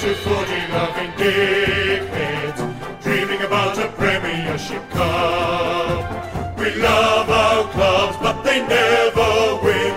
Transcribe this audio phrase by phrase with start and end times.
[0.00, 6.58] two footy loving dickheads, dreaming about a Premiership Cup.
[6.58, 9.94] We love our clubs, but they never win.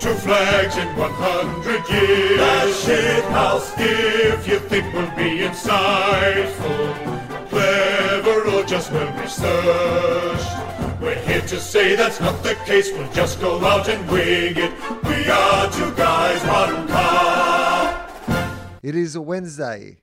[0.00, 2.38] Two flags in 100 years.
[2.38, 3.72] That shit house.
[3.78, 11.94] If you think we'll be insightful, clever, or just well researched, we're here to say
[11.94, 12.90] that's not the case.
[12.90, 14.72] We'll just go out and wing it.
[15.04, 17.15] We are two guys, one cup.
[18.86, 19.96] It is a Wednesday,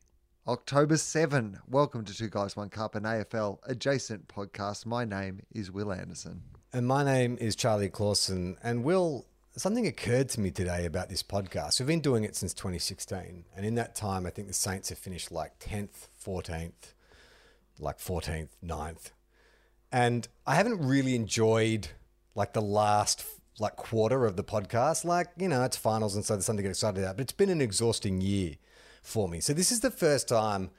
[0.45, 1.57] October 7.
[1.69, 4.85] Welcome to Two Guys, One Cup, an AFL adjacent podcast.
[4.85, 6.41] My name is Will Anderson.
[6.73, 8.57] And my name is Charlie Clausen.
[8.61, 9.25] And Will,
[9.55, 11.79] something occurred to me today about this podcast.
[11.79, 13.45] We've been doing it since 2016.
[13.55, 16.91] And in that time, I think the Saints have finished like 10th, 14th,
[17.79, 19.11] like 14th, 9th.
[19.93, 21.87] And I haven't really enjoyed
[22.35, 23.23] like the last
[23.59, 25.05] like quarter of the podcast.
[25.05, 27.15] Like, you know, it's finals and so there's something to get excited about.
[27.15, 28.55] But it's been an exhausting year
[29.03, 29.39] for me.
[29.39, 30.71] So this is the first time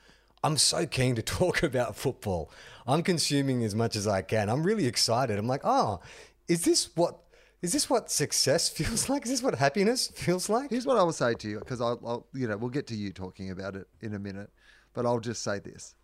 [0.42, 2.50] I'm so keen to talk about football.
[2.86, 4.48] I'm consuming as much as I can.
[4.50, 5.38] I'm really excited.
[5.38, 6.00] I'm like, oh,
[6.48, 7.20] is this what
[7.62, 9.24] is this what success feels like?
[9.24, 10.70] Is this what happiness feels like?
[10.70, 12.96] Here's what I will say to you, because I'll, I'll, you know, we'll get to
[12.96, 14.50] you talking about it in a minute,
[14.92, 15.94] but I'll just say this: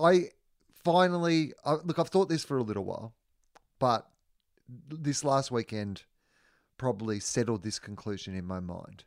[0.00, 0.28] I
[0.84, 1.98] finally I, look.
[1.98, 3.14] I've thought this for a little while,
[3.78, 4.08] but
[4.88, 6.04] this last weekend
[6.78, 9.04] probably settled this conclusion in my mind.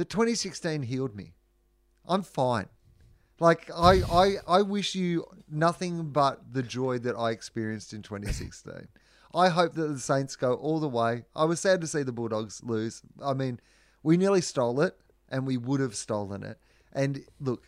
[0.00, 1.34] The 2016 healed me.
[2.08, 2.70] I'm fine.
[3.38, 8.88] Like I, I, I wish you nothing but the joy that I experienced in 2016.
[9.34, 11.26] I hope that the Saints go all the way.
[11.36, 13.02] I was sad to see the Bulldogs lose.
[13.22, 13.60] I mean,
[14.02, 14.96] we nearly stole it,
[15.28, 16.58] and we would have stolen it.
[16.94, 17.64] And look,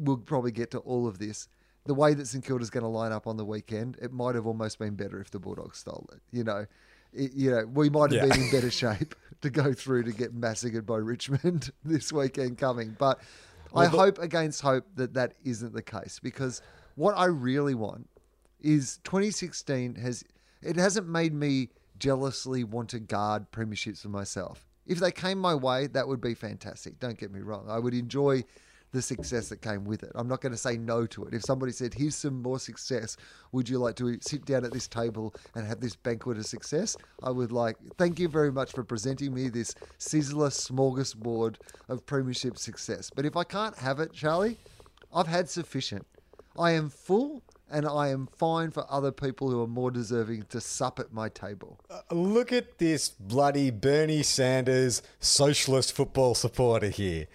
[0.00, 1.46] we'll probably get to all of this.
[1.86, 4.44] The way that St Kilda's going to line up on the weekend, it might have
[4.48, 6.20] almost been better if the Bulldogs stole it.
[6.32, 6.66] You know,
[7.12, 8.34] it, you know, we might have Yeah.
[8.34, 12.96] been in better shape to go through to get massacred by Richmond this weekend coming.
[12.98, 13.20] But
[13.74, 16.60] I Well, the- hope against hope that that isn't the case because
[16.96, 18.08] what I really want
[18.60, 20.24] is 2016 has
[20.62, 24.66] it hasn't made me jealously want to guard premierships for myself.
[24.86, 26.98] If they came my way, that would be fantastic.
[26.98, 27.66] Don't get me wrong.
[27.68, 28.44] I would enjoy
[28.92, 30.12] the success that came with it.
[30.14, 31.34] I'm not going to say no to it.
[31.34, 33.16] If somebody said, "Here's some more success,
[33.52, 36.96] would you like to sit down at this table and have this banquet of success?"
[37.22, 37.76] I would like.
[37.98, 41.56] Thank you very much for presenting me this sizzler smorgasbord
[41.88, 43.10] of premiership success.
[43.14, 44.58] But if I can't have it, Charlie,
[45.14, 46.06] I've had sufficient.
[46.58, 50.60] I am full and I am fine for other people who are more deserving to
[50.60, 51.78] sup at my table.
[51.88, 57.26] Uh, look at this bloody Bernie Sanders socialist football supporter here.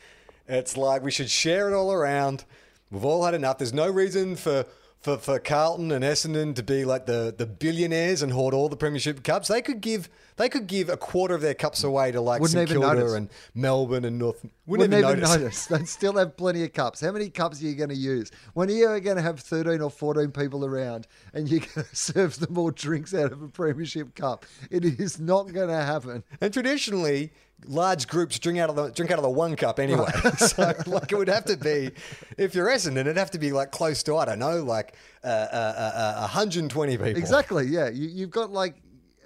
[0.48, 2.46] It's like we should share it all around.
[2.92, 3.58] We've all had enough.
[3.58, 4.66] There's no reason for
[5.06, 8.76] for, for Carlton and Essendon to be like the, the billionaires and hoard all the
[8.76, 9.50] premiership cups.
[9.50, 12.68] They could give they could give a quarter of their cups away to like St
[12.68, 14.44] Kilda and Melbourne and North.
[14.66, 15.38] Wouldn't, Wouldn't, even notice.
[15.38, 15.66] notice.
[15.68, 17.02] They'd still have plenty of cups.
[17.02, 18.32] How many cups are you going to use?
[18.56, 21.96] When are you going to have 13 or 14 people around and you're going to
[21.96, 24.44] serve them all drinks out of a premiership cup?
[24.72, 26.24] It is not going to happen.
[26.42, 27.32] And traditionally,
[27.68, 30.10] large groups drink out of the drink out of the one cup anyway.
[30.38, 31.92] so like it would have to be,
[32.38, 35.28] if you're Essendon, it'd have to be like close to I don't know, like uh,
[35.28, 37.08] uh, uh, uh, 120 people.
[37.18, 37.66] Exactly.
[37.68, 37.90] Yeah.
[37.90, 38.76] You, you've got like,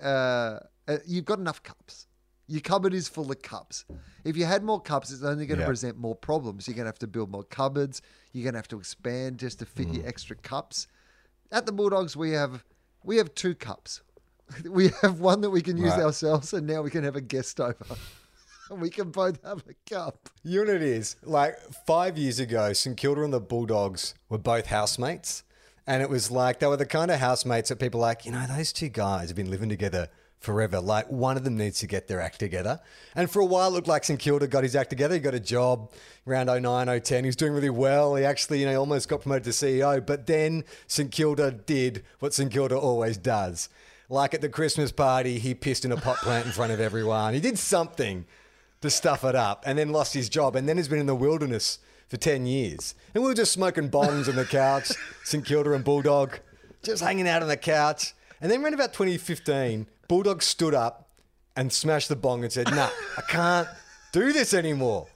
[0.02, 2.08] uh, uh, you've got enough cups.
[2.48, 3.86] Your cupboard is full of cups.
[4.24, 5.68] If you had more cups, it's only going to Yeah.
[5.68, 6.68] present more problems.
[6.68, 8.02] You're going to have to build more cupboards.
[8.34, 9.96] You're going to have to expand just to fit Mm.
[9.98, 10.88] your extra cups.
[11.52, 12.64] At the Bulldogs, we have
[13.04, 14.02] we have two cups.
[14.70, 16.02] We have one that we can use Right.
[16.02, 17.86] ourselves, and now we can have a guest over.
[18.80, 20.30] we can both have a cup.
[20.44, 21.16] You know what it is?
[21.24, 25.44] Like five years ago, St Kilda and the Bulldogs were both housemates.
[25.88, 28.46] And it was like they were the kind of housemates that people like, you know,
[28.48, 30.10] those two guys have been living together
[30.40, 30.80] forever.
[30.80, 32.80] Like one of them needs to get their act together.
[33.16, 35.16] And for a while, it looked like St Kilda got his act together.
[35.16, 35.92] He got a job
[36.28, 37.24] around 09, 010.
[37.24, 38.16] He was doing really well.
[38.16, 40.06] He actually, you know, almost got promoted to CEO.
[40.06, 43.70] But then St Kilda did what St Kilda always does.
[44.10, 47.34] Like at the Christmas party, he pissed in a pot plant in front of everyone.
[47.34, 48.26] He did something
[48.82, 51.16] to stuff it up and then lost his job and then has been in the
[51.16, 52.96] wilderness for 10 years.
[53.14, 54.92] And we were just smoking bongs on the couch,
[55.24, 56.40] St Kilda and Bulldog,
[56.84, 58.14] just hanging out on the couch.
[58.42, 61.10] And then around about 2015, Bulldog stood up
[61.56, 63.68] and smashed the bong and said, nah, I can't
[64.12, 65.08] do this anymore.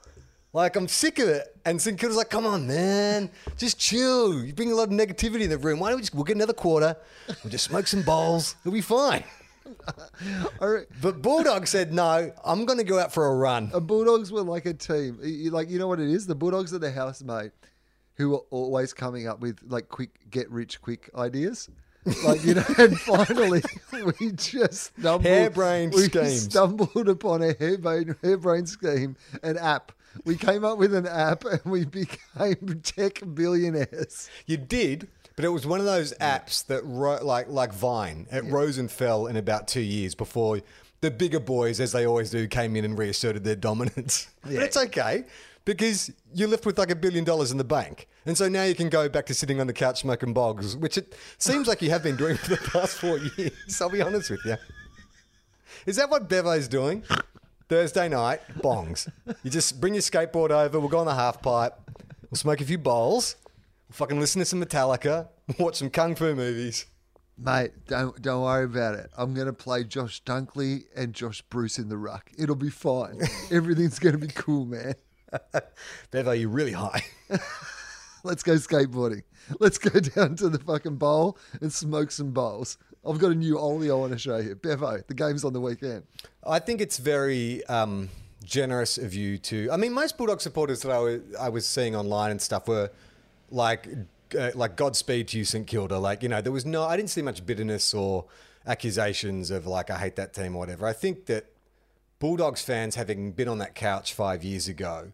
[0.52, 1.58] Like, I'm sick of it.
[1.66, 4.44] And St Kilda's like, come on, man, just chill.
[4.44, 5.80] You bring a lot of negativity in the room.
[5.80, 6.96] Why don't we just, we'll get another quarter,
[7.44, 9.24] we'll just smoke some bowls, it'll be fine.
[11.02, 13.70] But Bulldog said, no, I'm going to go out for a run.
[13.70, 15.20] The Bulldogs were like a team.
[15.24, 16.26] You- Like you know what it is?
[16.28, 17.52] The Bulldogs are the housemate
[18.16, 21.70] who are always coming up with like quick get rich quick ideas.
[22.26, 23.62] Like you know, and finally
[24.20, 26.44] we just stumbled, Harebrained we schemes.
[26.44, 29.94] stumbled upon a harebrained, harebrained scheme, an app
[30.26, 34.30] We came up with an app and we became tech billionaires.
[34.46, 38.28] You did, but it was one of those apps that ro- like like Vine.
[38.32, 40.62] It rose and fell in about two years before
[41.02, 44.28] the bigger boys, as they always do, came in and reasserted their dominance.
[44.44, 45.26] But it's okay
[45.66, 48.76] because you're left with like a billion dollars in the bank, and so now you
[48.76, 51.90] can go back to sitting on the couch smoking bogs, which it seems like you
[51.90, 53.82] have been doing for the past four years.
[53.82, 54.56] I'll be honest with you.
[55.86, 57.04] Is that what Bevo's doing?
[57.70, 59.10] Thursday night, bongs.
[59.44, 60.80] You just bring your skateboard over.
[60.80, 61.74] We'll go on the half pipe.
[62.30, 63.36] We'll smoke a few bowls.
[63.94, 65.28] Fucking listen to some Metallica.
[65.60, 66.88] Watch some kung fu movies.
[67.38, 69.12] Mate, don't don't worry about it.
[69.16, 72.32] I'm gonna play Josh Dunkley and Josh Bruce in the ruck.
[72.36, 73.22] It'll be fine.
[73.52, 74.96] Everything's gonna be cool, man.
[76.12, 77.04] Bevo, you're really high.
[78.24, 79.22] Let's go skateboarding.
[79.60, 82.80] Let's go down to the fucking bowl and smoke some bowls.
[83.08, 84.56] I've got a new Ollie I want to show you.
[84.56, 86.04] Bevo, the game's on the weekend.
[86.44, 88.10] I think it's very um,
[88.44, 89.70] generous of you to.
[89.72, 92.90] I mean, most Bulldog supporters that I was, I was seeing online and stuff were
[93.54, 93.88] like,
[94.38, 95.98] uh, like Godspeed to you, St Kilda.
[95.98, 96.84] Like, you know, there was no.
[96.84, 98.26] I didn't see much bitterness or
[98.66, 100.86] accusations of like I hate that team or whatever.
[100.86, 101.46] I think that
[102.20, 105.12] Bulldogs fans, having been on that couch five years ago,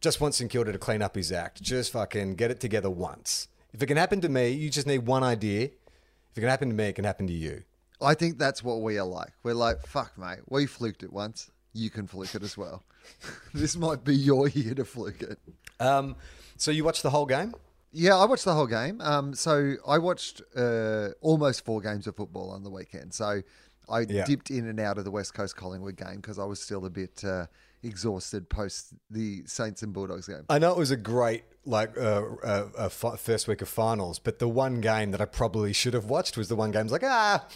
[0.00, 1.62] just want St Kilda to clean up his act.
[1.62, 3.48] Just fucking get it together once.
[3.72, 5.64] If it can happen to me, you just need one idea.
[5.64, 7.62] If it can happen to me, it can happen to you.
[8.00, 9.32] I think that's what we are like.
[9.42, 10.38] We're like, fuck, mate.
[10.48, 11.50] We fluked it once.
[11.72, 12.84] You can fluke it as well.
[13.54, 15.38] this might be your year to fluke it.
[15.80, 16.16] Um,
[16.56, 17.54] so you watched the whole game?
[17.92, 19.00] Yeah, I watched the whole game.
[19.00, 23.14] Um, so I watched uh, almost four games of football on the weekend.
[23.14, 23.42] So
[23.88, 24.24] I Yeah.
[24.24, 26.90] dipped in and out of the West Coast Collingwood game because I was still a
[26.90, 27.46] bit uh,
[27.82, 30.44] exhausted post the Saints and Bulldogs game.
[30.50, 34.48] I know it was a great like uh, uh, first week of finals, but the
[34.48, 36.80] one game that I probably should have watched was the one game.
[36.80, 37.46] I was like, ah,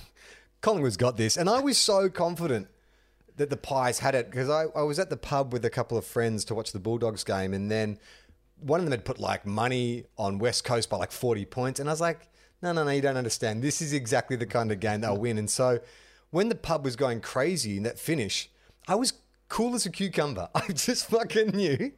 [0.63, 2.69] Collingwood's got this, and I was so confident
[3.37, 5.97] that the Pies had it because I, I was at the pub with a couple
[5.97, 7.99] of friends to watch the Bulldogs game, and then
[8.63, 11.89] one of them had put like money on West Coast by like forty points, and
[11.89, 12.29] I was like,
[12.63, 13.63] no, no, no, you don't understand.
[13.63, 15.81] This is exactly the kind of game they'll win, and so
[16.31, 18.51] when the pub was going crazy in that finish,
[18.89, 19.15] I was
[19.49, 20.49] cool as a cucumber.
[20.55, 21.93] I just fucking knew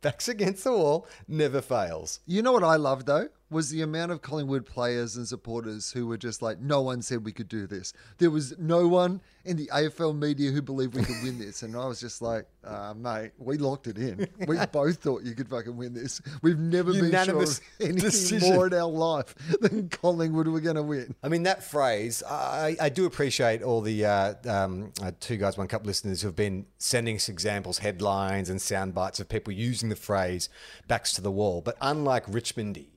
[0.00, 2.20] backs against the wall never fails.
[2.26, 6.06] You know what I love though was the amount of Collingwood players and supporters who
[6.06, 7.92] were just like, no one said we could do this.
[8.18, 11.74] There was no one in the AFL media who believed we could win this, and
[11.74, 14.28] I was just like, uh, mate, we locked it in.
[14.46, 16.20] We both thought you could fucking win this.
[16.42, 18.54] We've never Unanimous been sure of anything decision.
[18.54, 21.14] more in our life than Collingwood were going to win.
[21.22, 25.56] I mean, that phrase, I, I do appreciate all the uh, um, uh, two guys,
[25.56, 29.52] one cup listeners who have been sending us examples, headlines, and sound bites of people
[29.52, 30.50] using the phrase
[30.86, 31.62] backs to the wall.
[31.62, 32.88] But unlike Richmondy,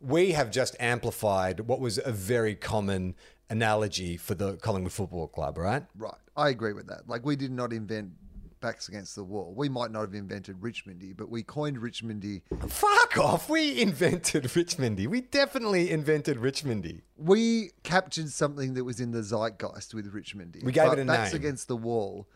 [0.00, 3.14] we have just amplified what was a very common
[3.48, 5.84] analogy for the Collingwood Football Club, right?
[5.96, 7.08] Right, I agree with that.
[7.08, 8.12] Like we did not invent
[8.60, 9.54] backs against the wall.
[9.56, 12.42] We might not have invented Richmondy, but we coined Richmondy.
[12.68, 13.48] Fuck off.
[13.48, 15.06] We invented Richmondy.
[15.06, 17.00] We definitely invented Richmondy.
[17.16, 20.62] We captured something that was in the zeitgeist with Richmondy.
[20.62, 21.40] We gave But it a backs name.
[21.40, 22.28] against the wall.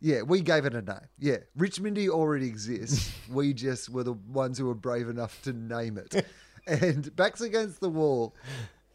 [0.00, 0.98] Yeah, we gave it a name.
[1.18, 3.10] Yeah, Richmondy already exists.
[3.30, 6.26] we just were the ones who were brave enough to name it.
[6.66, 8.34] and backs against the wall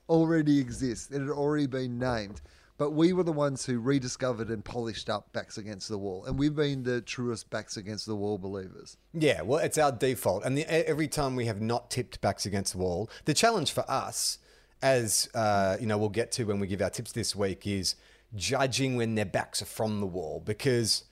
[0.09, 1.11] already exists.
[1.11, 2.41] It had already been named.
[2.77, 6.25] But we were the ones who rediscovered and polished up backs against the wall.
[6.25, 8.97] And we've been the truest backs against the wall believers.
[9.13, 10.45] Yeah, well, it's our default.
[10.45, 13.83] And the, every time we have not tipped backs against the wall, the challenge for
[13.89, 14.37] us,
[14.83, 17.95] as uh, you know, we'll get to when we give our tips this week, is
[18.35, 21.05] judging when their backs are from the wall because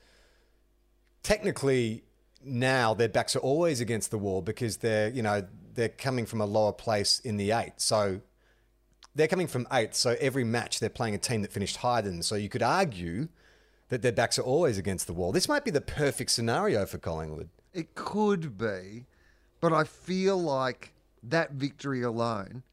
[1.23, 2.03] technically
[2.43, 5.43] now their backs are always against the wall because they're you know
[5.75, 8.21] they're coming from a lower place in the eight, so
[9.13, 9.95] they're coming from eighth.
[9.95, 12.21] So every match they're playing a team that finished higher than them.
[12.21, 13.29] So you could argue
[13.89, 15.31] that their backs are always against the wall.
[15.31, 17.49] This might be the perfect scenario for Collingwood.
[17.73, 19.05] It could be,
[19.61, 22.63] but I feel like that victory alone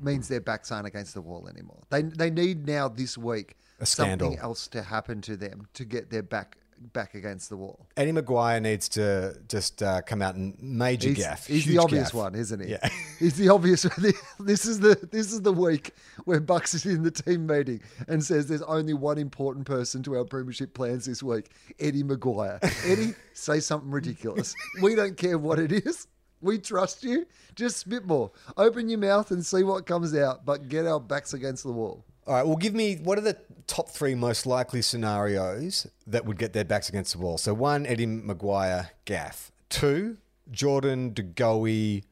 [0.00, 1.82] means their backs aren't against the wall anymore.
[1.90, 6.10] They they need now this week A something else to happen to them to get
[6.10, 6.56] their back
[6.92, 7.86] back against the wall.
[7.96, 11.46] Eddie McGuire needs to just uh, come out and major He's, gaff.
[11.46, 12.14] he's the obvious gaff.
[12.14, 12.70] one, isn't he?
[12.70, 12.88] Yeah.
[13.18, 13.86] he's the obvious.
[14.40, 15.92] This is the this is the week
[16.24, 20.16] where Bucks is in the team meeting and says there's only one important person to
[20.16, 21.50] our premiership plans this week:
[21.80, 22.58] Eddie McGuire.
[22.90, 24.54] Eddie, say something ridiculous.
[24.82, 26.06] We don't care what it is.
[26.40, 27.26] We trust you.
[27.54, 28.32] Just spit more.
[28.58, 32.04] Open your mouth and see what comes out, but get our backs against the wall.
[32.26, 32.46] All right.
[32.46, 36.64] Well, give me what are the top three most likely scenarios that would get their
[36.64, 37.38] backs against the wall?
[37.38, 39.50] So one, Eddie McGuire gaff.
[39.68, 40.18] Two,
[40.50, 42.04] Jordan De Goey,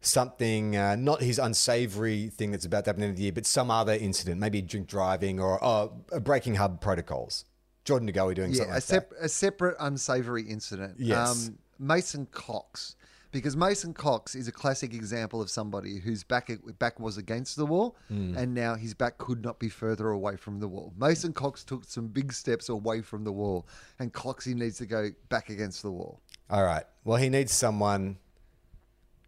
[0.00, 3.22] something uh, not his unsavory thing that's about to happen in the end of the
[3.24, 5.86] year, but some other incident, maybe drink driving or uh,
[6.20, 7.44] breaking hub protocols.
[7.84, 10.94] Jordan De Goey doing Yeah, something a, like sep- a separate unsavory incident.
[10.98, 11.48] Yes.
[11.48, 12.96] Um, Mason Cox
[13.34, 17.66] because Mason Cox is a classic example of somebody whose back back was against the
[17.66, 18.36] wall, hmm.
[18.36, 20.94] and now his back could not be further away from the wall.
[20.96, 23.66] Mason Cox took some big steps away from the wall,
[23.98, 26.20] and Coxie needs to go back against the wall.
[26.48, 26.84] All right.
[27.02, 28.18] Well, he needs someone.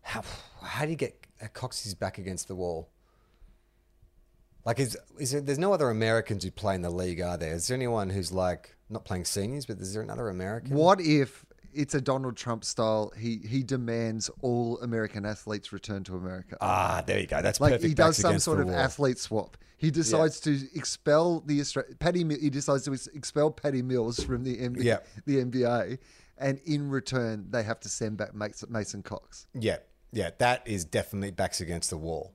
[0.02, 0.22] How,
[0.62, 2.88] how do you get Coxie's back against the wall?
[4.64, 7.54] Like, is is there, there's no other Americans who play in the league, are there?
[7.54, 10.76] Is there anyone who's like not playing seniors, but is there another American?
[10.76, 13.12] What if it's a Donald Trump style?
[13.18, 16.56] He he demands all American athletes return to America.
[16.60, 17.42] Ah, there you go.
[17.42, 17.88] That's like perfect.
[17.88, 18.76] he does some sort of wall.
[18.76, 19.56] athlete swap.
[19.78, 22.24] He decides to expel the Austra- Patty.
[22.40, 24.98] He decides to expel Patty Mills from the NBA, Yeah.
[25.26, 25.98] the NBA,
[26.38, 29.46] and in return they have to send back Mason, Mason Cox.
[29.52, 29.78] Yeah,
[30.12, 32.32] yeah, that is definitely backs against the wall.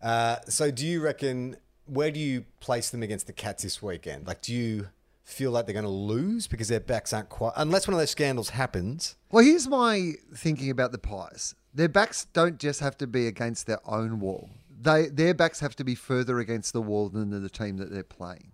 [0.00, 4.26] Uh, so, do you reckon where do you place them against the Cats this weekend?
[4.26, 4.88] Like, do you
[5.24, 8.10] feel like they're going to lose because their backs aren't quite unless one of those
[8.10, 9.16] scandals happens?
[9.30, 11.54] Well, here's my thinking about the Pies.
[11.72, 14.50] Their backs don't just have to be against their own wall.
[14.82, 18.02] They their backs have to be further against the wall than the team that they're
[18.02, 18.52] playing.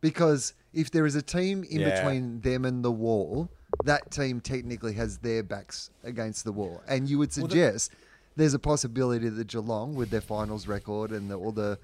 [0.00, 1.90] Because if there is a team in Yeah.
[1.90, 3.50] between them and the wall,
[3.84, 6.82] that team technically has their backs against the wall.
[6.86, 7.92] And you would suggest
[8.36, 11.78] there's a possibility that Geelong, with their finals record and the, all the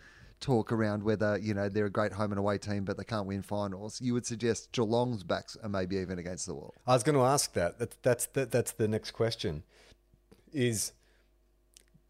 [0.45, 3.27] talk around whether you know they're a great home and away team, but they can't
[3.27, 6.75] win finals, you would suggest Geelong's backs are maybe even against the wall.
[6.87, 7.79] I was going to ask that.
[7.79, 9.63] that that's the, that's the next question.
[10.53, 10.93] Is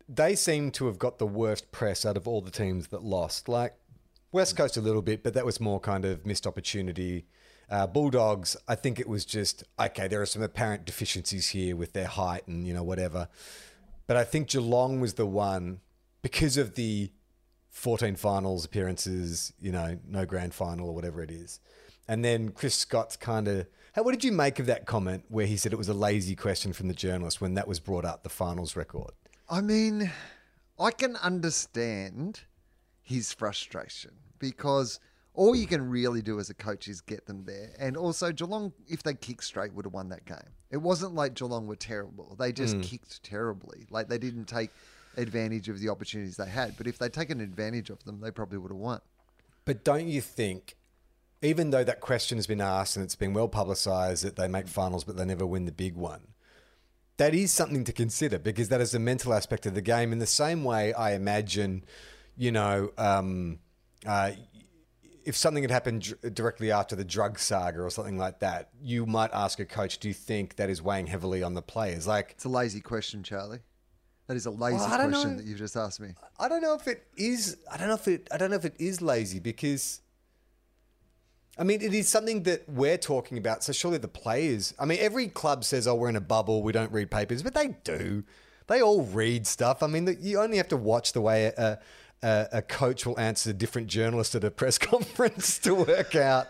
[0.09, 3.49] they seem to have got the worst press out of all the teams that lost.
[3.49, 3.75] Like
[4.33, 7.27] West Coast a little bit, but that was more kind of missed opportunity.
[7.71, 10.09] Uh, Bulldogs, I think it was just okay.
[10.09, 13.29] There are some apparent deficiencies here with their height and you know whatever,
[14.07, 15.81] but I think Geelong was the one
[16.21, 17.11] because of the
[17.75, 21.59] 14 finals appearances, you know, no grand final or whatever it is.
[22.07, 23.67] And then Chris Scott's kind of.
[23.97, 26.73] What did you make of that comment where he said it was a lazy question
[26.73, 29.11] from the journalist when that was brought up, the finals record?
[29.51, 30.11] I mean,
[30.79, 32.41] I can understand
[33.03, 35.01] his frustration because
[35.35, 37.73] all you can really do as a coach is get them there.
[37.79, 40.55] And also, Geelong, if they kicked straight, would have won that game.
[40.71, 42.37] It wasn't like Geelong were terrible.
[42.39, 42.83] They just mm.
[42.85, 43.87] kicked terribly.
[43.91, 44.71] Like they didn't take
[45.17, 46.77] advantage of the opportunities they had.
[46.77, 49.01] But if they'd taken advantage of them, they probably would have won.
[49.65, 50.77] But don't you think,
[51.43, 54.69] even though that question has been asked and it's been well publicised that they make
[54.69, 56.29] finals but they never win the big one,
[57.17, 60.13] that is something to consider because that is a mental aspect of the game.
[60.13, 61.85] In the same way, I imagine,
[62.37, 63.61] you know, um,
[64.07, 64.33] uh,
[65.25, 69.31] if something had happened directly after the drug saga or something like that, you might
[69.33, 72.45] ask a coach, "Do you think that is weighing heavily on the players?" Like, It's
[72.45, 73.61] a lazy question, Charlie.
[74.27, 75.37] That is a lazy Well, question know.
[75.37, 76.15] that you've just asked me.
[76.39, 77.59] I don't know if it is.
[77.71, 78.29] I don't know if it.
[78.33, 80.01] I don't know if it is lazy because.
[81.57, 83.63] I mean, it is something that we're talking about.
[83.63, 84.75] So surely the players.
[84.79, 86.63] I mean, every club says, "Oh, we're in a bubble.
[86.63, 88.25] We don't read papers," but they do.
[88.67, 89.83] They all read stuff.
[89.83, 91.79] I mean, you only have to watch the way a,
[92.23, 96.49] a, a coach will answer a different journalists at a press conference to work out,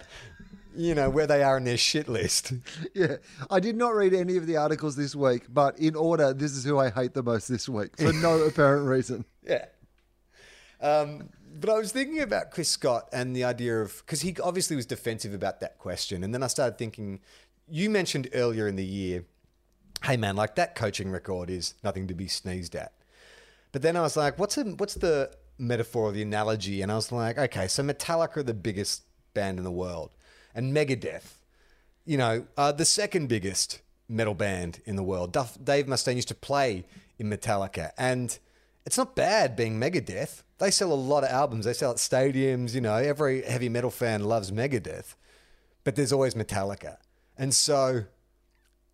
[0.77, 2.53] you know, where they are in their shit list.
[2.95, 3.17] Yeah,
[3.51, 6.65] I did not read any of the articles this week, but in order, this is
[6.65, 9.25] who I hate the most this week for no apparent reason.
[9.43, 9.67] Yeah.
[10.81, 14.77] Um, but I was thinking about Chris Scott and the idea of because he obviously
[14.77, 17.21] was defensive about that question, and then I started thinking.
[17.67, 19.25] You mentioned earlier in the year,
[20.05, 22.93] hey man, like that coaching record is nothing to be sneezed at.
[23.73, 26.83] But then I was like, what's a, what's the metaphor or the analogy?
[26.83, 29.03] And I was like, okay, so Metallica are the biggest
[29.35, 30.11] band in the world,
[30.55, 31.35] and Megadeth,
[32.05, 35.33] you know, are the second biggest metal band in the world.
[35.33, 36.85] Duff, Dave Mustaine used to play
[37.19, 38.39] in Metallica, and
[38.87, 40.43] it's not bad being Megadeth.
[40.59, 41.65] They sell a lot of albums.
[41.65, 42.75] They sell at stadiums.
[42.75, 45.15] You know, every heavy metal fan loves Megadeth,
[45.83, 46.99] but there's always Metallica.
[47.37, 48.05] And so,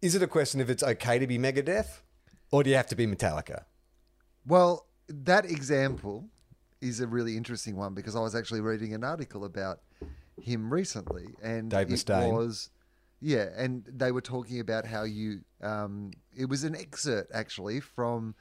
[0.01, 2.01] is it a question if it's okay to be Megadeth,
[2.51, 3.65] or do you have to be Metallica?
[4.47, 6.29] Well, that example
[6.81, 9.81] is a really interesting one because I was actually reading an article about
[10.43, 12.33] him recently, and Dave it Mustaine.
[12.33, 12.71] was
[13.21, 18.35] yeah, and they were talking about how you um, it was an excerpt actually from.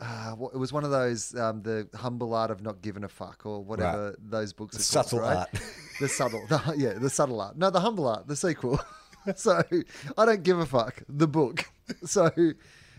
[0.00, 3.46] Uh, it was one of those um, the humble art of not giving a fuck
[3.46, 5.36] or whatever those books The are called, subtle right?
[5.36, 5.50] art.
[6.00, 8.80] the subtle the, yeah the subtle art no the humble art the sequel
[9.36, 9.62] so
[10.18, 11.66] i don't give a fuck the book
[12.04, 12.28] so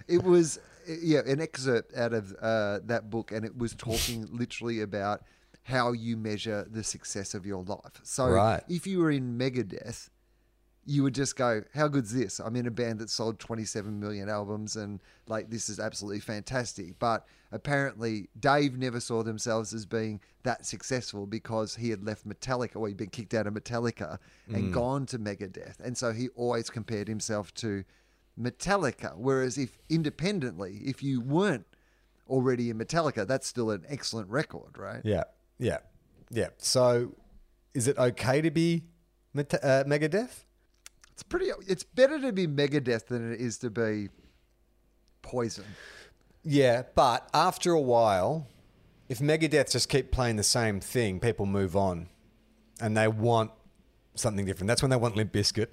[0.07, 0.57] it was
[0.88, 5.21] yeah an excerpt out of uh, that book and it was talking literally about
[5.65, 8.63] how you measure the success of your life so Right.
[8.67, 10.10] if you were in megadeth
[10.86, 14.29] you would just go, "How good's this?" I'm in a band that sold 27 million
[14.29, 17.00] albums, and like this is absolutely fantastic.
[17.00, 22.75] But apparently, Dave never saw themselves as being that successful because he had left Metallica,
[22.75, 24.72] or he'd been kicked out of Metallica and mm.
[24.72, 27.84] gone to Megadeth, and so he always compared himself to
[28.39, 29.17] Metallica.
[29.17, 31.65] Whereas if independently, if you weren't
[32.27, 35.01] already in Metallica, that's still an excellent record, right?
[35.03, 35.24] Yeah,
[35.59, 35.77] yeah,
[36.29, 36.50] yeah.
[36.57, 37.13] So,
[37.74, 38.83] is it okay to be
[39.33, 40.45] Meta- uh, Megadeth?
[41.13, 41.51] It's pretty.
[41.67, 44.09] It's better to be Megadeth than it is to be
[45.21, 45.65] Poison.
[46.43, 48.47] Yeah, but after a while,
[49.09, 52.09] if Megadeth just keep playing the same thing, people move on,
[52.79, 53.51] and they want
[54.15, 54.67] something different.
[54.67, 55.69] That's when they want Limp Bizkit.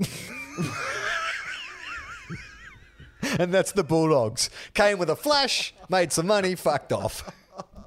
[3.39, 4.51] and that's the Bulldogs.
[4.75, 7.31] Came with a flash, made some money, fucked off.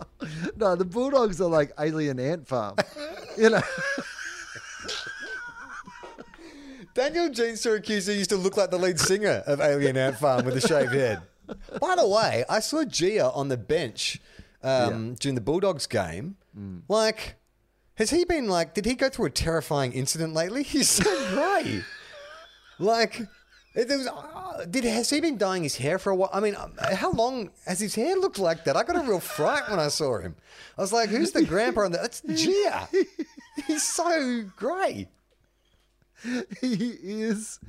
[0.58, 2.76] No, the Bulldogs are like alien ant farm.
[3.38, 3.62] you know.
[6.94, 10.62] Daniel Giansiracusa used to look like the lead singer of Alien Ant Farm with a
[10.66, 11.22] shaved head.
[11.82, 14.22] By the way, I saw Gia on the bench
[14.64, 16.38] um, during the Bulldogs game.
[16.88, 17.36] Like,
[17.96, 18.74] has he been like?
[18.74, 20.64] Did he go through a terrifying incident lately?
[20.64, 21.84] He's so grey.
[22.80, 23.24] like,
[23.84, 26.30] there was, uh, did has he been dyeing his hair for a while?
[26.34, 28.78] I mean, um, how long has his hair looked like that?
[28.78, 30.36] I got a real fright when I saw him.
[30.78, 32.88] I was like, "Who's the grandpa on that?" That's Gia.
[33.68, 35.10] He's so grey.
[36.62, 37.60] he is.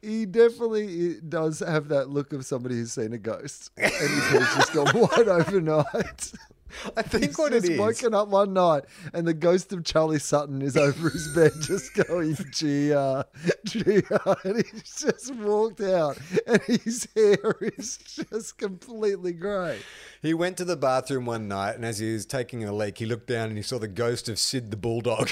[0.00, 4.54] He definitely does have that look of somebody who's seen a ghost, and his head's
[4.56, 6.32] just gone wide overnight.
[6.96, 10.18] I think when He's what it woken up one night, and the ghost of Charlie
[10.18, 13.26] Sutton is over his bed, just going, "Gia,
[13.64, 19.78] Gia," and he's just walked out, and his hair is just completely grey.
[20.22, 23.06] He went to the bathroom one night, and as he was taking a leak, he
[23.06, 25.30] looked down and he saw the ghost of Sid the bulldog.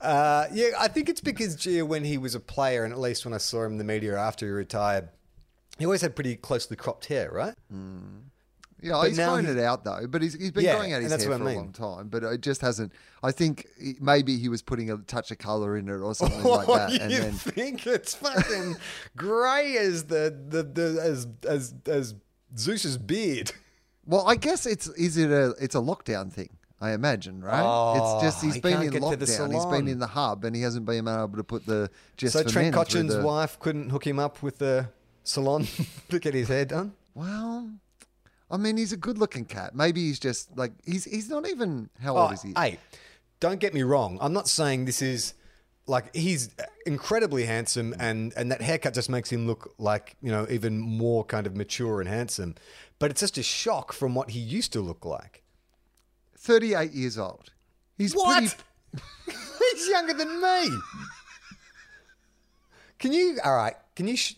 [0.00, 3.24] uh, yeah, I think it's because Gia, when he was a player, and at least
[3.24, 5.08] when I saw him in the media after he retired,
[5.80, 7.54] he always had pretty closely cropped hair, right?
[7.74, 8.20] Mm.
[8.82, 11.02] Yeah, he's now grown he- it out though, but he's, he's been Yeah, growing out
[11.02, 11.54] his hair for I a mean.
[11.56, 12.92] long time, but it just hasn't.
[13.22, 13.66] I think
[14.00, 16.92] maybe he was putting a touch of color in it or something like Oh, that,
[16.92, 18.76] you and then think it's fucking
[19.16, 22.14] grey as the, the, the as as as
[22.56, 23.52] Zeus's beard?
[24.06, 26.48] Well, I guess it's is it a it's a lockdown thing.
[26.80, 27.62] I imagine, right?
[27.62, 29.52] Oh, it's just oh, he's he been in get to the lockdown.
[29.52, 32.42] He's been in the hub, and he hasn't been able to put the just So
[32.44, 34.88] Trent Cotchin's the- wife couldn't hook him up with the
[35.30, 35.66] salon
[36.10, 36.92] to get his hair done.
[37.14, 37.70] Well,
[38.50, 39.74] I mean, he's a good-looking cat.
[39.74, 42.52] Maybe he's just like he's he's not even how old Oh, is he?
[42.56, 42.78] hey,
[43.40, 44.18] don't get me wrong.
[44.20, 45.34] I'm not saying this is
[45.86, 46.50] like he's
[46.86, 51.24] incredibly handsome, and and that haircut just makes him look like you know even more
[51.24, 52.54] kind of mature and handsome.
[52.98, 55.42] But it's just a shock from what he used to look like.
[56.36, 57.50] Thirty-eight years old.
[57.98, 58.38] He's What?
[58.40, 58.54] pretty.
[59.74, 60.68] He's younger than me.
[62.98, 63.38] Can you?
[63.44, 63.74] All right.
[63.96, 64.16] Can you?
[64.16, 64.34] Sh-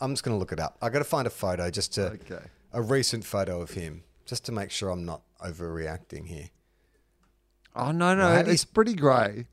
[0.00, 0.76] I'm just going to look it up.
[0.82, 2.44] I got to find a photo just to Okay.
[2.72, 6.50] a recent photo of him, just to make sure I'm not overreacting here.
[7.74, 9.46] Oh no, no, Right, it's pretty grey.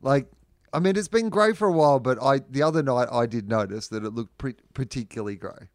[0.00, 0.26] Like,
[0.72, 3.48] I mean, it's been grey for a while, but I the other night I did
[3.48, 5.68] notice that it looked pre- particularly grey.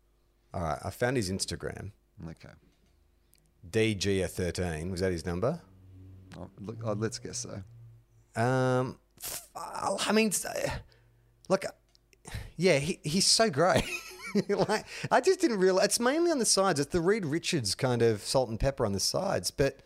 [0.53, 0.79] All right.
[0.83, 1.91] I found his Instagram.
[2.29, 2.49] Okay,
[3.69, 5.61] DG13 was that his number?
[6.39, 7.61] oh, look, oh, let's guess so.
[8.41, 8.97] Um,
[9.55, 10.69] I mean, uh,
[11.49, 11.65] look,
[12.57, 13.83] yeah, he, he's so great.
[14.49, 16.79] like, I just didn't realize it's mainly on the sides.
[16.79, 19.79] It's the Reed Richards kind of salt and pepper on the sides, but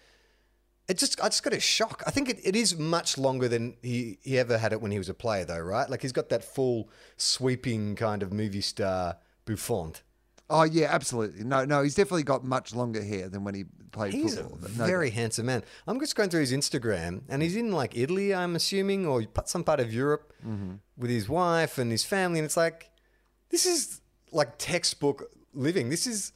[0.87, 2.03] it just I just got a shock.
[2.05, 4.97] I think it, it is much longer than he, he ever had it when he
[4.97, 5.89] was a player, though, right?
[5.89, 10.03] Like he's got that full sweeping kind of movie star bouffant.
[10.51, 11.43] Oh yeah, absolutely.
[11.45, 14.69] No, no, he's definitely got much longer hair than when he played He's a football.
[14.77, 15.63] no very handsome man.
[15.87, 19.63] I'm just going through his Instagram, and he's in like Italy, I'm assuming, or some
[19.63, 20.73] part of Europe Mm-hmm.
[20.97, 22.39] with his wife and his family.
[22.39, 22.89] And it's like,
[23.49, 25.89] this is like textbook living.
[25.89, 26.33] This is,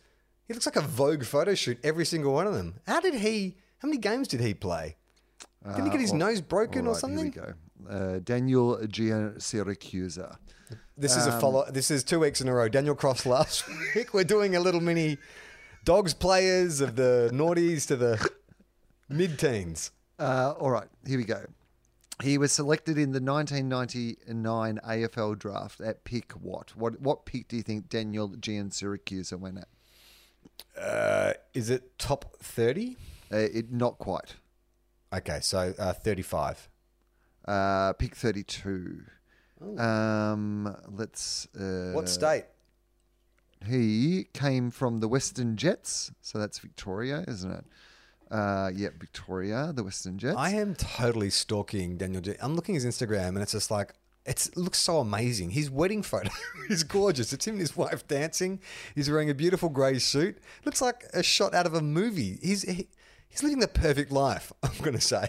[0.47, 2.75] he looks like a Vogue photo shoot, every single one of them.
[2.85, 4.95] How did he, how many games did he play?
[5.65, 7.31] Didn't he get his Uh, nose broken all or right, something?
[7.33, 7.97] Here we go.
[8.15, 10.37] Uh, Daniel Giansiracusa.
[10.97, 11.71] This is Um, a follow.
[11.71, 12.67] This is two weeks in a row.
[12.69, 14.13] Daniel Cross last week.
[14.13, 15.17] We're doing a little mini
[15.83, 18.29] dogs players of the noughties to the
[19.09, 19.91] mid teens.
[20.17, 21.45] Uh, all right, here we go.
[22.23, 26.75] He was selected in the 1999 AFL draft at pick what?
[26.77, 29.67] What what pick do you think Daniel Giansiracusa went at?
[30.81, 32.95] Uh, is it top 30?
[33.31, 34.35] Uh, it not quite.
[35.13, 36.69] Okay, so uh, 35.
[37.45, 39.03] Uh, pick 32.
[39.77, 41.47] Um, let's.
[41.55, 42.45] Uh, what state?
[43.65, 47.65] He came from the Western Jets, so that's Victoria, isn't it?
[48.29, 50.37] Uh, yeah, Victoria, the Western Jets.
[50.37, 52.21] I am totally stalking Daniel.
[52.21, 53.93] J- I'm looking at his Instagram and it's just like,
[54.25, 55.51] it's, it looks so amazing.
[55.51, 56.31] His wedding photo
[56.69, 57.31] is gorgeous.
[57.33, 58.59] It's him and his wife dancing.
[58.95, 60.39] He's wearing a beautiful grey suit.
[60.65, 62.39] Looks like a shot out of a movie.
[62.41, 62.87] He's he,
[63.29, 64.51] he's living the perfect life.
[64.63, 65.27] I'm going to say.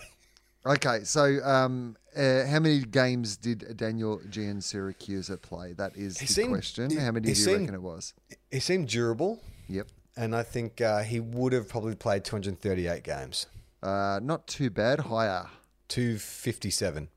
[0.64, 5.72] Okay, so um, uh, how many games did Daniel Giansiracusa play?
[5.74, 6.90] That is the seemed- question.
[6.96, 8.14] how many he do you seemed- reckon it was?
[8.50, 9.88] He seemed durable, Yep.
[10.16, 13.46] and I think uh, he would have probably played 238 games.
[13.82, 15.00] Uh, not too bad.
[15.00, 15.46] Higher.
[15.88, 17.08] 257.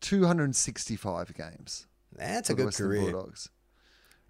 [0.00, 1.86] 265 games.
[2.16, 3.12] That's a good Western career.
[3.12, 3.48] Bulldogs.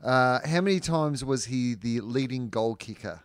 [0.03, 3.21] Uh, how many times was he the leading goal kicker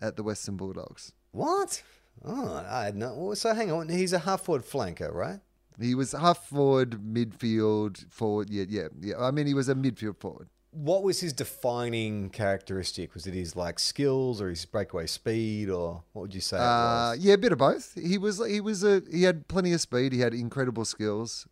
[0.00, 1.12] at the Western Bulldogs?
[1.32, 1.82] What?
[2.24, 3.32] Oh, I had no.
[3.34, 3.88] So hang on.
[3.88, 5.40] He's a half forward flanker, right?
[5.80, 8.50] He was half forward, midfield, forward.
[8.50, 9.14] Yeah, yeah, yeah.
[9.18, 10.48] I mean, he was a midfield forward.
[10.70, 13.14] What was his defining characteristic?
[13.14, 16.56] Was it his like skills or his breakaway speed, or what would you say?
[16.56, 17.94] it Uh, yeah, a bit of both.
[17.94, 20.12] He was he was a he had plenty of speed.
[20.12, 21.46] He had incredible skills.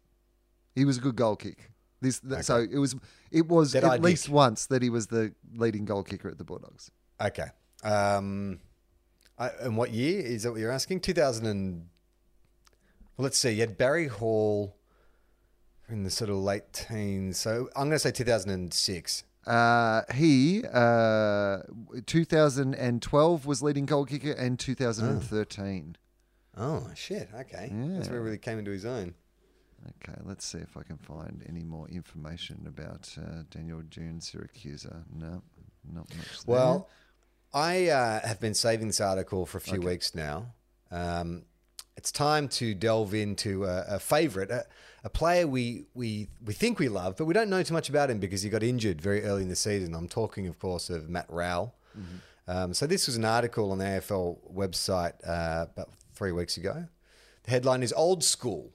[0.75, 1.71] He was a good goal kick.
[2.01, 2.95] This th- so it was
[3.31, 6.91] it was at least once that he was the leading goal kicker at the Bulldogs.
[7.21, 7.47] Okay.
[7.83, 8.61] Um,
[9.39, 10.53] I, and what year is that?
[10.53, 11.01] What you're asking?
[11.01, 11.87] 2000 and
[13.17, 13.51] well, let's see.
[13.51, 14.77] You had Barry Hall
[15.89, 17.39] in the sort of late teens.
[17.39, 19.25] So I'm going to say 2006.
[19.47, 21.59] Uh, he uh,
[22.07, 25.97] 2012 was leading goal kicker and 2013.
[26.59, 27.29] Oh shit!
[27.33, 29.15] Okay, that's where he really came into his own.
[29.87, 35.05] Okay, let's see if I can find any more information about uh, Daniel Giansiracusa.
[35.15, 35.43] No,
[35.85, 36.45] not much.
[36.45, 36.57] There.
[36.57, 36.89] Well,
[37.55, 40.55] I uh, have been saving this article for a few weeks now.
[40.91, 41.45] Um,
[41.97, 44.65] it's time to delve into a, a favourite, a,
[45.05, 48.11] a player we, we we think we love, but we don't know too much about
[48.11, 49.95] him because he got injured very early in the season.
[49.95, 51.75] I'm talking, of course, of Matt Rowell.
[52.49, 56.87] Um, so this was an article on the AFL website uh, about three weeks ago.
[57.45, 58.73] The headline is "Old School."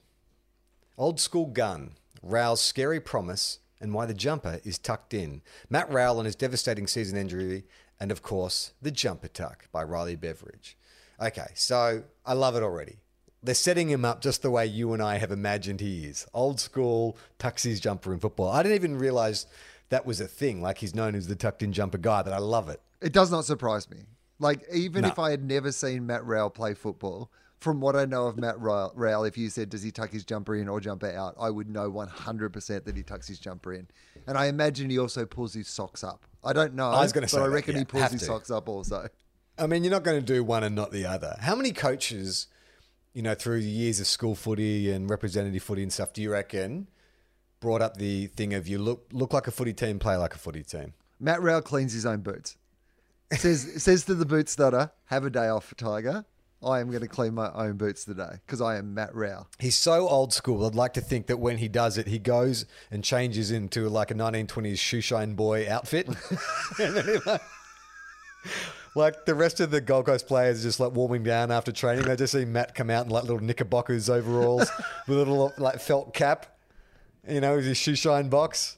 [0.98, 5.42] Old school gun, Rowell's scary promise, and why the jumper is tucked in.
[5.70, 7.64] Matt Rowell and his devastating season injury,
[7.98, 10.76] and of course, The Jumper Tuck by Riley Beveridge.
[11.20, 12.98] Okay, so I love it already.
[13.42, 16.26] They're setting him up just the way you and I have imagined he is.
[16.32, 18.50] Old school, tucks his jumper in football.
[18.50, 19.46] I didn't even realize
[19.88, 20.62] that was a thing.
[20.62, 22.80] Like he's known as the tucked in jumper guy, but I love it.
[23.00, 23.98] It does not surprise me.
[24.38, 25.08] Like even No.
[25.08, 28.58] if I had never seen Matt Rowell play football, from what I know of Matt
[28.60, 31.68] Rowell, if you said does he tuck his jumper in or jumper out, I would
[31.68, 33.86] know 100% that he tucks his jumper in.
[34.26, 36.24] And I imagine he also pulls his socks up.
[36.44, 36.90] I don't know.
[36.90, 38.26] I was gonna but say I that, reckon yeah, he pulls have his to.
[38.26, 39.08] socks up also.
[39.58, 41.36] I mean, you're not going to do one and not the other.
[41.40, 42.46] How many coaches,
[43.14, 46.32] you know, through the years of school footy and representative footy and stuff, do you
[46.32, 46.88] reckon
[47.60, 50.38] brought up the thing of you look look like a footy team, play like a
[50.38, 50.94] footy team?
[51.20, 52.56] Matt Rowell cleans his own boots.
[53.32, 56.24] Says says to the boot stutter, have a day off, Tiger.
[56.64, 59.48] I am going to clean my own boots today because I am Matt Rowell.
[59.58, 60.64] He's so old school.
[60.64, 64.12] I'd like to think that when he does it, he goes and changes into like
[64.12, 66.08] a 1920s shoeshine boy outfit.
[68.94, 71.22] And then he like, the rest of the Gold Coast players are just like warming
[71.22, 72.04] down after training.
[72.04, 74.70] They just see Matt come out in like little knickerbockers overalls
[75.08, 76.46] with a little like felt cap,
[77.28, 78.76] you know, with his shoeshine box.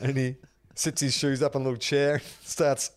[0.00, 0.36] And he
[0.74, 2.90] sits his shoes up on a little chair, starts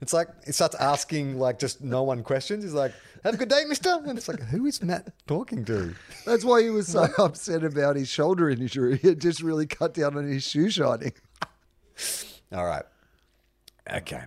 [0.00, 2.62] it's like he starts asking like just no one questions.
[2.62, 2.92] He's like,
[3.24, 5.94] "Have a good day, Mister." And it's like, who is Matt talking to?
[6.24, 9.00] That's why he was so upset about his shoulder injury.
[9.02, 11.12] It just really cut down on his shoe shining.
[12.52, 12.84] All right,
[13.92, 14.24] okay.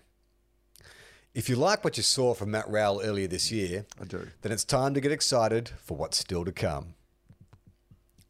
[1.34, 4.28] If you like what you saw from Matt Rowell earlier this year, I do.
[4.42, 6.96] then it's time to get excited for what's still to come.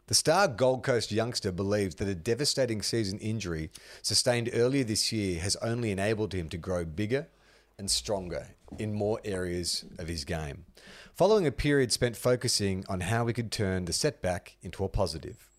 [0.06, 3.72] The star Gold Coast youngster believes that a devastating season injury
[4.04, 7.28] sustained earlier this year has only enabled him to grow bigger
[7.80, 10.66] and stronger in more areas of his game,
[11.16, 15.51] following a period spent focusing on how he could turn the setback into a positive.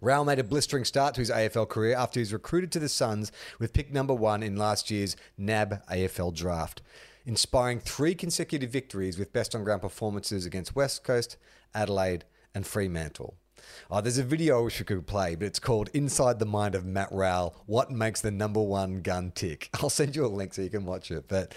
[0.00, 2.88] Rowell made a blistering start to his AFL career after he was recruited to the
[2.88, 6.82] Suns with pick number one in last year's NAB AFL draft,
[7.24, 11.38] inspiring three consecutive victories with best on ground performances against West Coast,
[11.74, 13.36] Adelaide, and Fremantle.
[13.90, 16.74] Oh, there's a video I wish we could play, but it's called Inside the Mind
[16.74, 19.70] of Matt Rowell What Makes the Number One Gun Tick.
[19.80, 21.24] I'll send you a link so you can watch it.
[21.26, 21.54] But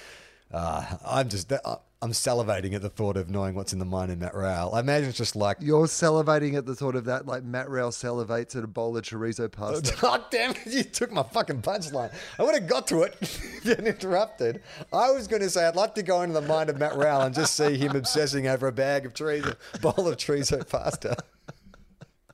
[0.51, 1.51] uh, I'm just,
[2.01, 4.73] I'm salivating at the thought of knowing what's in the mind of Matt Rowell.
[4.73, 7.91] I imagine it's just like, You're salivating at the thought of that, like Matt Rowell
[7.91, 9.93] salivates at a bowl of chorizo pasta.
[10.01, 12.13] God damn it, you took my fucking punchline.
[12.37, 13.19] I would have got to it,
[13.65, 14.61] then interrupted.
[14.93, 17.23] I was going to say I'd like to go into the mind of Matt Rowell
[17.23, 21.17] and just see him obsessing over a bag of chorizo, bowl of chorizo pasta.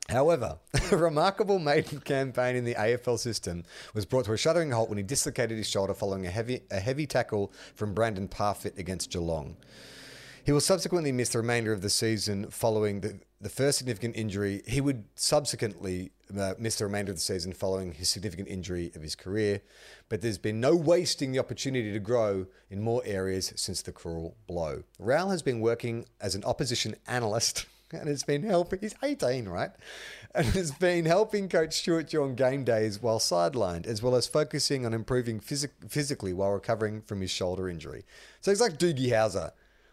[0.10, 0.60] However,
[0.92, 3.64] a remarkable maiden campaign in the AFL system
[3.94, 6.80] was brought to a shuddering halt when he dislocated his shoulder following a heavy, a
[6.80, 9.58] heavy tackle from Brandon Parfitt against Geelong.
[10.46, 14.62] He will subsequently miss the remainder of the season following the, the first significant injury.
[14.68, 19.02] He would subsequently uh, miss the remainder of the season following his significant injury of
[19.02, 19.62] his career.
[20.08, 24.38] But there's been no wasting the opportunity to grow in more areas since the cruel
[24.46, 24.84] blow.
[25.00, 27.66] Rowell has been working as an opposition analyst.
[28.00, 28.80] and has been helping.
[28.80, 29.72] He's 18, right?
[30.34, 34.86] And has been helping Coach Stuart on game days while sidelined, as well as focusing
[34.86, 38.06] on improving physic- physically while recovering from his shoulder injury.
[38.42, 39.52] So he's like Doogie Howser.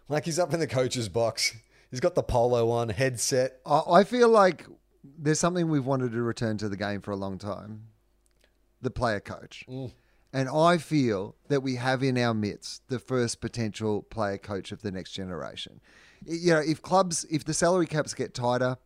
[0.08, 1.54] Like he's up in the coach's box.
[1.90, 3.60] He's got the polo on, headset.
[3.64, 4.66] I, I feel like
[5.04, 7.84] there's something we've wanted to return to the game for a long time
[8.82, 9.64] the player coach.
[9.68, 9.92] Mm.
[10.32, 14.82] And I feel that we have in our midst the first potential player coach of
[14.82, 15.80] the next generation.
[16.26, 18.76] You know, if clubs, if the salary caps get tighter,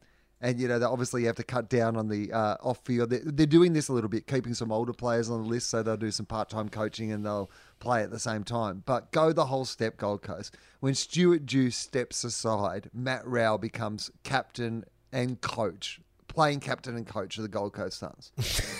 [0.40, 3.10] and you know, they obviously you have to cut down on the uh, off field.
[3.10, 5.82] They're, they're doing this a little bit, keeping some older players on the list, so
[5.82, 8.82] they'll do some part time coaching and they'll play at the same time.
[8.84, 10.56] But go the whole step, Gold Coast.
[10.80, 17.38] When Stuart Dew steps aside, Matt Rowell becomes captain and coach, playing captain and coach
[17.38, 18.32] of the Gold Coast Suns.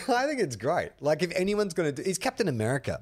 [0.09, 0.91] I think it's great.
[1.01, 3.01] Like if anyone's going to do, he's Captain America.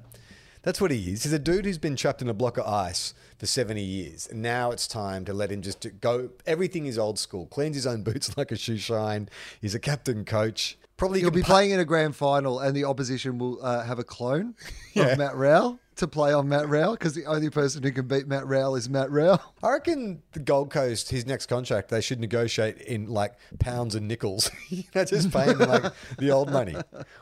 [0.65, 1.23] That's what he is.
[1.23, 4.27] He's a dude who's been trapped in a block of ice for 70 years.
[4.27, 6.31] And now it's time to let him just go.
[6.47, 7.45] Everything is old school.
[7.45, 9.29] Cleans his own boots like a shoe shine.
[9.61, 10.77] He's a captain coach.
[10.97, 13.99] Probably He'll be pu- playing in a grand final, and the opposition will uh, have
[13.99, 14.55] a clone
[14.95, 18.27] of Matt Rowell to play on Matt Rowell because the only person who can beat
[18.27, 19.41] Matt Rowell is Matt Rowell.
[19.63, 24.07] I reckon the Gold Coast, his next contract, they should negotiate in like pounds and
[24.07, 24.49] nickels.
[24.69, 26.75] you know, just paying like the old money.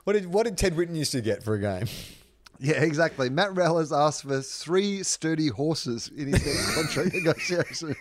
[0.06, 1.88] What did what did Ted Whitten used to get for a game?
[2.64, 3.30] Yeah, exactly.
[3.30, 7.94] Matt Rowell has asked for three sturdy horses in his next contract negotiation.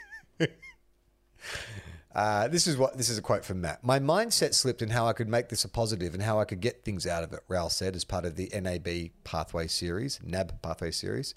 [2.14, 3.82] Uh, this is what this is a quote from Matt.
[3.82, 6.60] My mindset slipped in how I could make this a positive and how I could
[6.60, 7.40] get things out of it.
[7.48, 11.34] Rowell said as part of the NAB Pathway Series, NAB Pathway Series.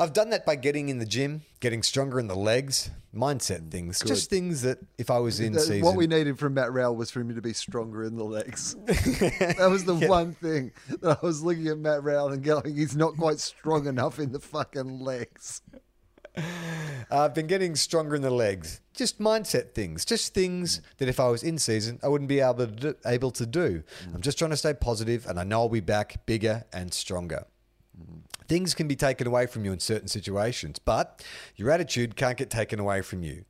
[0.00, 4.00] I've done that by getting in the gym, getting stronger in the legs, mindset things,
[4.00, 6.96] just things that if I was in That- season, What we needed from Matt Rowell
[6.96, 8.76] was for him to be stronger in the legs.
[8.86, 12.96] that was the one thing that I was looking at Matt Rowell and going, he's
[12.96, 15.60] not quite strong enough in the fucking legs.
[17.10, 18.80] I've been getting stronger in the legs.
[18.94, 20.82] Just mindset things, just things mm.
[20.96, 23.82] that if I was in season, I wouldn't be able to do, able to do.
[24.06, 24.14] Mm.
[24.14, 27.44] I'm just trying to stay positive, and I know I'll be back bigger and stronger.
[28.50, 32.50] Things can be taken away from you in certain situations, but your attitude can't get
[32.50, 33.44] taken away from you.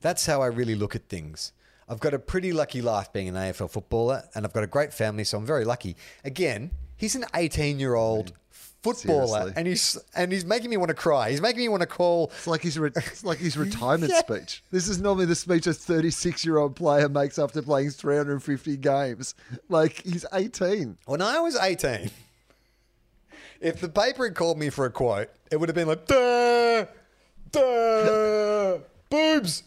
[0.00, 1.52] That's how I really look at things.
[1.86, 4.94] I've got a pretty lucky life being an AFL footballer, and I've got a great
[4.94, 5.94] family, so I'm very lucky.
[6.24, 9.52] Again, he's an 18 year old footballer, Seriously.
[9.56, 11.28] and he's and he's making me want to cry.
[11.30, 14.62] He's making me want to call It's like his re- it's like his retirement speech.
[14.70, 19.34] This is normally the speech a 36 year old player makes after playing 350 games.
[19.68, 20.96] Like he's 18.
[21.04, 22.10] When I was 18,
[23.60, 26.86] if the paper had called me for a quote, it would have been like, duh,
[27.50, 28.78] duh,
[29.10, 29.62] boobs.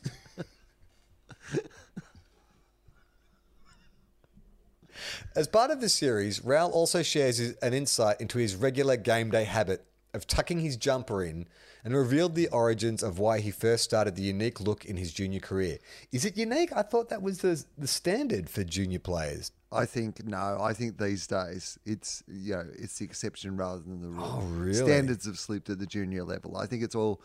[5.35, 9.29] As part of the series, Rowell also shares his, an insight into his regular game
[9.29, 11.45] day habit of tucking his jumper in
[11.83, 15.39] and revealed the origins of why he first started the unique look in his junior
[15.39, 15.77] career.
[16.11, 16.71] Is it unique?
[16.75, 19.51] I thought that was the, the standard for junior players.
[19.71, 20.57] I think no.
[20.59, 24.41] I think these days it's you know it's the exception rather than the rule.
[24.41, 24.73] Oh, really?
[24.73, 26.57] Standards have slipped at the junior level.
[26.57, 27.21] I think it's all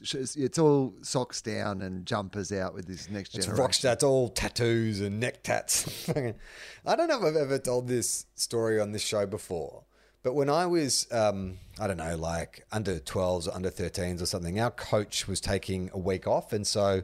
[0.00, 3.62] it's all socks down and jumpers out with this next It's generation.
[3.62, 6.08] rock stats, all tattoos and neck tats.
[6.86, 9.84] I don't know if I've ever told this story on this show before,
[10.22, 14.26] but when I was, um, I don't know, like under 12s or under 13s or
[14.26, 16.52] something, our coach was taking a week off.
[16.52, 17.02] And so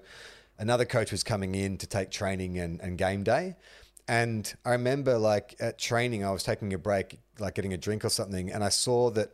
[0.58, 3.56] another coach was coming in to take training and, and game day.
[4.06, 8.04] And I remember, like, at training, I was taking a break, like getting a drink
[8.04, 9.32] or something, and I saw that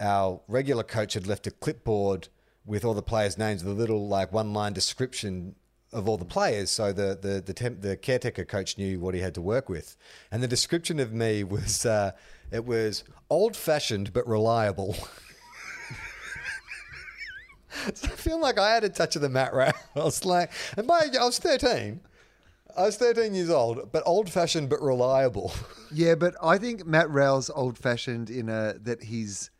[0.00, 2.28] our regular coach had left a clipboard
[2.64, 5.54] with all the players' names, a little like one line description
[5.92, 9.20] of all the players, so the the the, temp, the caretaker coach knew what he
[9.20, 9.96] had to work with.
[10.30, 12.12] And the description of me was uh,
[12.50, 14.94] it was old fashioned but reliable.
[17.94, 19.72] so I feel like I had a touch of the Matt Rowell.
[19.96, 22.00] I was like, and by I was thirteen.
[22.76, 25.52] I was 13 years old, but old fashioned but reliable.
[25.90, 29.50] Yeah, but I think Matt Rowell's old fashioned in a that he's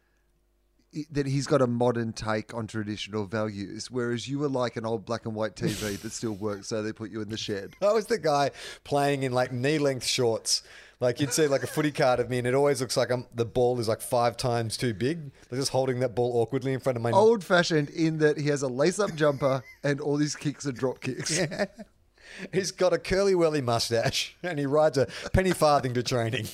[1.11, 5.07] that he's got a modern take on traditional values, whereas you were like an old
[5.07, 7.73] black and white TV that still works, so they put you in the shed.
[7.81, 8.51] I was the guy
[8.85, 10.63] playing in like knee length shorts.
[11.01, 13.27] Like you'd see like a footy card of me, and it always looks like I'm,
[13.35, 15.31] the ball is like five times too big.
[15.49, 17.13] They're just holding that ball awkwardly in front of my.
[17.13, 20.73] Old fashioned in that he has a lace up jumper and all these kicks are
[20.73, 21.41] drop kicks.
[22.53, 26.47] He's got a curly whirly mustache, and he rides a penny farthing to training.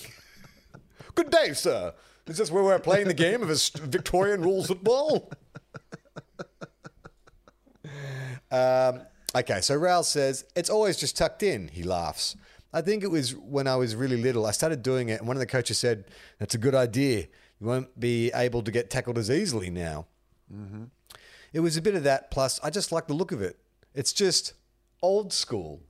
[1.14, 1.94] Good day, sir.
[2.26, 5.30] Is this where we're playing the game of Victorian rules football?
[8.50, 9.00] Um,
[9.34, 11.66] okay, so Rowell says, it's always just tucked in.
[11.66, 12.36] He laughs.
[12.72, 14.46] I think it was when I was really little.
[14.46, 16.04] I started doing it, and one of the coaches said,
[16.38, 17.26] That's a good idea.
[17.60, 20.06] You won't be able to get tackled as easily now.
[21.52, 23.58] It was a bit of that, plus, I just like the look of it.
[23.92, 24.52] It's just
[25.04, 25.82] old school.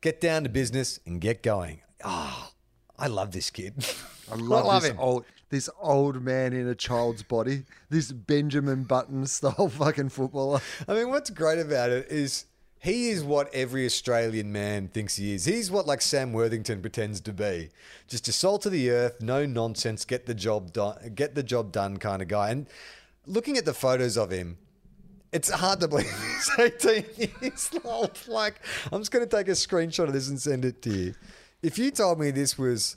[0.00, 1.82] Get down to business and get going.
[2.04, 2.50] Ah,
[2.98, 3.86] I love this kid.
[4.30, 4.98] I love, this him.
[4.98, 7.62] old this old man in a child's body.
[7.88, 10.60] This Benjamin Button style fucking footballer.
[10.88, 12.46] I mean, what's great about it is
[12.80, 15.44] he is what every Australian man thinks he is.
[15.44, 17.70] He's what like Sam Worthington pretends to be.
[18.08, 21.70] Just a salt of the earth, no nonsense, get the job done, get the job
[21.70, 22.50] done kind of guy.
[22.50, 22.66] And
[23.26, 24.58] looking at the photos of him,
[25.36, 26.06] it's hard to believe
[26.56, 27.04] he's 18
[27.42, 28.18] years old.
[28.26, 28.54] Like,
[28.90, 31.14] I'm just going to take a screenshot of this and send it to you.
[31.62, 32.96] If you told me this was,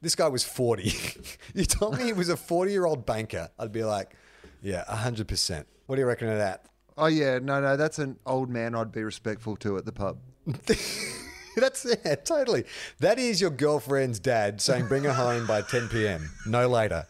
[0.00, 0.92] this guy was 40,
[1.54, 4.14] you told me he was a 40 year old banker, I'd be like,
[4.62, 5.64] yeah, 100%.
[5.86, 6.66] What do you reckon of that?
[6.96, 10.18] Oh yeah, no, no, that's an old man I'd be respectful to at the pub.
[11.56, 12.64] That's it, totally.
[12.98, 16.30] That is your girlfriend's dad saying bring her home by 10 p.m.
[16.46, 17.06] No later.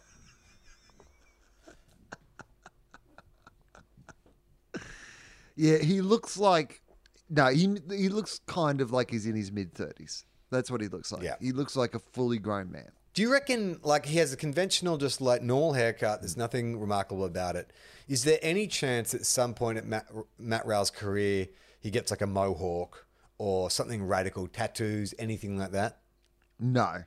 [5.56, 6.82] Yeah, he looks like
[7.30, 10.24] no, he he looks kind of like he's in his mid thirties.
[10.50, 11.22] That's what he looks like.
[11.22, 11.36] Yeah.
[11.40, 12.90] He looks like a fully grown man.
[13.14, 16.20] Do you reckon like he has a conventional, just like normal haircut?
[16.20, 17.72] There's nothing remarkable about it.
[18.08, 20.06] Is there any chance at some point at Matt,
[20.38, 21.48] Matt Rowell's career
[21.80, 23.06] he gets like a mohawk
[23.38, 25.98] or something radical, tattoos, anything like that?
[26.58, 27.04] No.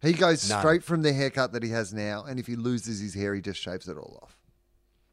[0.00, 0.60] He goes None.
[0.60, 3.40] straight from the haircut that he has now, and if he loses his hair, he
[3.40, 4.38] just shaves it all off.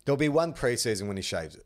[0.05, 1.65] There'll be one preseason when he shaves it.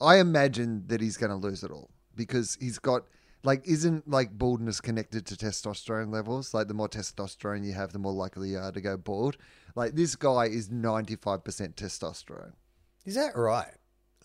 [0.00, 3.04] I imagine that he's going to lose it all because he's got
[3.42, 6.52] like isn't like baldness connected to testosterone levels?
[6.52, 9.36] Like the more testosterone you have, the more likely you are to go bald.
[9.74, 12.52] Like this guy is ninety five percent testosterone.
[13.04, 13.74] Is that right?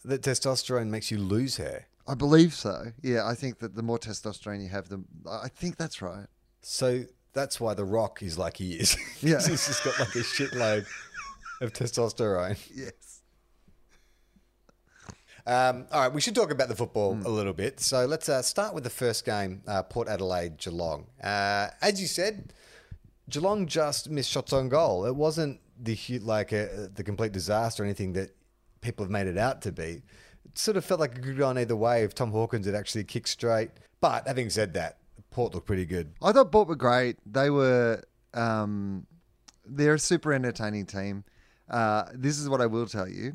[0.03, 1.87] That testosterone makes you lose hair.
[2.07, 2.91] I believe so.
[3.01, 6.27] Yeah, I think that the more testosterone you have, the I think that's right.
[6.61, 8.95] So that's why The Rock is like he is.
[9.21, 9.39] Yeah.
[9.47, 10.85] He's just got like a shitload
[11.61, 12.57] of testosterone.
[12.73, 12.91] Yes.
[15.47, 17.79] Um, all right, we should talk about the football a little bit.
[17.79, 21.05] So let's uh, start with the first game, uh, Port Adelaide Geelong.
[21.23, 22.51] Uh, as you said,
[23.29, 25.05] Geelong just missed shots on goal.
[25.05, 28.33] It wasn't the like uh the complete disaster or anything that
[28.79, 30.01] people have made it out to be.
[30.45, 33.03] It sort of felt like a good on either way if Tom Hawkins had actually
[33.03, 33.71] kicked straight.
[33.99, 34.99] But having said that,
[35.31, 36.13] Port looked pretty good.
[36.21, 37.17] I thought Port were great.
[37.25, 38.03] They were,
[38.33, 39.05] um,
[39.65, 41.23] they're a super entertaining team.
[41.69, 43.33] Uh, this is what I will tell you,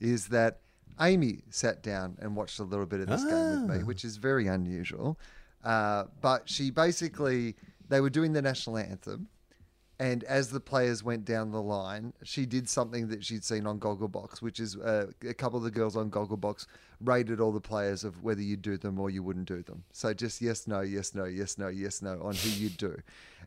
[0.00, 0.60] is that
[1.00, 4.16] Amy sat down and watched a little bit of this game with me, which is
[4.16, 5.18] very unusual.
[5.64, 7.54] Uh, but she basically,
[7.88, 9.28] they were doing the national anthem.
[9.98, 13.78] And as the players went down the line, she did something that she'd seen on
[13.78, 16.66] Gogglebox, which is uh, a couple of the girls on Gogglebox
[17.02, 19.84] rated all the players of whether you'd do them or you wouldn't do them.
[19.92, 22.96] So just yes, no, yes, no, yes, no, yes, no on who you'd do.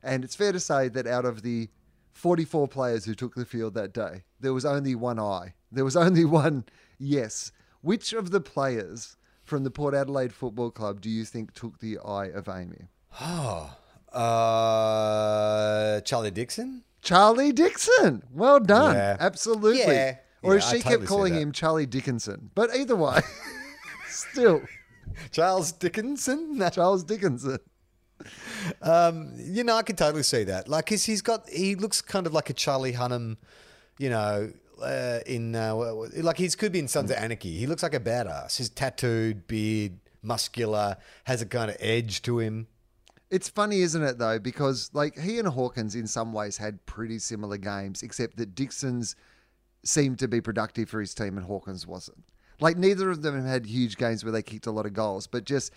[0.03, 1.69] And it's fair to say that out of the
[2.11, 5.55] 44 players who took the field that day, there was only one I.
[5.73, 6.65] There was only one
[6.99, 7.51] yes.
[7.81, 11.99] Which of the players from the Port Adelaide Football Club do you think took the
[11.99, 12.88] eye of Amy?
[13.19, 13.75] Oh,
[14.13, 16.83] uh, Charlie Dixon?
[17.01, 18.23] Charlie Dixon.
[18.31, 18.95] Well done.
[18.95, 19.17] Yeah.
[19.19, 19.79] Absolutely.
[19.79, 20.17] Yeah.
[20.41, 22.49] Or as Yeah, she totally kept calling him Charlie Dickinson.
[22.55, 23.21] But either way,
[24.07, 24.62] still,
[25.31, 26.62] Charles Dickinson?
[26.71, 27.59] Charles Dickinson.
[28.81, 30.67] Um, you know, I could totally see that.
[30.67, 33.38] Like, cause he's got, he looks kind of like a Charlie Hunnam,
[33.97, 34.51] you know,
[34.83, 35.75] uh, in, uh,
[36.17, 37.57] like he's could be in Sons of Anarchy.
[37.57, 38.57] He looks like a badass.
[38.57, 42.67] He's tattooed, beard, muscular, has a kind of edge to him.
[43.29, 44.37] It's funny, isn't it, though?
[44.37, 49.15] Because, like, he and Hawkins in some ways had pretty similar games, except that Dixon's
[49.83, 52.23] seemed to be productive for his team and Hawkins wasn't.
[52.59, 55.45] Like, neither of them had huge games where they kicked a lot of goals, but
[55.45, 55.73] just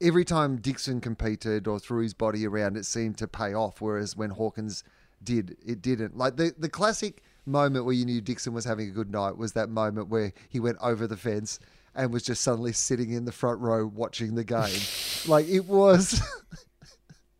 [0.00, 4.16] every time Dixon competed or threw his body around, it seemed to pay off, whereas
[4.16, 4.84] when Hawkins
[5.24, 6.16] did, it didn't.
[6.16, 9.52] Like, the, the classic moment where you knew Dixon was having a good night was
[9.52, 11.58] that moment where he went over the fence
[11.94, 14.80] and was just suddenly sitting in the front row watching the game.
[15.26, 16.20] like, it was.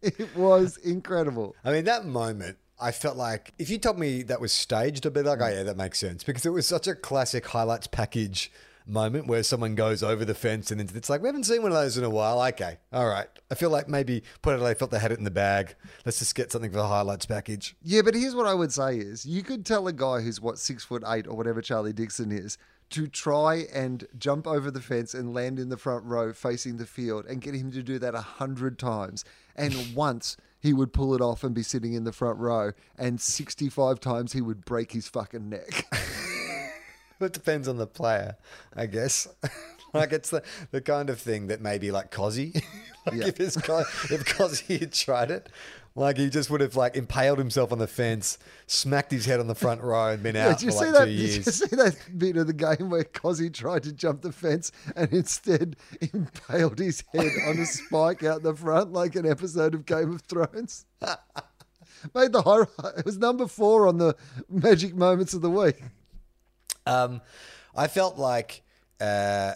[0.02, 1.56] It was incredible.
[1.64, 5.12] I mean, that moment, I felt like if you told me that was staged, I'd
[5.12, 6.22] be like, oh, yeah, that makes sense.
[6.22, 8.52] Because it was such a classic highlights package
[8.86, 11.78] moment where someone goes over the fence and it's like, we haven't seen one of
[11.78, 12.40] those in a while.
[12.48, 13.26] Okay, all right.
[13.50, 15.74] I feel like maybe Port Adelaide felt they had it in the bag.
[16.04, 17.76] Let's just get something for the highlights package.
[17.82, 20.58] Yeah, but here's what I would say is you could tell a guy who's what
[20.58, 22.58] six foot eight or whatever Charlie Dixon is
[22.90, 26.86] to try and jump over the fence and land in the front row facing the
[26.86, 29.24] field and get him to do that a hundred times.
[29.56, 33.20] And once he would pull it off and be sitting in the front row, and
[33.20, 35.86] 65 times he would break his fucking neck.
[37.20, 38.36] It depends on the player,
[38.74, 39.26] I guess.
[39.94, 42.54] like it's the, the kind of thing that maybe like Cozzy,
[43.06, 43.26] Like Yeah.
[43.28, 45.48] if his if Cosy had tried it,
[45.94, 48.36] like he just would have like impaled himself on the fence,
[48.66, 50.84] smacked his head on the front row, and been Yeah, out did you for see
[50.86, 51.04] like that?
[51.06, 54.32] two Did you see that bit of the game where Cozzy tried to jump the
[54.32, 55.76] fence and instead
[56.12, 60.20] impaled his head on a spike out the front, like an episode of Game of
[60.22, 60.84] Thrones?
[62.14, 62.68] Made the horror.
[62.98, 64.16] It was number four on the
[64.50, 65.82] magic moments of the week.
[66.86, 67.20] Um,
[67.74, 68.62] I felt like
[69.00, 69.54] uh,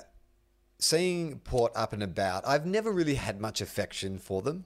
[0.78, 2.46] seeing Port up and about.
[2.46, 4.64] I've never really had much affection for them.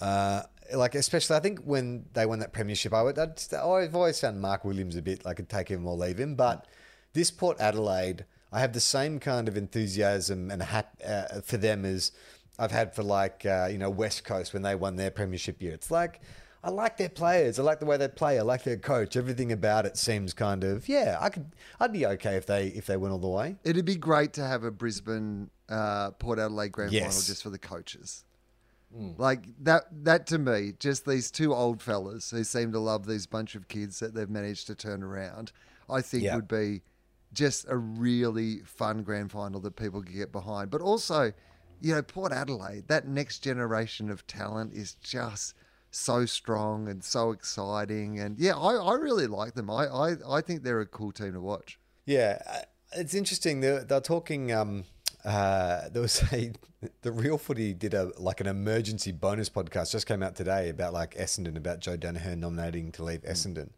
[0.00, 0.42] Uh,
[0.74, 3.18] like especially, I think when they won that premiership, I would.
[3.18, 6.34] I'd, I've always found Mark Williams a bit like I'd take him or leave him.
[6.36, 6.66] But
[7.12, 11.84] this Port Adelaide, I have the same kind of enthusiasm and hap, uh, for them
[11.84, 12.12] as
[12.58, 15.72] I've had for like uh, you know West Coast when they won their premiership year.
[15.72, 16.20] It's like.
[16.62, 17.58] I like their players.
[17.58, 18.38] I like the way they play.
[18.38, 19.16] I like their coach.
[19.16, 21.16] Everything about it seems kind of yeah.
[21.20, 21.46] I could.
[21.78, 23.56] I'd be okay if they if they went all the way.
[23.64, 27.58] It'd be great to have a Brisbane uh, Port Adelaide grand final just for the
[27.58, 28.24] coaches.
[29.18, 33.24] Like that that to me, just these two old fellas who seem to love these
[33.24, 35.52] bunch of kids that they've managed to turn around,
[35.88, 36.34] I think Yeah.
[36.34, 36.82] would be
[37.32, 40.70] just a really fun grand final that people could get behind.
[40.70, 41.32] But also,
[41.80, 45.54] you know, Port Adelaide, that next generation of talent is just
[45.90, 48.20] so strong and so exciting.
[48.20, 49.70] And yeah, I, I really like them.
[49.70, 51.78] I, I, I think they're a cool team to watch.
[52.06, 52.58] Yeah, uh,
[52.96, 53.60] it's interesting.
[53.60, 54.52] They're, they're talking.
[54.52, 54.84] Um,
[55.24, 56.52] uh, there was a
[57.02, 60.92] the real footy did a like an emergency bonus podcast just came out today about
[60.92, 63.70] like Essendon about Joe Daniher nominating to leave Essendon,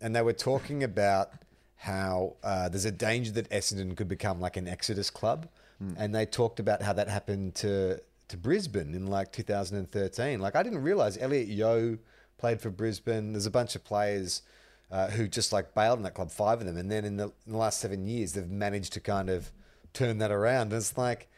[0.00, 1.30] and they were talking about
[1.76, 5.48] how uh, there's a danger that Essendon could become like an Exodus club,
[5.96, 10.40] and they talked about how that happened to to Brisbane in like 2013.
[10.40, 11.98] Like I didn't realize Elliot Yeo
[12.38, 13.32] played for Brisbane.
[13.32, 14.42] There's a bunch of players
[14.90, 17.24] uh, who just like bailed in that club, five of them, and then in the,
[17.46, 19.50] in the last seven years they've managed to kind of
[19.92, 20.72] turn that around.
[20.72, 21.28] And it's like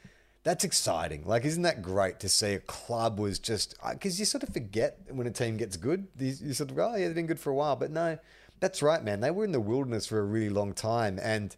[0.47, 1.25] that's exciting.
[1.27, 5.01] Like, isn't that great to see a club was just because you sort of forget
[5.11, 6.07] when a team gets good.
[6.21, 8.17] You, you sort of go, oh yeah, they've been good for a while, but no,
[8.61, 9.19] that's right, man.
[9.19, 11.57] They were in the wilderness for a really long time, and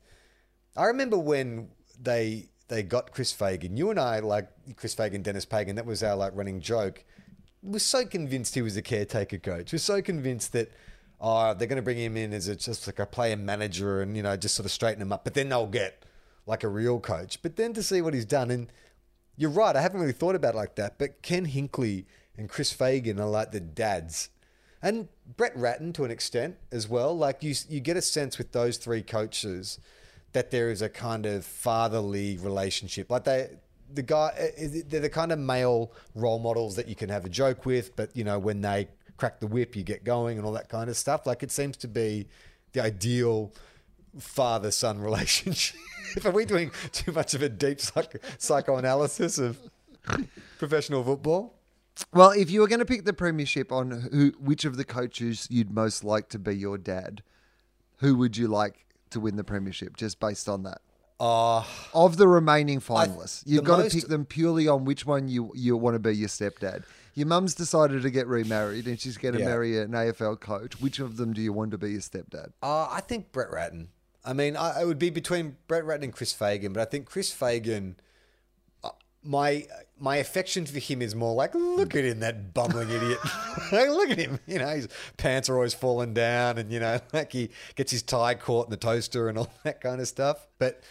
[0.75, 1.69] I remember when
[2.01, 3.77] they they got Chris Fagan.
[3.77, 7.05] You and I, like Chris Fagan, Dennis Pagan, that was our like running joke.
[7.63, 9.73] Was so convinced he was a caretaker coach.
[9.73, 10.71] Was so convinced that
[11.21, 14.17] oh they're going to bring him in as a, just like a player manager and
[14.17, 15.25] you know just sort of straighten him up.
[15.25, 16.05] But then they'll get
[16.47, 17.43] like a real coach.
[17.43, 18.71] But then to see what he's done, and
[19.37, 20.99] you're right, I haven't really thought about it like that.
[20.99, 22.05] But Ken Hinkley
[22.37, 24.31] and Chris Fagan are like the dads.
[24.81, 27.17] And Brett Ratten to an extent as well.
[27.17, 29.81] Like you, you get a sense with those three coaches
[30.33, 33.11] that there is a kind of fatherly relationship.
[33.11, 33.49] Like they,
[33.93, 37.29] the guy, eh, they're the kind of male role models that you can have a
[37.29, 40.53] joke with, but you know when they crack the whip, you get going and all
[40.53, 41.27] that kind of stuff.
[41.27, 42.29] Like it seems to be
[42.73, 43.53] the ideal
[44.19, 45.77] father-son relationship.
[46.25, 49.59] Are we doing too much of a deep psych- psychoanalysis of
[50.59, 51.55] professional football?
[52.13, 55.49] Well, if you were going to pick the premiership on who, which of the coaches
[55.51, 57.23] you'd most like to be your dad,
[57.97, 59.97] who would you like to win the premiership?
[59.97, 60.81] Just based on that,
[61.21, 65.29] Uh, of the remaining finalists, you've got most- to pick them purely on which one
[65.29, 66.85] you you want to be your stepdad.
[67.15, 69.47] Your mum's decided to get remarried, and she's going to Yeah.
[69.47, 70.81] marry an AFL coach.
[70.81, 72.53] Which of them do you want to be your stepdad?
[72.63, 73.89] Uh, I think Brett Ratten.
[74.25, 77.07] I mean, I, it would be between Brett Ratten and Chris Fagan, but I think
[77.07, 77.97] Chris Fagan.
[79.23, 79.67] My
[79.99, 83.19] my affection for him is more like look at him, that bumbling idiot.
[83.73, 87.33] Look at him, you know, his pants are always falling down, and you know, like
[87.33, 90.47] he gets his tie caught in the toaster and all that kind of stuff.
[90.59, 90.83] But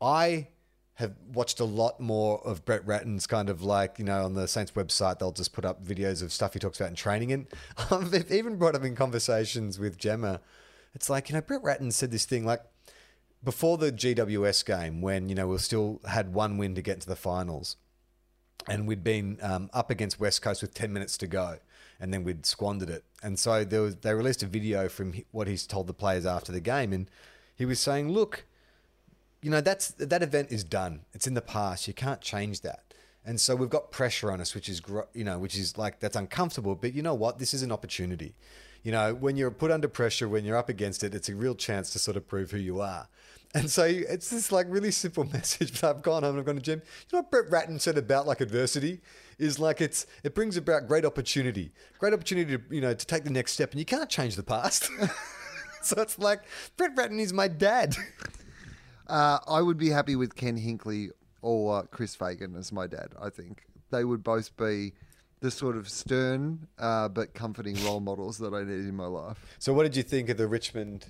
[0.00, 0.48] I
[0.94, 4.46] have watched a lot more of Brett Ratten's kind of like, you know, on the
[4.46, 7.32] Saints website, they'll just put up videos of stuff he talks about in training.
[7.32, 7.46] And
[7.90, 10.40] I've even brought up in conversations with Gemma.
[10.94, 12.62] It's like, you know, Brett Ratten said this thing like
[13.44, 17.08] before the GWS game when, you know, we still had one win to get into
[17.08, 17.76] the finals
[18.68, 21.58] and we'd been um, up against West Coast with 10 minutes to go
[22.00, 23.04] and then we'd squandered it.
[23.22, 26.52] And so there was, they released a video from what he's told the players after
[26.52, 26.92] the game.
[26.92, 27.10] And
[27.56, 28.44] he was saying, look,
[29.42, 32.94] you know that's that event is done it's in the past you can't change that
[33.24, 34.80] and so we've got pressure on us which is
[35.12, 38.34] you know which is like that's uncomfortable but you know what this is an opportunity
[38.82, 41.54] you know when you're put under pressure when you're up against it it's a real
[41.54, 43.08] chance to sort of prove who you are.
[43.54, 46.56] And so it's this like really simple message but i've gone home and i've gone
[46.56, 49.00] to jim you know what brett ratten said about like adversity?
[49.38, 51.72] Is like it's it brings about great opportunity.
[51.98, 54.42] Great opportunity to you know to take the next step and you can't change the
[54.42, 54.88] past.
[55.82, 56.42] So it's like
[56.76, 57.96] brett ratten is my dad.
[59.08, 61.10] Uh, I would be happy with Ken Hinkley
[61.42, 63.08] or Chris Fagan as my dad.
[63.20, 63.64] I think.
[63.90, 64.94] They would both be
[65.42, 69.38] the sort of stern uh, but comforting role models that I need in my life.
[69.58, 71.04] So, what did you think of the Richmond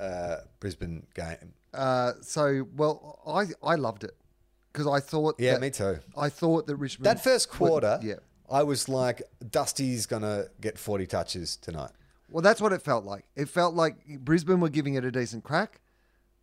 [0.00, 1.52] uh, Brisbane game?
[1.72, 4.16] Uh, so, well, I I loved it
[4.72, 5.98] because I thought Yeah, that, me too.
[6.16, 8.14] I thought that Richmond That first would- quarter, yeah.
[8.50, 11.90] I was like, Dusty's gonna get forty touches tonight.
[12.28, 13.24] Well, that's what it felt like.
[13.36, 15.80] It felt like Brisbane were giving it a decent crack,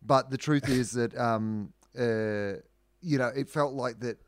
[0.02, 2.60] but the truth is that, um, uh,
[3.02, 4.18] you know, it felt like that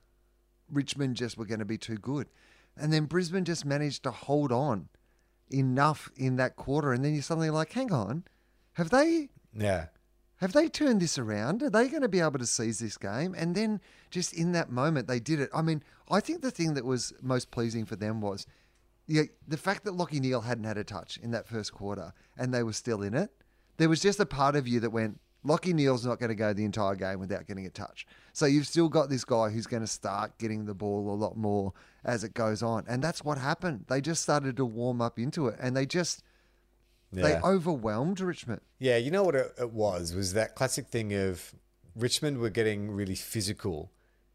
[0.71, 2.27] Richmond just were going to be too good,
[2.77, 4.89] and then Brisbane just managed to hold on
[5.49, 8.25] enough in that quarter, and then you're suddenly like, hang on,
[8.75, 9.29] have they?
[9.59, 9.87] Yeah,
[10.37, 11.63] Have they turned this around?
[11.63, 13.35] Are they going to be able to seize this game?
[13.35, 15.49] And then just in that moment, they did it.
[15.55, 18.47] I mean, I think the thing that was most pleasing for them was
[19.07, 22.53] yeah, the fact that Lachie Neale hadn't had a touch in that first quarter and
[22.53, 23.31] they were still in it.
[23.77, 26.53] There was just a part of you that went, Lachie Neale's not going to go
[26.53, 28.07] the entire game without getting a touch.
[28.33, 31.37] So you've still got this guy who's going to start getting the ball a lot
[31.37, 31.73] more
[32.05, 32.85] as it goes on.
[32.89, 33.85] And that's what happened.
[33.89, 36.23] They just started to warm up into it and they just,
[37.13, 38.61] they overwhelmed Richmond.
[38.79, 38.97] yeah.
[38.97, 40.15] You know what it, it was?
[40.15, 41.55] Was that classic thing of
[41.95, 43.91] Richmond were getting really physical,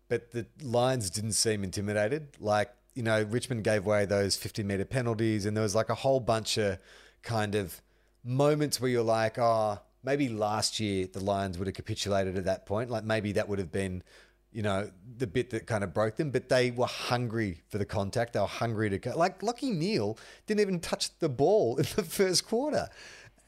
[0.08, 2.30] but the Lions didn't seem intimidated.
[2.40, 5.96] Like you know, Richmond gave away those fifty meter penalties, and there was like a
[5.96, 6.80] whole bunch of
[7.22, 7.82] kind of
[8.24, 12.66] moments where you're like, oh, maybe last year the Lions would have capitulated at that
[12.66, 12.90] point.
[12.90, 14.04] Like maybe that would have been,
[14.52, 16.32] you know, the bit that kind of broke them.
[16.32, 18.34] But they were hungry for the contact.
[18.34, 19.14] They were hungry to go.
[19.16, 22.90] Like Lachie Neale didn't even touch the ball in the first quarter,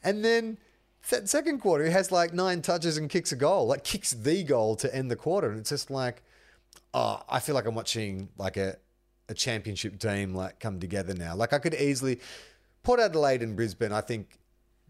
[0.02, 0.58] and then.
[1.10, 4.42] That second quarter, he has like nine touches and kicks a goal, like kicks the
[4.42, 5.50] goal to end the quarter.
[5.50, 6.22] And it's just like,
[6.94, 8.76] oh, I feel like I'm watching like a,
[9.28, 11.36] a championship team like come together now.
[11.36, 12.20] Like I could easily
[12.84, 14.38] Port Adelaide and Brisbane, I think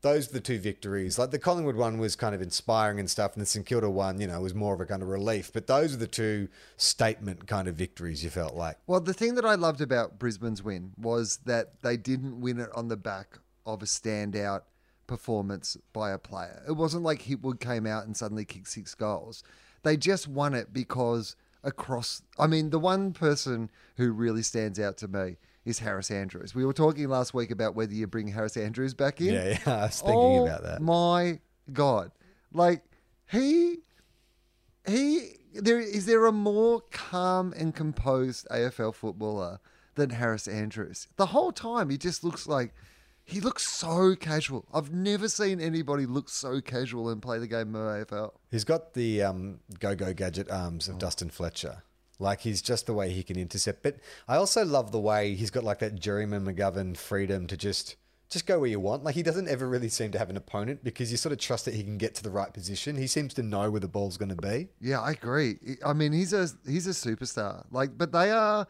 [0.05, 1.19] those are the two victories.
[1.19, 4.21] Like the Collingwood one was kind of inspiring and stuff, and the St Kilda one,
[4.21, 5.51] you know, was more of a kind of relief.
[5.53, 8.77] But those are the two statement kind of victories you felt like.
[8.87, 12.69] Well, the thing that I loved about Brisbane's win was that they didn't win it
[12.75, 14.61] on the back of a standout
[15.07, 16.63] performance by a player.
[16.69, 19.43] It wasn't like Hipwood came out and suddenly kicked six goals.
[19.85, 24.99] They just won it because across, I mean, the one person who really stands out
[24.99, 26.55] to me is Harris Andrews.
[26.55, 29.35] We were talking last week about whether you bring Harris Andrews back in.
[29.35, 30.83] Yeah, yeah, I was thinking oh, about that.
[30.83, 31.41] My
[31.73, 32.11] God,
[32.53, 32.83] like
[33.31, 33.79] he,
[34.87, 39.61] he, there is there a more calm and composed AFL footballer
[39.95, 41.09] than Harris Andrews?
[41.17, 42.75] The whole time he just looks like
[43.25, 44.67] he looks so casual.
[44.75, 48.33] I've never seen anybody look so casual and play the game of AFL.
[48.51, 50.93] He's got the um, go-go gadget arms Oh.
[50.93, 51.83] of Dustin Fletcher.
[52.19, 53.83] Like he's just the way he can intercept.
[53.83, 53.97] But
[54.29, 57.97] I also love the way he's got like that Jeremy McGovern freedom to just
[58.31, 59.05] just go where you want.
[59.05, 61.65] Like he doesn't ever really seem to have an opponent because you sort of trust
[61.67, 62.97] that he can get to the right position.
[62.97, 64.69] He seems to know where the ball's going to be.
[64.81, 65.57] Yeah, I agree.
[65.85, 67.65] I mean, he's a he's a superstar.
[67.71, 68.67] Like, but they are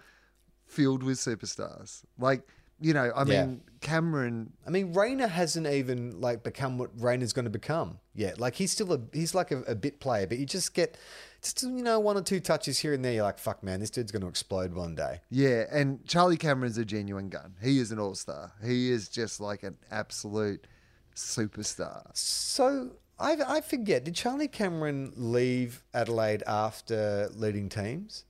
[0.66, 2.02] filled with superstars.
[2.18, 2.42] Like,
[2.80, 3.46] you know, I Yeah.
[3.84, 8.40] Cameron I mean, Rayner hasn't even like become what Rayner's going to become yet.
[8.40, 10.96] Like he's still a he's like a, a bit player, but you just get
[11.42, 13.12] just you know one or two touches here and there.
[13.12, 15.20] You're like, fuck, man, this dude's going to explode one day.
[15.30, 17.54] Yeah, and Charlie Cameron's a genuine gun.
[17.62, 18.52] He is an all star.
[18.64, 20.66] He is just like an absolute
[21.14, 22.04] superstar.
[22.14, 24.04] So I, I forget.
[24.04, 28.24] Did Charlie Cameron leave Adelaide after leading teams?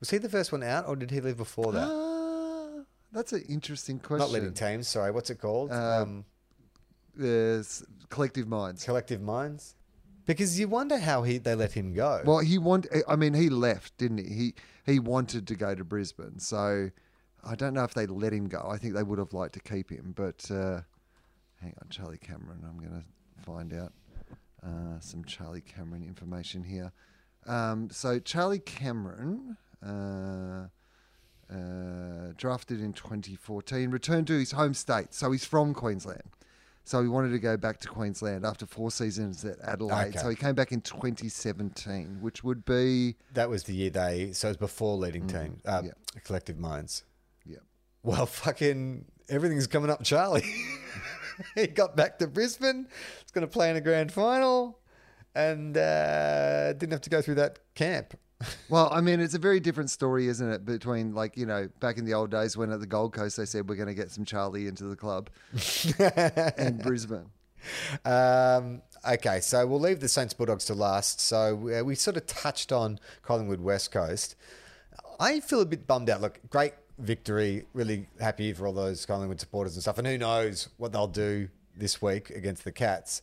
[0.00, 1.88] Was he the first one out, or did he leave before that?
[1.88, 2.07] Ah,
[3.12, 4.18] that's an interesting question.
[4.18, 4.88] Not leading teams.
[4.88, 5.72] Sorry, what's it called?
[5.72, 6.24] um,
[7.20, 7.24] Uh,
[7.60, 8.84] s- collective minds.
[8.84, 9.74] Collective Minds.
[10.26, 12.22] Because you wonder how he they let him go.
[12.24, 12.86] Well, he want.
[13.08, 14.24] I mean, he left, didn't he?
[14.34, 14.54] He
[14.84, 16.90] he wanted to go to Brisbane, so
[17.42, 18.60] I don't know if they let him go.
[18.70, 20.82] I think they would have liked to keep him, but uh,
[21.62, 22.62] hang on, Charlie Cameron.
[22.68, 23.92] I'm going to find out
[24.62, 26.92] uh, some Charlie Cameron information here.
[27.46, 29.56] Um, so Charlie Cameron.
[29.82, 30.68] Uh,
[31.50, 35.14] uh, drafted in 2014, returned to his home state.
[35.14, 36.22] So he's from Queensland.
[36.84, 40.08] So he wanted to go back to Queensland after four seasons at Adelaide.
[40.08, 40.18] Okay.
[40.18, 44.32] So he came back in 2017, which would be that was the year they.
[44.32, 45.58] So it was before leading team.
[45.66, 46.20] Uh, Mm, yeah.
[46.24, 47.04] Collective Minds.
[47.44, 47.58] yeah.
[48.02, 50.46] Well, fucking everything's coming up, Charlie.
[51.54, 52.86] he got back to Brisbane.
[53.22, 54.78] He's going to play in a grand final,
[55.34, 58.14] and uh, didn't have to go through that camp.
[58.68, 60.64] Well, I mean, it's a very different story, isn't it?
[60.64, 63.44] Between like you know, back in the old days when at the Gold Coast they
[63.44, 65.30] said we're going to get some Charlie into the club,
[66.56, 67.30] and Brisbane.
[68.04, 71.20] Um, okay, so we'll leave the Saints Bulldogs to last.
[71.20, 74.36] So uh, we sort of touched on Collingwood West Coast.
[75.18, 76.20] I feel a bit bummed out.
[76.20, 77.64] Look, great victory.
[77.72, 79.98] Really happy for all those Collingwood supporters and stuff.
[79.98, 83.22] And who knows what they'll do this week against the Cats.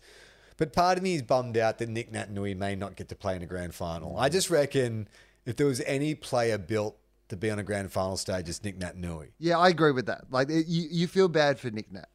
[0.57, 3.35] But part of me is bummed out that Nic Naitanui may not get to play
[3.35, 4.17] in a grand final.
[4.17, 5.07] I just reckon
[5.45, 6.97] if there was any player built
[7.29, 9.29] to be on a grand final stage, it's Nic Naitanui.
[9.39, 10.25] Yeah, I agree with that.
[10.29, 12.07] Like it, you, you feel bad for Nick Nat,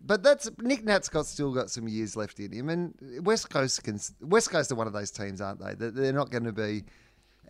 [0.00, 3.82] but that's Nick Nat's got still got some years left in him, and West Coast
[3.82, 5.74] can West Coast are one of those teams, aren't they?
[5.74, 6.84] They're not going to be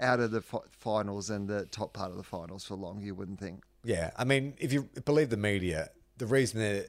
[0.01, 3.03] out of the finals and the top part of the finals for long.
[3.03, 3.65] You wouldn't think.
[3.85, 6.87] Yeah, I mean, if you believe the media, the reason they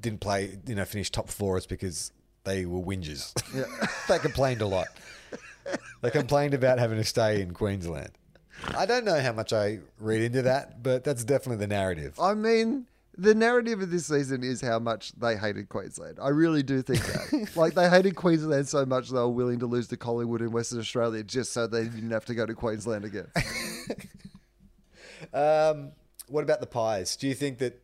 [0.00, 2.12] didn't play, you know, finish top four is because
[2.44, 3.32] they were whingers.
[4.08, 4.88] they complained a lot.
[6.02, 8.10] They complained about having to stay in Queensland.
[8.76, 12.18] I don't know how much I read into that, but that's definitely the narrative.
[12.20, 12.86] I mean,
[13.16, 16.18] the narrative of this season is how much they hated Queensland.
[16.20, 17.50] I really do think that.
[17.56, 20.80] like they hated Queensland so much they were willing to lose to Collingwood in Western
[20.80, 23.28] Australia just so they didn't have to go to Queensland again.
[25.32, 25.92] Um,
[26.28, 27.16] what about the pies?
[27.16, 27.82] Do you think that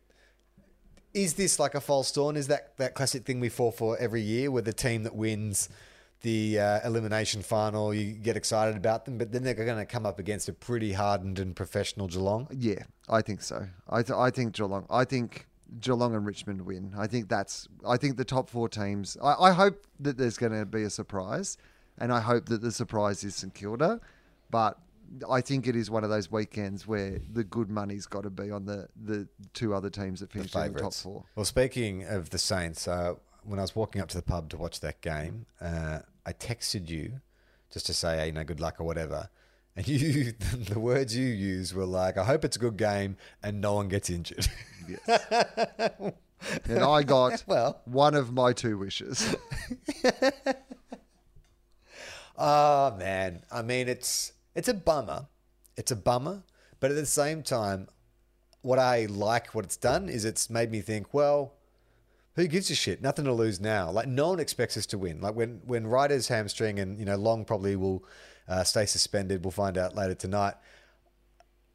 [1.13, 2.35] is this like a false dawn?
[2.35, 5.69] Is that that classic thing we fall for every year, where the team that wins
[6.21, 10.05] the uh, elimination final, you get excited about them, but then they're going to come
[10.05, 12.47] up against a pretty hardened and professional Geelong?
[12.51, 13.67] Yeah, I think so.
[13.89, 14.85] I th- I think Geelong.
[14.89, 15.47] I think
[15.79, 16.93] Geelong and Richmond win.
[16.97, 17.67] I think that's.
[17.87, 19.17] I think the top four teams.
[19.21, 21.57] I, I hope that there's going to be a surprise,
[21.97, 23.99] and I hope that the surprise is St Kilda,
[24.49, 24.77] but.
[25.29, 28.49] I think it is one of those weekends where the good money's got to be
[28.51, 31.25] on the, the two other teams that The finished in the top four.
[31.35, 34.57] Well, speaking of the Saints, uh, when I was walking up to the pub to
[34.57, 37.21] watch that game, uh, I texted you
[37.71, 39.29] just to say, hey, you know, good luck or whatever.
[39.75, 43.61] And you, the words you used were like, I hope it's a good game and
[43.61, 44.47] no one gets injured.
[46.67, 47.81] And I got Well.
[47.85, 49.35] one of my two wishes.
[52.37, 55.27] Oh man, I mean it's it's a bummer.
[55.77, 56.43] It's a bummer,
[56.79, 57.87] but at the same time,
[58.61, 61.53] what I like what it's done is it's made me think, well,
[62.35, 63.01] who gives a shit?
[63.01, 63.91] Nothing to lose now.
[63.91, 65.21] Like no one expects us to win.
[65.21, 68.03] Like when when Ryder's hamstring and you know Long probably will
[68.47, 69.43] uh, stay suspended.
[69.43, 70.55] We'll find out later tonight.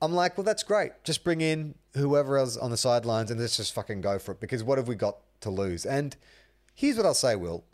[0.00, 0.92] I'm like, well, that's great.
[1.04, 4.40] Just bring in whoever else on the sidelines and let's just fucking go for it.
[4.40, 5.86] Because what have we got to lose?
[5.86, 6.14] And
[6.74, 7.64] here's what I'll say, Will.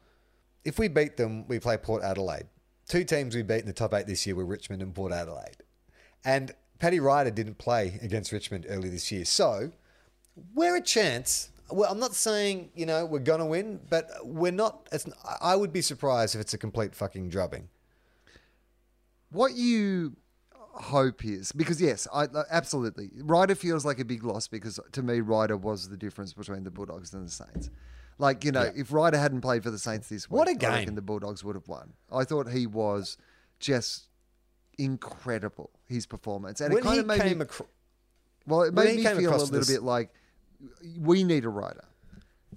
[0.65, 2.47] If we beat them, we play Port Adelaide.
[2.93, 5.57] Two teams we beat in the top eight this year were Richmond and Port Adelaide.
[6.27, 9.25] And Paddy Ryder didn't play against Richmond early this year.
[9.25, 9.73] So
[10.55, 11.49] we're a chance.
[11.71, 14.91] Well, I'm not saying, you know, we're going to win, but we're not.
[15.41, 17.71] I would be surprised if it's a complete fucking drubbing.
[19.31, 20.15] what you
[20.75, 25.21] hope is because yes, I absolutely Ryder feels like a big loss because to me
[25.23, 27.71] Ryder was the difference between the Bulldogs and the Saints.
[28.19, 28.73] Like you know, Yeah.
[28.77, 30.71] if Ryder hadn't played for the Saints this week, What a game.
[30.71, 31.95] reckon the Bulldogs would have won.
[32.11, 33.17] I thought he was
[33.59, 34.09] just
[34.79, 37.69] incredible his performance, and when it kind of made me across.
[38.47, 40.11] well, it made me feel a little this- bit like
[40.99, 41.85] we need a Ryder.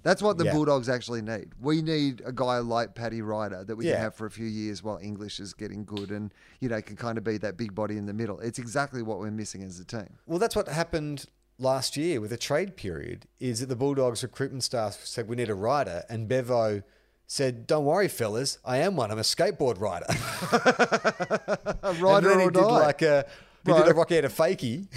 [0.02, 0.52] That's what the Yeah.
[0.52, 1.52] Bulldogs actually need.
[1.60, 3.94] We need a guy like Paddy Ryder that we Yeah.
[3.94, 6.94] can have for a few years while English is getting good and, you know, can
[6.94, 8.38] kind of be that big body in the middle.
[8.38, 10.18] It's exactly what we're missing as a team.
[10.26, 11.26] Well, that's what happened
[11.58, 13.26] last year with a trade period.
[13.40, 16.82] Is that the Bulldogs recruitment staff said we need a rider, and Bevo
[17.26, 19.10] said, "Don't worry, fellas, I am one.
[19.10, 20.06] I'm a skateboard rider."
[21.82, 22.66] A and Ryder then he or did die.
[22.66, 23.26] like a
[23.64, 24.88] he did a Rocky out of fakie.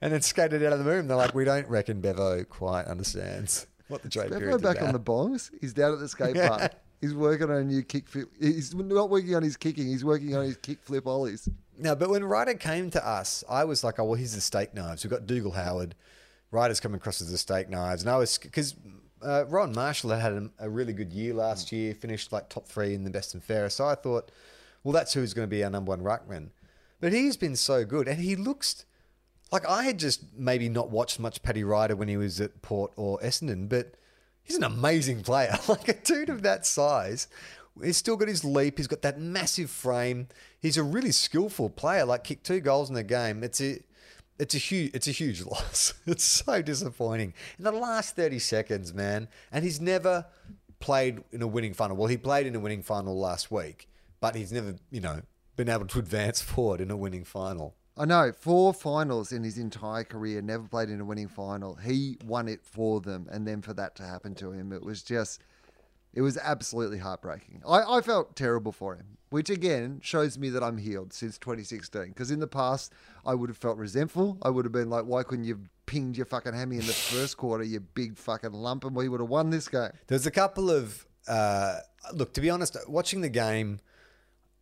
[0.00, 1.06] And then skated out of the room.
[1.06, 4.82] They're like, we don't reckon Bevo quite understands what the trade Bevo period is back
[4.82, 5.50] on the bongs.
[5.60, 6.72] He's down at the skate park.
[7.00, 8.28] He's working on a new kick flip.
[8.40, 9.86] He's not working on his kicking.
[9.86, 11.48] He's working on his kick flip ollies.
[11.78, 14.74] No, but when Ryder came to us, I was like, oh, well, here's the steak
[14.74, 15.04] knives.
[15.04, 15.94] We've got Dougal Howard.
[16.50, 18.02] Ryder's coming across as the steak knives.
[18.02, 18.74] And I was, because
[19.22, 22.66] uh, Rowan Marshall had had a, a really good year last year, finished like top
[22.66, 23.78] three in the best and fairest.
[23.78, 24.30] So I thought,
[24.84, 26.50] well, that's who's going to be our number one ruckman.
[27.00, 28.06] But he's been so good.
[28.06, 28.84] And he looks
[29.50, 32.92] like I had just maybe not watched much Paddy Ryder when he was at Port
[32.96, 33.94] or Essendon, but
[34.42, 35.56] he's an amazing player.
[35.68, 37.28] like a dude of that size.
[37.82, 38.78] He's still got his leap.
[38.78, 40.28] He's got that massive frame.
[40.64, 42.06] He's a really skillful player.
[42.06, 43.44] Like kicked two goals in the game.
[43.44, 43.80] It's a
[44.38, 45.92] it's a huge it's a huge loss.
[46.06, 47.34] It's so disappointing.
[47.58, 49.28] In the last 30 seconds, man.
[49.52, 50.24] And he's never
[50.80, 51.98] played in a winning final.
[51.98, 53.90] Well, he played in a winning final last week,
[54.20, 55.20] but he's never, you know,
[55.54, 57.74] been able to advance forward in a winning final.
[57.94, 61.74] I know four finals in his entire career, never played in a winning final.
[61.74, 65.02] He won it for them, and then for that to happen to him, it was
[65.02, 65.42] just,
[66.14, 67.62] it was absolutely heartbreaking.
[67.66, 72.08] I, I felt terrible for him, which again shows me that I'm healed since 2016.
[72.08, 72.92] Because in the past,
[73.26, 74.38] I would have felt resentful.
[74.42, 77.36] I would have been like, why couldn't you pinged your fucking hammy in the first
[77.36, 79.90] quarter, you big fucking lump, and we would have won this game.
[80.06, 81.78] There's a couple of uh,
[82.12, 82.32] look.
[82.34, 83.80] To be honest, watching the game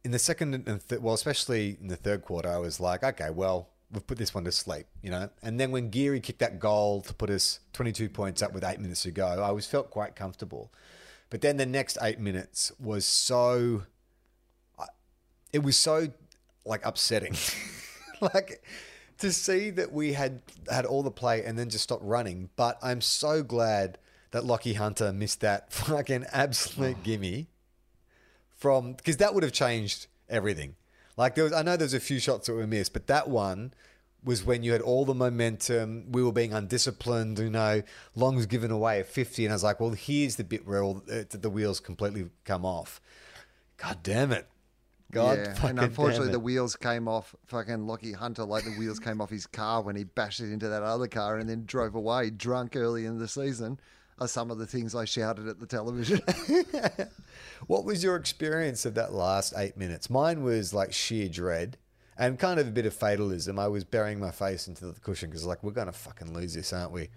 [0.04, 3.30] in the second and th- well, especially in the third quarter, I was like, okay,
[3.30, 5.28] well, we've put this one to sleep, you know.
[5.42, 8.80] And then when Geary kicked that goal to put us 22 points up with eight
[8.80, 10.72] minutes to go, I was felt quite comfortable.
[11.32, 13.84] But then the next eight minutes was so,
[15.50, 16.08] it was so
[16.66, 17.34] like upsetting,
[18.20, 18.62] like
[19.16, 22.50] to see that we had had all the play and then just stopped running.
[22.54, 23.96] But I'm so glad
[24.32, 27.02] that Lachie Hunter missed that fucking absolute oh.
[27.02, 27.46] gimme
[28.50, 30.76] from because that would have changed everything.
[31.16, 33.72] Like there was, I know there's a few shots that were missed, but that one
[34.24, 36.10] was when you had all the momentum.
[36.12, 37.38] We were being undisciplined.
[37.38, 37.82] You know,
[38.14, 40.82] Long was given away at 50, and I was like, well, here's the bit where
[40.82, 43.00] all, uh, the wheels completely come off.
[43.76, 44.46] God damn it.
[45.10, 47.34] God yeah, and unfortunately, the wheels came off.
[47.46, 50.68] Fucking Lachie Hunter, like the wheels came off his car when he bashed it into
[50.68, 53.78] that other car and then drove away drunk early in the season.
[54.18, 56.20] Are some of the things I shouted at the television.
[57.66, 60.10] What was your experience of that last eight minutes?
[60.10, 61.78] Mine was like sheer dread
[62.18, 63.58] and kind of a bit of fatalism.
[63.58, 66.54] I was burying my face into the cushion because, like, we're going to fucking lose
[66.54, 67.08] this, aren't we?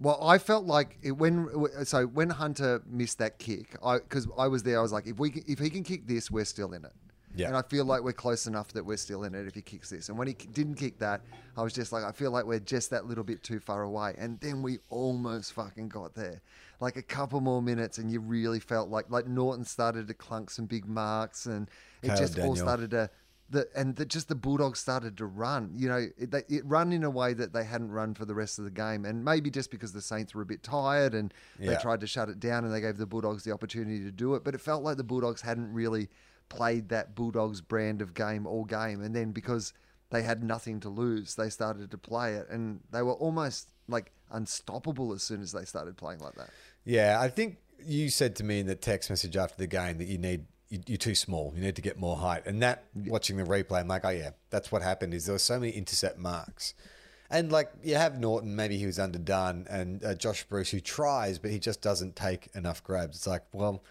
[0.00, 1.48] Well, I felt like it, when
[1.84, 5.18] so when Hunter missed that kick, I because I was there, I was like, if
[5.18, 6.92] we can- if he can kick this, we're still in it.
[7.36, 7.48] Yeah.
[7.48, 9.90] And I feel like we're close enough that we're still in it if he kicks
[9.90, 10.08] this.
[10.08, 11.20] And when he didn't kick that,
[11.56, 14.16] I was just like, I feel like we're just that little bit too far away.
[14.18, 16.40] And then we almost fucking got there.
[16.80, 20.50] Like a couple more minutes, and you really felt like like Naughton started to clunk
[20.50, 21.68] some big marks, and
[22.02, 23.10] it Kyle just all started to.
[23.50, 25.72] The, and the, just the Bulldogs started to run.
[25.74, 28.34] You know, it, they, it run in a way that they hadn't run for the
[28.34, 31.34] rest of the game, and maybe just because the Saints were a bit tired and
[31.58, 34.34] they tried to shut it down, and they gave the Bulldogs the opportunity to do
[34.34, 34.44] it.
[34.44, 36.08] But it felt like the Bulldogs hadn't really
[36.48, 39.72] played that Bulldogs brand of game all game, and then because
[40.10, 44.12] they had nothing to lose, they started to play it, and they were almost like
[44.30, 46.50] unstoppable as soon as they started playing like that.
[46.84, 50.06] Yeah, I think you said to me in the text message after the game that
[50.06, 51.52] you need you're too small.
[51.54, 52.46] You need to get more height.
[52.46, 55.12] And that watching the replay, I'm like, oh yeah, that's what happened.
[55.14, 56.74] Is there were so many intercept marks,
[57.28, 61.38] and like you have Naughton, maybe he was underdone, and uh, Josh Bruce who tries,
[61.38, 63.16] but he just doesn't take enough grabs.
[63.16, 63.82] It's like, well,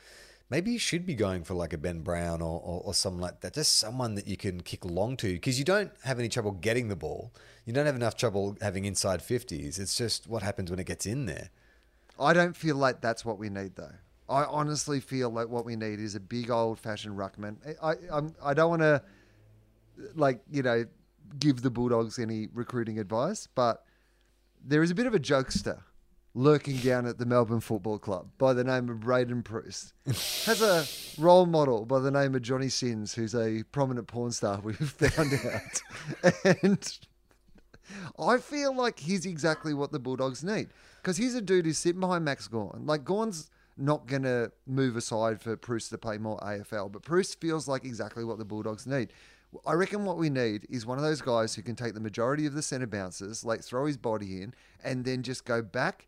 [0.50, 3.42] maybe you should be going for like a Ben Brown or or, or someone like
[3.42, 6.52] that, just someone that you can kick long to because you don't have any trouble
[6.52, 7.32] getting the ball.
[7.66, 9.78] You don't have enough trouble having inside fifties.
[9.80, 11.50] It's just what happens when it gets in there.
[12.20, 13.94] I don't feel like that's what we need, though.
[14.30, 17.58] I honestly feel like what we need is a big old fashioned ruckman.
[17.82, 19.02] I I'm, I don't want to
[20.16, 20.86] like you know
[21.40, 23.84] give the Bulldogs any recruiting advice, but
[24.64, 25.82] there is a bit of a jokester
[26.36, 29.94] lurking down at the Melbourne Football Club by the name of Braydon Bruce.
[30.06, 30.86] Has a
[31.22, 35.34] role model by the name of Johnny Sins, who's a prominent porn star we've found
[35.34, 37.00] out, and.
[38.20, 40.68] I feel like he's exactly what the Bulldogs need
[41.02, 42.84] because he's a dude who's sitting behind Max Gawn.
[42.86, 43.50] Like Gawn's
[43.80, 47.86] not going to move aside for Bruce to play more AFL, but Bruce feels like
[47.86, 49.14] exactly what the Bulldogs need.
[49.66, 52.46] I reckon what we need is one of those guys who can take the majority
[52.46, 54.54] of the centre bounces, like throw his body in,
[54.84, 56.08] and then just go back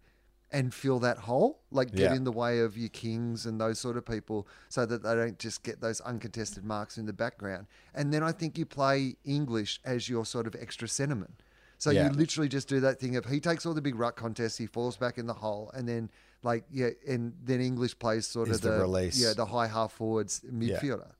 [0.51, 2.13] and fill that hole, like get Yeah.
[2.15, 5.39] in the way of your kings and those sort of people, so that they don't
[5.39, 7.67] just get those uncontested marks in the background.
[7.95, 11.41] And then I think you play English as your sort of extra sentiment.
[11.77, 12.07] So Yeah.
[12.07, 14.67] you literally just do that thing of he takes all the big ruck contests, he
[14.67, 16.11] falls back in the hole, and then
[16.43, 19.21] like yeah, and then English plays sort Is of the the, release.
[19.21, 21.11] yeah the high half forwards midfielder.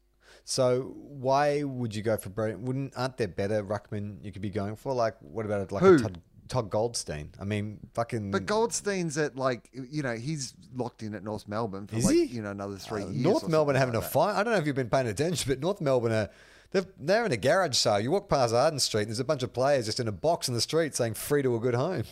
[0.44, 2.66] So why would you go for Braydon?
[2.66, 4.94] Wouldn't aren't there better ruckmen you could be going for?
[4.94, 5.96] Like what about like Who?
[5.96, 7.30] a Todd, Todd Goldstein?
[7.40, 8.32] I mean, fucking.
[8.32, 12.16] But Goldstein's at like you know he's locked in at North Melbourne for Is like
[12.16, 12.24] he?
[12.26, 13.24] you know another three Uh, years.
[13.24, 14.36] North or Melbourne having like a fight.
[14.36, 16.30] I don't know if you've been paying attention, but North Melbourne are
[16.72, 18.00] they're, they're in a garage sale.
[18.00, 20.48] You walk past Arden Street, and there's a bunch of players just in a box
[20.48, 22.04] in the street saying "free to a good home."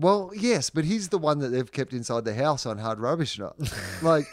[0.00, 3.38] Well, yes, but he's the one that they've kept inside the house on hard rubbish
[3.38, 3.52] night.
[4.02, 4.24] like,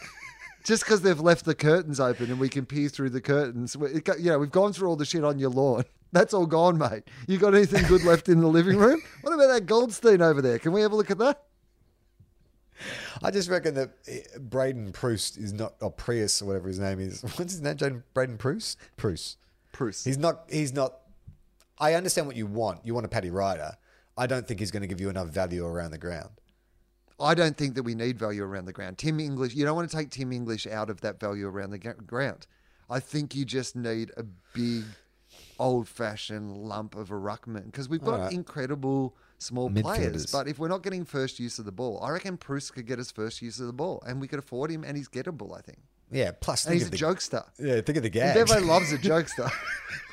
[0.63, 4.07] just because they've left the curtains open and we can peer through the curtains, it,
[4.19, 5.83] you know, we've gone through all the shit on your lawn.
[6.13, 7.03] That's all gone, mate.
[7.27, 9.01] You got anything good left in the living room?
[9.21, 10.57] What about that Goldstein over there?
[10.57, 11.43] Can we have a look at that?
[13.21, 17.01] I just reckon that eh, Braydon Proust is not, or Prius or whatever his name
[17.01, 17.23] is.
[17.23, 18.03] What's his name?
[18.13, 18.77] Braydon Proust.
[18.95, 19.37] Proust.
[19.73, 20.03] Bruce.
[20.03, 20.45] He's not.
[20.49, 20.93] He's not.
[21.77, 22.85] I understand what you want.
[22.85, 23.77] You want a Paddy Ryder.
[24.17, 26.31] I don't think he's going to give you enough value around the ground.
[27.19, 28.97] I don't think that we need value around the ground.
[28.97, 31.79] Tim English, you don't want to take Tim English out of that value around the
[31.79, 32.45] ground.
[32.89, 34.83] I think you just need a big,
[35.59, 38.33] old fashioned lump of a ruckman because we've got Alright.
[38.33, 40.27] incredible small players.
[40.27, 42.97] But if we're not getting first use of the ball, I reckon Bruce could get
[42.97, 45.61] his first use of the ball and we could afford him and he's gettable, I
[45.61, 45.79] think.
[46.11, 46.31] Yeah.
[46.39, 47.43] Plus, And he's a the, jokester.
[47.59, 47.81] Yeah.
[47.81, 48.35] Think of the gag.
[48.35, 49.51] Bevo loves a jokester.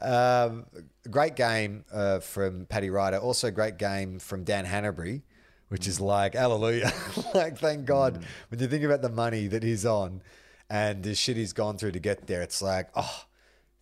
[0.00, 0.66] Um,
[1.10, 3.18] great game uh, from Paddy Ryder.
[3.18, 5.22] Also, great game from Dan Hannebery,
[5.68, 6.92] which is like hallelujah.
[7.34, 8.24] like, thank God.
[8.48, 10.22] When you think about the money that he's on
[10.70, 13.24] and the shit he's gone through to get there, it's like, oh,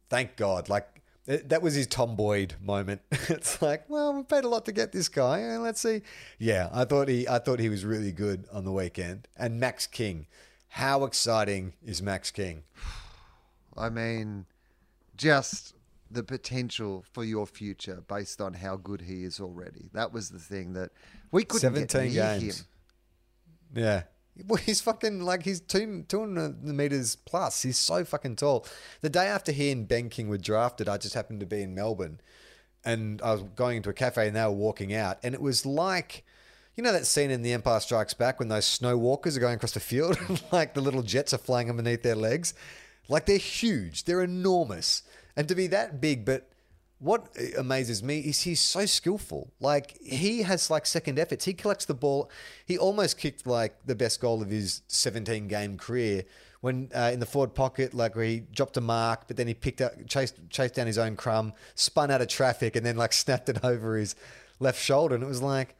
[0.09, 0.69] thank God.
[0.69, 0.89] Like,
[1.27, 3.01] it- that was his Tom Boyd moment.
[3.11, 5.39] it's like, well, we paid a lot to get this guy.
[5.39, 6.03] and Let's see.
[6.39, 9.29] Yeah, I thought he, I thought he was really good on the weekend.
[9.37, 10.27] And Max King,
[10.69, 12.63] how exciting is Max King?
[13.77, 14.47] I mean,
[15.21, 15.75] just
[16.11, 19.89] the potential for your future based on how good he is already.
[19.93, 20.91] That was the thing that
[21.31, 22.61] we couldn't get Seventeen near games.
[22.61, 22.67] him.
[23.75, 24.03] Yeah.
[24.47, 27.63] Well, he's fucking like he's two two hundred meters plus.
[27.63, 28.67] He's so fucking tall.
[29.03, 31.75] The day after he and Ben King were drafted, I just happened to be in
[31.75, 32.21] Melbourne,
[32.85, 35.67] and I was going into a cafe, and they were walking out, and it was
[35.67, 36.25] like.
[36.77, 39.57] You know that scene in The Empire Strikes Back when those snow walkers are going
[39.57, 40.19] across the field,
[40.53, 42.55] like the little jets are flying underneath their legs?
[43.11, 45.03] Like they're huge, they're enormous.
[45.37, 46.49] And to be that big, but
[47.01, 49.53] what amazes me is he's so skillful.
[49.59, 51.45] Like he has like second efforts.
[51.45, 52.31] He collects the ball.
[52.67, 56.25] He almost kicked like the best goal of his 17 game career
[56.61, 59.55] when uh, in the forward pocket, like where he dropped a mark, but then he
[59.55, 63.13] picked up, chased, chased down his own crumb, spun out of traffic, and then like
[63.25, 64.15] snapped it over his
[64.61, 65.15] left shoulder.
[65.15, 65.75] And it was like,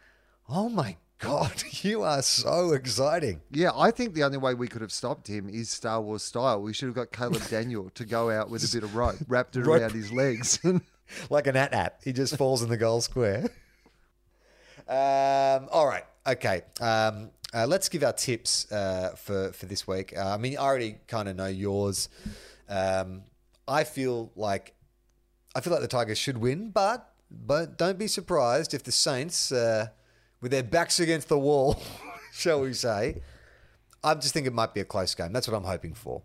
[0.49, 3.41] oh my God, you are so exciting.
[3.51, 6.61] Yeah, I think the only way we could have stopped him is Star Wars style.
[6.63, 9.55] We should have got Caleb Daniel to go out with a bit of rope, wrapped
[9.57, 9.81] it Rope.
[9.81, 10.59] around his legs.
[11.29, 12.01] like an at at.
[12.05, 13.45] He just falls in the goal square.
[14.89, 16.05] Um, all right.
[16.27, 16.63] Okay.
[16.81, 20.17] Um, uh, let's give our tips uh, for for this week.
[20.17, 22.09] Uh, I mean, I already kind of know yours.
[22.69, 23.23] Um,
[23.69, 24.75] I feel like
[25.55, 29.53] I feel like the Tigers should win, but but don't be surprised if the Saints,
[29.53, 29.89] uh,
[30.41, 31.81] with their backs against the wall,
[32.33, 33.23] shall we say,
[34.03, 35.33] I just think it might be a close game.
[35.33, 36.23] That's what I'm hoping for.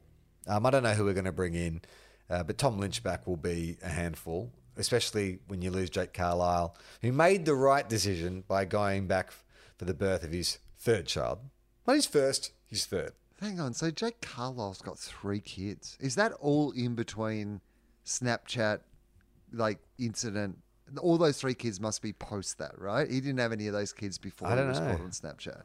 [0.47, 1.81] Um, I don't know who we're going to bring in,
[2.29, 6.75] uh, but Tom Lynch back will be a handful, especially when you lose Jake Carlisle,
[7.01, 9.31] who made the right decision by going back
[9.77, 11.39] for the birth of his third child.
[11.85, 13.11] Not his first, his third.
[13.41, 15.97] Hang on, so Jake Carlisle's got three kids.
[15.99, 17.59] Is that all in between
[18.05, 18.79] Snapchat,
[19.51, 20.59] like incident?
[20.99, 23.09] All those three kids must be post that, right?
[23.09, 24.91] He didn't have any of those kids before I he don't was know.
[24.91, 25.61] caught on Snapchat.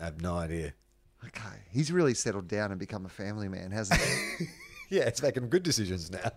[0.00, 0.72] I have no idea.
[1.24, 4.46] Okay, he's really settled down and become a family man, hasn't he?
[4.88, 6.30] Yeah, it's making good decisions now.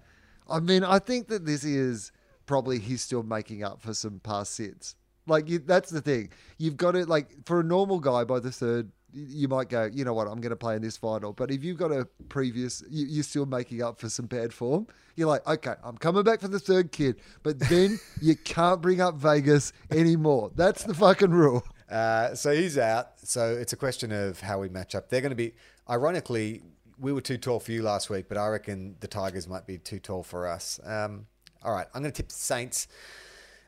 [0.50, 2.12] I mean, I think that this is
[2.48, 4.96] probably he's still making up for some past sins.
[5.28, 6.32] Like you, that's the thing.
[6.58, 7.08] You've got it.
[7.08, 10.40] Like for a normal guy, by the third, you might go, you know what, I'm
[10.42, 11.34] going to play in this final.
[11.34, 14.88] But if you've got a previous, you, you're still making up for some bad form.
[15.16, 19.02] You're like, okay, I'm coming back for the third kid, but then you can't bring
[19.02, 20.52] up Vegas anymore.
[20.56, 21.66] That's the fucking rule.
[21.90, 23.20] Uh, so he's out.
[23.24, 25.10] So it's a question of how we match up.
[25.10, 25.54] They're going to be,
[25.90, 26.62] ironically,
[27.00, 29.78] we were too tall for you last week, but I reckon the Tigers might be
[29.78, 30.80] too tall for us.
[30.86, 31.26] Um,
[31.64, 32.88] all right, I'm going to tip the Saints.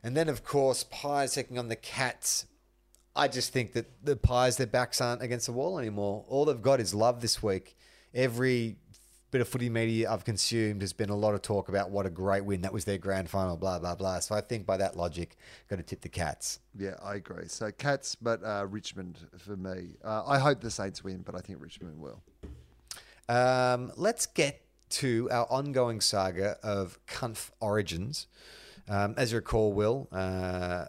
[0.02, 2.46] And then, of course, Pies taking on the Cats.
[3.14, 6.24] I just think that the Pies, their backs aren't against the wall anymore.
[6.28, 7.76] All they've got is love this week.
[8.14, 8.76] Every
[9.30, 12.10] bit of footy media I've consumed has been a lot of talk about what a
[12.10, 12.62] great win.
[12.62, 14.20] That was their grand final, blah, blah, blah.
[14.20, 15.36] So I think by that logic,
[15.68, 16.60] got to tip the Cats.
[16.78, 17.48] Yeah, I agree.
[17.48, 19.96] So Cats, but uh, Richmond for me.
[20.04, 22.22] Uh, I hope the Saints win, but I think Richmond will.
[23.28, 28.26] Um, let's get to our ongoing saga of Cunf origins.
[28.88, 30.16] Um, as you recall, Will, uh,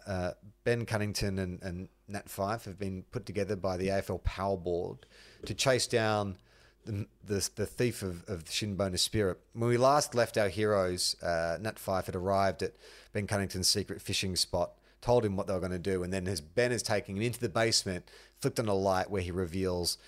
[0.06, 0.30] uh,
[0.64, 5.06] Ben Cunnington and, and Nat Fyfe have been put together by the AFL Power Board
[5.46, 6.36] to chase down
[6.84, 9.38] the, the, the thief of, of the Shinbone Spirit.
[9.52, 12.74] When we last left our heroes, uh, Nat Fyfe had arrived at
[13.12, 16.28] Ben Cunnington's secret fishing spot, told him what they were going to do, and then
[16.28, 18.04] as Ben is taking him into the basement,
[18.38, 19.98] flicked on a light where he reveals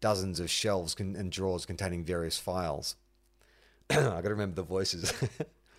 [0.00, 2.96] dozens of shelves con- and drawers containing various files.
[3.90, 5.12] I got to remember the voices.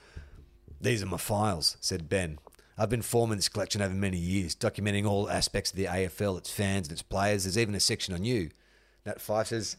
[0.81, 2.39] These are my files, said Ben.
[2.79, 6.51] I've been forming this collection over many years, documenting all aspects of the AFL, its
[6.51, 7.43] fans and its players.
[7.43, 8.51] There's even a section on you.
[9.03, 9.77] Nat Fyfe says,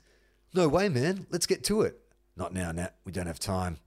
[0.53, 1.27] No way, man.
[1.31, 2.01] Let's get to it.
[2.37, 2.97] Not now, Nat.
[3.05, 3.79] We don't have time.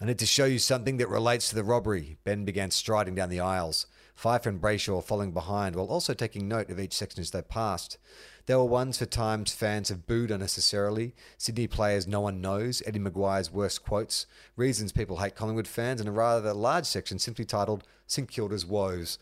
[0.00, 2.16] I need to show you something that relates to the robbery.
[2.22, 6.70] Ben began striding down the aisles, Fyfe and Brayshaw following behind while also taking note
[6.70, 7.98] of each section as they passed.
[8.46, 12.98] There were ones for times fans have booed unnecessarily, Sydney players no one knows, Eddie
[12.98, 17.84] McGuire's worst quotes, reasons people hate Collingwood fans, and a rather large section simply titled
[18.10, 19.18] St Kilda's Woes.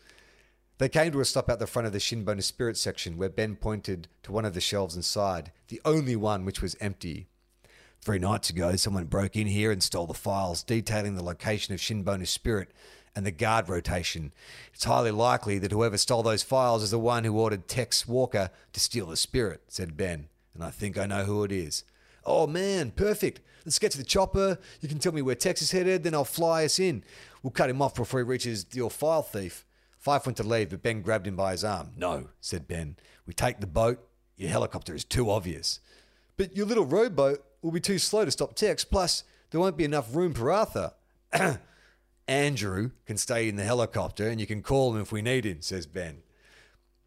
[0.79, 3.55] They came to a stop out the front of the Shinbone Spirit section where Ben
[3.55, 7.27] pointed to one of the shelves inside, the only one which was empty.
[8.01, 11.81] Three nights ago, someone broke in here and stole the files detailing the location of
[11.81, 12.71] Shinbone Spirit
[13.15, 14.31] and the guard rotation.
[14.73, 18.49] It's highly likely that whoever stole those files is the one who ordered Tex Walker
[18.73, 21.83] to steal the spirit, said Ben, and I think I know who it is.
[22.25, 23.41] Oh man, perfect.
[23.65, 24.57] Let's get to the chopper.
[24.81, 27.03] You can tell me where Tex is headed, then I'll fly us in.
[27.41, 29.65] We'll cut him off before he reaches your file thief.
[30.03, 31.91] Fyfe went to leave, but Ben grabbed him by his arm.
[31.97, 32.95] No, said Ben.
[33.25, 33.99] We take the boat.
[34.37, 35.81] Your helicopter is too obvious.
[36.37, 38.85] But your little rowboat will be too slow to stop Tex.
[38.85, 40.93] Plus, there won't be enough room for Arthur.
[42.27, 45.61] Andrew can stay in the helicopter and you can call him if we need him,
[45.61, 46.21] says Ben.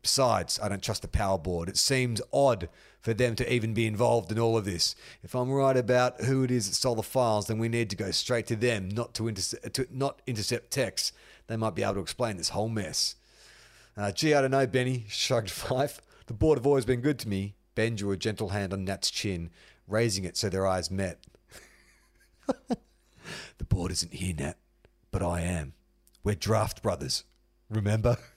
[0.03, 1.69] Besides, I don't trust the power board.
[1.69, 2.69] It seems odd
[3.01, 4.97] for them to even be involved in all of this.
[5.23, 7.97] If I'm right about who it is that stole the files, then we need to
[7.97, 11.13] go straight to them, not to, intercept, to not intercept Tex.
[11.47, 13.15] They might be able to explain this whole mess.
[13.97, 16.01] Uh, gee, I don't know, Benny, shrugged Fyfe.
[16.27, 17.55] The board have always been good to me.
[17.75, 19.51] Ben drew a gentle hand on Nat's chin,
[19.87, 21.19] raising it so their eyes met.
[22.69, 24.57] the board isn't here, Nat,
[25.11, 25.75] but I am.
[26.25, 27.25] We're draft brothers.
[27.71, 28.17] Remember?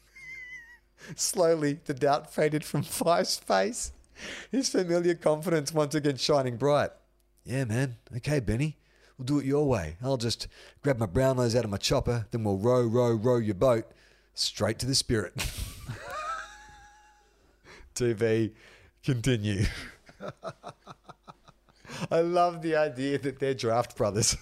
[1.15, 3.91] Slowly, the doubt faded from Five's face,
[4.51, 6.91] his familiar confidence once again shining bright.
[7.43, 7.97] Yeah, man.
[8.17, 8.77] Okay, Benny.
[9.17, 9.95] We'll do it your way.
[10.03, 10.47] I'll just
[10.83, 13.85] grab my brown nose out of my chopper, then we'll row, row, row your boat
[14.33, 15.33] straight to the spirit.
[17.95, 18.51] TV,
[19.03, 19.65] continue.
[22.11, 24.35] I love the idea that they're draft brothers.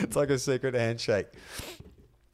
[0.00, 1.26] it's like a secret handshake.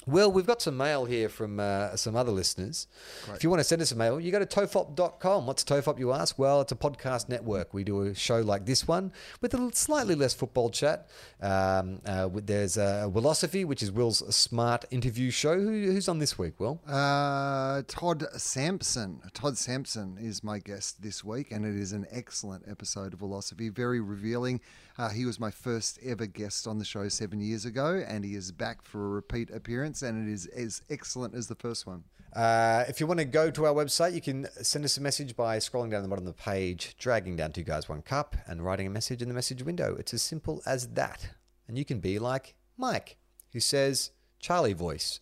[0.07, 2.87] Well, we've got some mail here from uh, some other listeners.
[3.35, 5.47] If you want to send us a mail, you go to tofop.com.
[5.47, 6.39] What's Tofop, you ask?
[6.39, 7.73] Well, it's a podcast network.
[7.73, 11.09] We do a show like this one with a slightly less football chat.
[11.41, 15.59] Um, uh, there's uh, Wilosophy, which is Will's smart interview show.
[15.59, 16.81] Who, who's on this week, Will?
[16.87, 19.21] Uh, Todd Sampson.
[19.33, 23.73] Todd Sampson is my guest this week, and it is an excellent episode of Wilosophy.
[23.73, 24.61] Very revealing.
[24.97, 28.35] Uh, he was my first ever guest on the show seven years ago, and he
[28.35, 32.05] is back for a repeat appearance, and it is as excellent as the first one.
[32.35, 35.37] Uh, if you want to go to our website, you can send us a message
[35.37, 38.65] by scrolling down the bottom of the page, dragging down two guys, one cup, and
[38.65, 39.97] writing a message in the message window.
[39.99, 41.31] It's as simple as that.
[41.67, 43.17] And you can be like Mike,
[43.53, 45.21] who says, Charlie voice.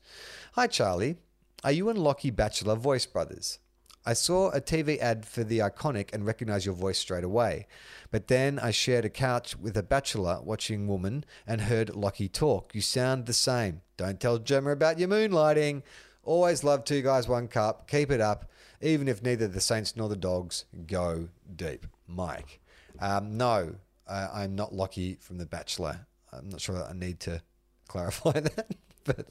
[0.53, 1.17] Hi, Charlie.
[1.65, 3.59] Are you and Lockie Bachelor voice brothers?
[4.05, 7.67] I saw a TV ad for the iconic and recognized your voice straight away.
[8.11, 12.75] But then I shared a couch with a bachelor watching woman and heard Lockie talk.
[12.75, 13.83] You sound the same.
[13.97, 15.83] Don't tell Gemma about your moonlighting.
[16.25, 17.89] Always love two guys, one cup.
[17.89, 18.51] Keep it up.
[18.81, 21.87] Even if neither the Saints nor the Dogs go deep.
[22.09, 22.61] Mike.
[22.99, 23.77] Um, no,
[24.09, 26.07] uh, I'm not Lockie from The Bachelor.
[26.33, 27.41] I'm not sure that I need to
[27.89, 28.75] clarify that,
[29.05, 29.27] but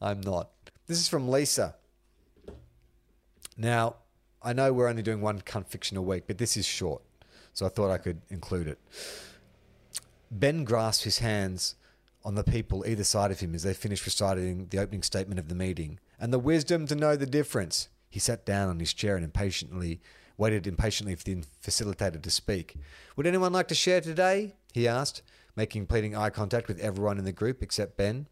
[0.00, 0.50] I'm not.
[0.86, 1.74] This is from Lisa.
[3.56, 3.96] Now,
[4.42, 7.02] I know we're only doing one cunt fiction a week, but this is short,
[7.52, 8.78] so I thought I could include it.
[10.30, 11.76] Ben grasped his hands
[12.24, 15.48] on the people either side of him as they finished reciting the opening statement of
[15.48, 17.88] the meeting, and the wisdom to know the difference.
[18.10, 20.00] He sat down on his chair and impatiently
[20.36, 22.76] waited impatiently for the facilitator to speak.
[23.16, 24.54] Would anyone like to share today?
[24.72, 25.22] he asked,
[25.54, 28.26] making pleading eye contact with everyone in the group except Ben.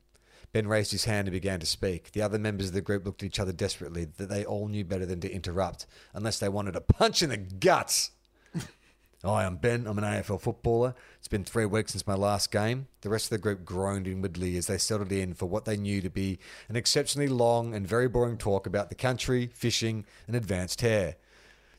[0.53, 2.13] Ben raised his hand and began to speak.
[2.13, 4.85] The other members of the group looked at each other desperately, that they all knew
[4.85, 8.11] better than to interrupt, unless they wanted a punch in the guts.
[9.25, 9.87] Hi, I'm Ben.
[9.87, 10.95] I'm an AFL footballer.
[11.19, 12.89] It's been three weeks since my last game.
[13.01, 16.03] The rest of the group groaned inwardly as they settled in for what they knew
[16.03, 16.39] to be
[16.69, 21.17] an exceptionally long and very boring talk about the country, fishing, and advanced hair.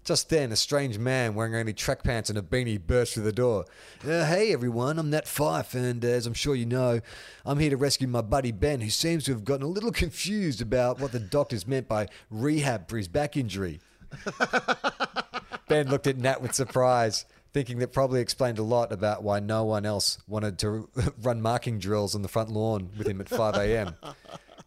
[0.03, 3.31] Just then, a strange man wearing only track pants and a beanie burst through the
[3.31, 3.63] door.
[4.03, 6.99] Uh, hey, everyone, I'm Nat Fyfe, and uh, as I'm sure you know,
[7.45, 10.61] I'm here to rescue my buddy Ben, who seems to have gotten a little confused
[10.61, 13.79] about what the doctors meant by rehab for his back injury.
[15.69, 17.23] Ben looked at Nat with surprise,
[17.53, 20.89] thinking that probably explained a lot about why no one else wanted to
[21.21, 23.95] run marking drills on the front lawn with him at 5 a.m.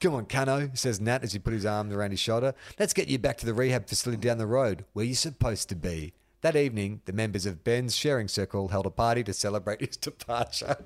[0.07, 2.54] Come on, Cano, says Nat as he put his arm around his shoulder.
[2.78, 5.74] Let's get you back to the rehab facility down the road, where you're supposed to
[5.74, 6.12] be.
[6.42, 10.76] That evening, the members of Ben's sharing circle held a party to celebrate his departure.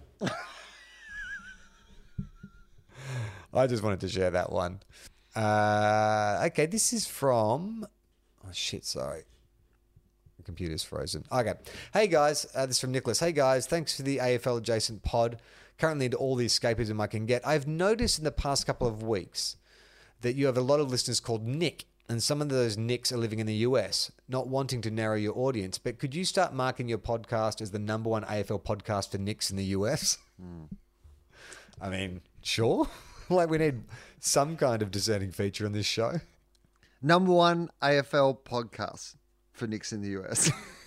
[3.52, 4.80] I just wanted to share that one.
[5.36, 7.86] Uh, okay, this is from.
[8.42, 9.24] Oh, shit, sorry.
[10.38, 11.26] The computer's frozen.
[11.30, 11.52] Okay.
[11.92, 13.20] Hey guys, uh, this is from Nicholas.
[13.20, 15.42] Hey guys, thanks for the AFL adjacent pod.
[15.80, 17.46] Currently into all the escapism I can get.
[17.46, 19.56] I've noticed in the past couple of weeks
[20.20, 23.16] that you have a lot of listeners called Nick, and some of those Nicks are
[23.16, 24.12] living in the US.
[24.28, 27.78] Not wanting to narrow your audience, but could you start marking your podcast as the
[27.78, 30.18] number one AFL podcast for Nicks in the US?
[30.38, 30.64] Hmm.
[31.80, 32.86] I mean, sure.
[33.30, 33.84] like we need
[34.18, 36.20] some kind of discerning feature in this show.
[37.00, 39.14] Number one AFL podcast
[39.52, 40.50] for Nicks in the US.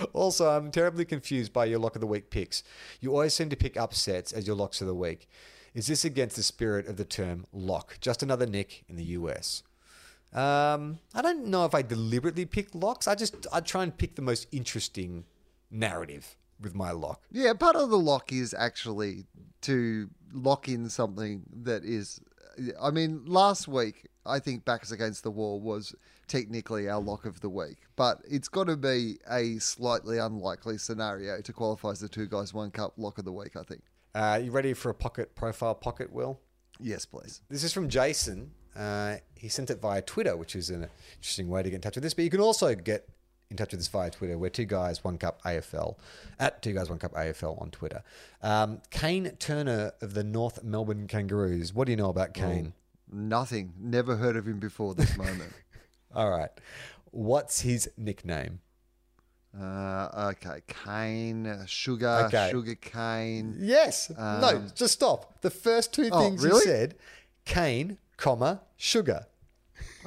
[0.12, 2.62] Also, I'm terribly confused by your lock of the week picks.
[3.00, 5.28] You always seem to pick upsets as your locks of the week.
[5.74, 7.98] Is this against the spirit of the term lock?
[8.00, 9.62] Just another Nick in the US.
[10.32, 13.06] Um, I don't know if I deliberately pick locks.
[13.06, 15.24] I just I try and pick the most interesting
[15.70, 17.22] narrative with my lock.
[17.30, 19.24] yeah, part of the lock is actually
[19.62, 22.20] to lock in something that is.
[22.80, 25.94] I mean, last week, I think Backs Against the Wall was
[26.28, 31.40] technically our lock of the week, but it's got to be a slightly unlikely scenario
[31.40, 33.82] to qualify as the two guys, one cup lock of the week, I think.
[34.14, 36.40] Uh, you ready for a pocket profile pocket, Will?
[36.78, 37.42] Yes, please.
[37.48, 38.52] This is from Jason.
[38.76, 41.96] Uh, he sent it via Twitter, which is an interesting way to get in touch
[41.96, 42.14] with this.
[42.14, 43.08] But you can also get
[43.52, 44.36] in touch with us via Twitter.
[44.36, 45.96] We're two guys, one cup AFL
[46.40, 48.02] at two guys, one cup AFL on Twitter.
[48.42, 51.72] Um, Kayne Turner of the North Melbourne Kangaroos.
[51.72, 52.72] What do you know about Kayne?
[53.12, 53.74] Nothing.
[53.78, 55.52] Never heard of him before this moment.
[56.14, 56.50] All right.
[57.10, 58.60] What's his nickname?
[59.58, 62.48] Uh, okay, cane, uh, sugar, Okay.
[62.50, 63.54] sugar cane.
[63.60, 64.08] Yes.
[64.08, 64.16] no,
[64.48, 65.42] Um, just stop.
[65.42, 66.56] The first two things really?
[66.56, 66.94] you said,
[67.44, 69.26] cane, comma, sugar.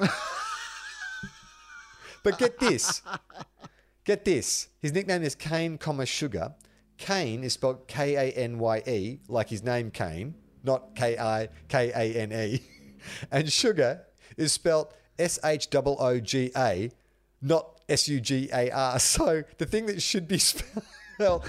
[2.26, 3.02] but get this.
[4.04, 4.66] Get this.
[4.82, 6.54] His nickname is Kane, comma, sugar.
[6.98, 11.48] Kane is spelled K A N Y E, like his name Kayne, not K I
[11.68, 12.62] K A N E.
[13.30, 14.02] And sugar
[14.36, 16.90] is spelled S H O O G A,
[17.40, 18.98] not S U G A R.
[19.16, 20.38] So the thing that should be
[21.18, 21.44] spelled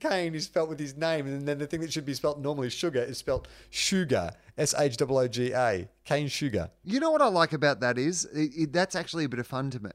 [0.00, 2.70] Kane is spelled with his name, and then the thing that should be spelled normally
[2.70, 6.70] sugar is spelled sugar, S H O O G A, cane sugar.
[6.84, 9.46] You know what I like about that is it, it, that's actually a bit of
[9.46, 9.90] fun to me.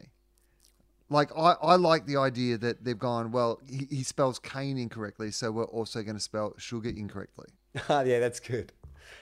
[1.10, 3.60] Like I, I like the idea that they've gone well.
[3.68, 7.48] He, he spells cane incorrectly, so we're also going to spell sugar incorrectly.
[7.90, 8.74] Ah, yeah, that's good.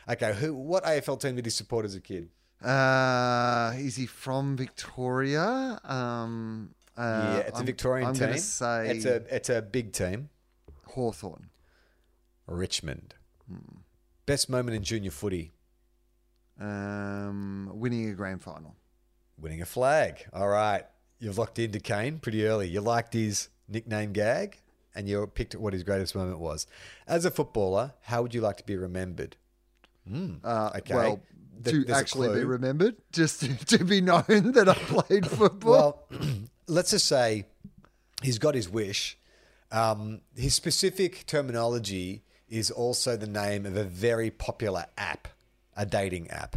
[0.10, 0.54] Okay, who?
[0.54, 2.30] What AFL team did he support as a kid?
[2.64, 5.78] Uh, is he from Victoria?
[5.84, 8.22] Um, uh, yeah, it's a I'm- Victorian I'm team.
[8.28, 10.30] going to say it's a it's a big team.
[10.88, 11.50] Hawthorn.
[12.48, 13.16] Richmond.
[14.26, 15.52] Best moment in junior footy.
[16.60, 18.76] Um, winning a grand final.
[19.40, 20.26] Winning a flag.
[20.34, 20.84] All right.
[21.20, 22.68] You've locked into Kayne pretty early.
[22.68, 24.58] You liked his nickname gag
[24.96, 26.68] and you picked what his greatest moment was.
[27.08, 29.36] As a footballer, how would you like to be remembered?
[30.44, 30.94] Uh, Okay.
[30.96, 31.22] Well,
[31.64, 36.06] Th- to actually be remembered, just to, to be known that I played football.
[36.12, 36.20] Well,
[36.68, 37.46] let's just say
[38.22, 39.18] he's got his wish.
[39.72, 42.24] Um, his specific terminology
[42.54, 45.28] is also the name of a very popular app,
[45.76, 46.56] a dating app.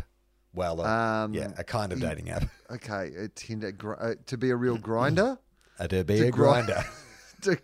[0.55, 0.85] Well, uh,
[1.25, 2.45] Um, yeah, a kind of dating app.
[2.71, 5.39] okay, a Tinder gr- uh, to be a real grinder,
[5.79, 6.85] A to be To a gri- grinder.
[7.43, 7.59] to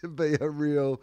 [0.00, 1.00] to be a real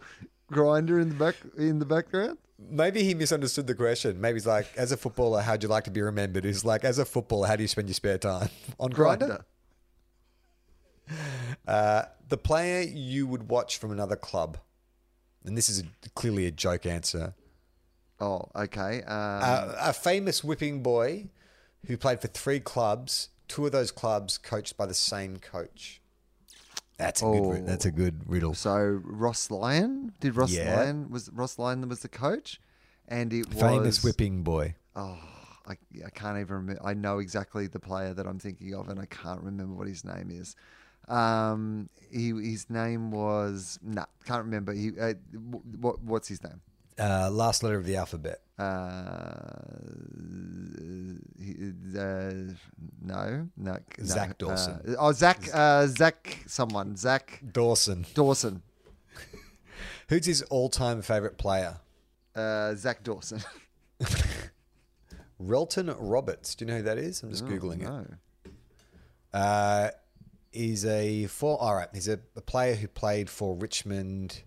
[0.48, 2.38] grinder in the back in the background.
[2.58, 4.20] Maybe he misunderstood the question.
[4.20, 6.44] Maybe he's like, as a footballer, how'd you like to be remembered?
[6.44, 8.48] He's like, as a footballer, how do you spend your spare time?
[8.78, 9.44] On Grinder?
[11.66, 14.58] Uh, the player you would watch from another club.
[15.44, 17.34] And this is a, clearly a joke answer.
[18.20, 19.02] Oh, okay.
[19.02, 21.28] Um, Uh, a famous whipping boy
[21.86, 26.00] who played for three clubs, two of those clubs coached by the same coach.
[26.96, 27.50] That's a Oh.
[27.50, 27.66] good.
[27.66, 28.54] That's a good riddle.
[28.54, 30.74] so Ross Lyon did Ross Yeah.
[30.76, 32.60] Lyon was Ross Lyon was the coach,
[33.08, 34.76] and it was Famous whipping boy.
[34.94, 35.18] Oh,
[35.66, 35.76] I,
[36.06, 36.80] I can't even remember.
[36.84, 40.04] I know exactly the player that I'm thinking of, and I can't remember what his
[40.04, 40.54] name is.
[41.08, 44.72] Um, he his name was nah, can't remember.
[44.72, 45.14] He uh,
[45.80, 46.60] what what's his name?
[46.98, 48.40] Uh, last letter of the alphabet.
[48.56, 48.62] Uh,
[51.96, 52.54] uh, no,
[53.02, 53.78] no, no.
[54.04, 54.80] Zach Dawson.
[54.86, 58.06] Uh, oh, Zach, uh, Zach, someone, Zach Dawson.
[58.14, 58.62] Dawson,
[60.08, 61.78] Who's his all-time favorite player?
[62.36, 63.42] uh, Zach Dawson.
[65.42, 66.54] Relton Roberts.
[66.54, 67.22] Do you know who that is?
[67.22, 68.52] I'm just googling it.
[69.32, 69.90] Uh,
[70.54, 71.88] he's a for all right.
[71.92, 74.42] He's a, a player who played for Richmond.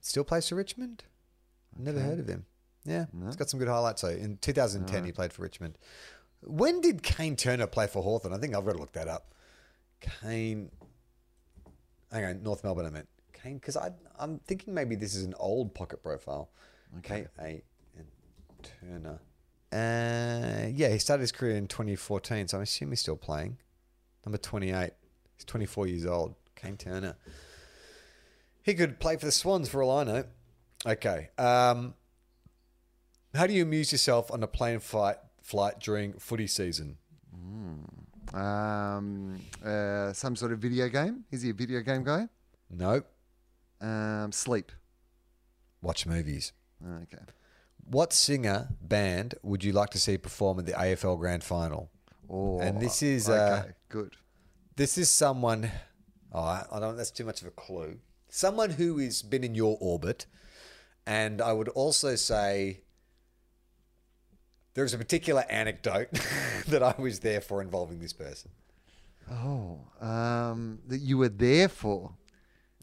[0.00, 1.04] Still plays for Richmond.
[1.74, 2.46] I've never heard of him.
[2.84, 4.02] Yeah, he's got some good highlights.
[4.02, 5.76] So in 2010, he played for Richmond.
[6.42, 8.32] When did Kayne Turner play for Hawthorn?
[8.32, 9.34] I think I've got to look that up.
[10.00, 10.70] Kayne.
[12.12, 12.86] Hang on, North Melbourne.
[12.86, 16.50] I meant Kayne because I I'm thinking maybe this is an old pocket profile.
[16.98, 17.62] Okay, K
[17.96, 18.06] A N
[18.62, 19.18] Turner.
[19.72, 23.58] Uh, yeah, he started his career in 2014, so I assume he's still playing.
[24.24, 24.92] Number 28.
[25.36, 26.34] He's 24 years old.
[26.54, 27.16] Kayne Turner.
[28.62, 30.24] He could play for the Swans for all I know.
[30.84, 31.30] Okay.
[31.38, 31.94] Um,
[33.34, 36.96] how do you amuse yourself on a plane flight flight during footy season?
[38.34, 41.24] Um, uh, some sort of video game.
[41.30, 42.28] Is he a video game guy?
[42.70, 43.02] No.
[43.80, 44.72] Um, sleep.
[45.82, 46.52] Watch movies.
[47.02, 47.22] Okay.
[47.88, 51.90] What singer band would you like to see perform at the AFL Grand Final?
[52.28, 53.38] Oh, And this is, okay.
[53.68, 54.16] uh, good.
[54.76, 55.70] This is someone.
[56.32, 56.96] Oh, I don't.
[56.96, 57.98] That's too much of a clue.
[58.28, 60.26] Someone who has been in your orbit,
[61.06, 62.82] and I would also say
[64.74, 66.10] there's a particular anecdote
[66.68, 68.50] that I was there for involving this person.
[69.30, 72.12] Oh, um, that you were there for.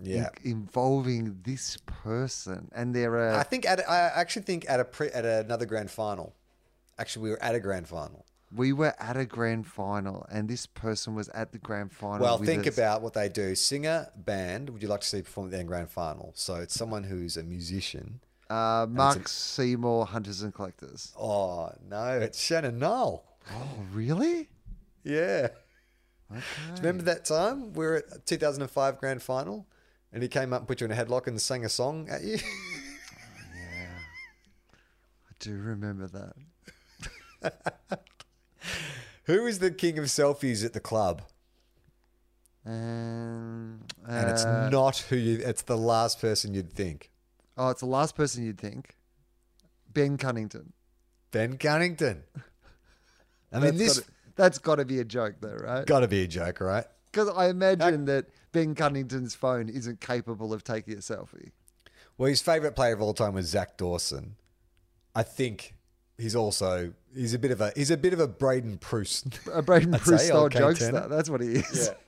[0.01, 0.29] Yeah.
[0.43, 3.35] in- involving this person, and there are.
[3.35, 6.35] I think at I actually think at a pre, at another grand final.
[6.97, 8.25] Actually, we were at a grand final.
[8.55, 12.19] We were at a grand final, and this person was at the grand final.
[12.19, 12.75] Well, think us.
[12.75, 13.55] about what they do.
[13.55, 14.69] Singer, band.
[14.69, 16.31] Would you like to see perform at the grand final?
[16.35, 18.19] So it's someone who's a musician.
[18.49, 21.13] uh, Mark Seymour, Hunters and Collectors.
[21.19, 23.23] Oh no, it's Shannon Noll.
[23.51, 24.49] Oh, really?
[25.03, 25.47] Yeah.
[26.31, 26.41] Okay.
[26.67, 29.67] Do you remember that time we were at 2005 grand final,
[30.11, 32.23] and he came up and put you in a headlock and sang a song at
[32.23, 32.37] you?
[33.55, 33.99] Yeah.
[35.29, 36.07] I do remember
[37.41, 37.99] that.
[39.25, 41.21] Who is the king of selfies at the club?
[42.65, 45.39] Um, And it's uh, not who you.
[45.43, 47.11] It's the last person you'd think.
[47.57, 48.95] Oh, it's the last person you'd think.
[49.93, 50.73] Ben Cunnington.
[51.31, 52.23] Ben Cunnington.
[53.51, 55.85] I mean, That's this gotta- that's got to be a joke, though, right?
[55.85, 56.85] got to be a joke, right?
[57.11, 61.51] Because I imagine that Ben Cunnington's phone isn't capable of taking a selfie.
[62.17, 64.35] Well, his favourite player of all time was Zach Dawson.
[65.13, 65.75] I think
[66.17, 69.23] he's also he's a bit of a he's a bit of a Braydon Preuss.
[69.53, 71.09] A Braydon say, style jokester.
[71.09, 71.91] That's what he is.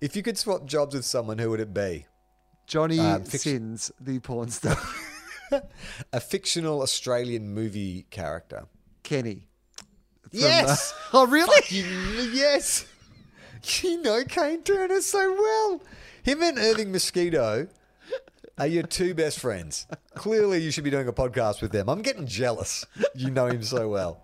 [0.00, 2.06] if you could swap jobs with someone, who would it be?
[2.66, 4.76] Johnny Um, fiction- Sins, the porn star.
[6.12, 8.66] A fictional Australian movie character.
[9.02, 9.42] Kenny.
[10.30, 10.92] From, Yes.
[11.12, 11.60] uh, oh, really?
[12.32, 12.86] Yes.
[13.82, 15.82] You know Kayne Turner so well.
[16.22, 17.66] Him and Irving Mosquito
[18.60, 19.86] are your two best friends.
[20.14, 21.88] Clearly, you should be doing a podcast with them.
[21.88, 22.84] I'm getting jealous.
[23.14, 24.22] You know him so well.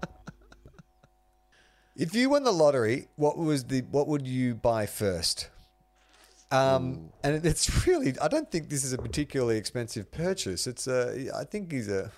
[1.96, 5.48] If you won the lottery, what was the what would you buy first?
[6.50, 10.66] Um, and it's really I don't think this is a particularly expensive purchase.
[10.66, 12.12] It's a I think he's a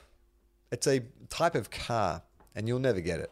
[0.72, 2.22] it's a type of car,
[2.56, 3.30] and you'll never get it.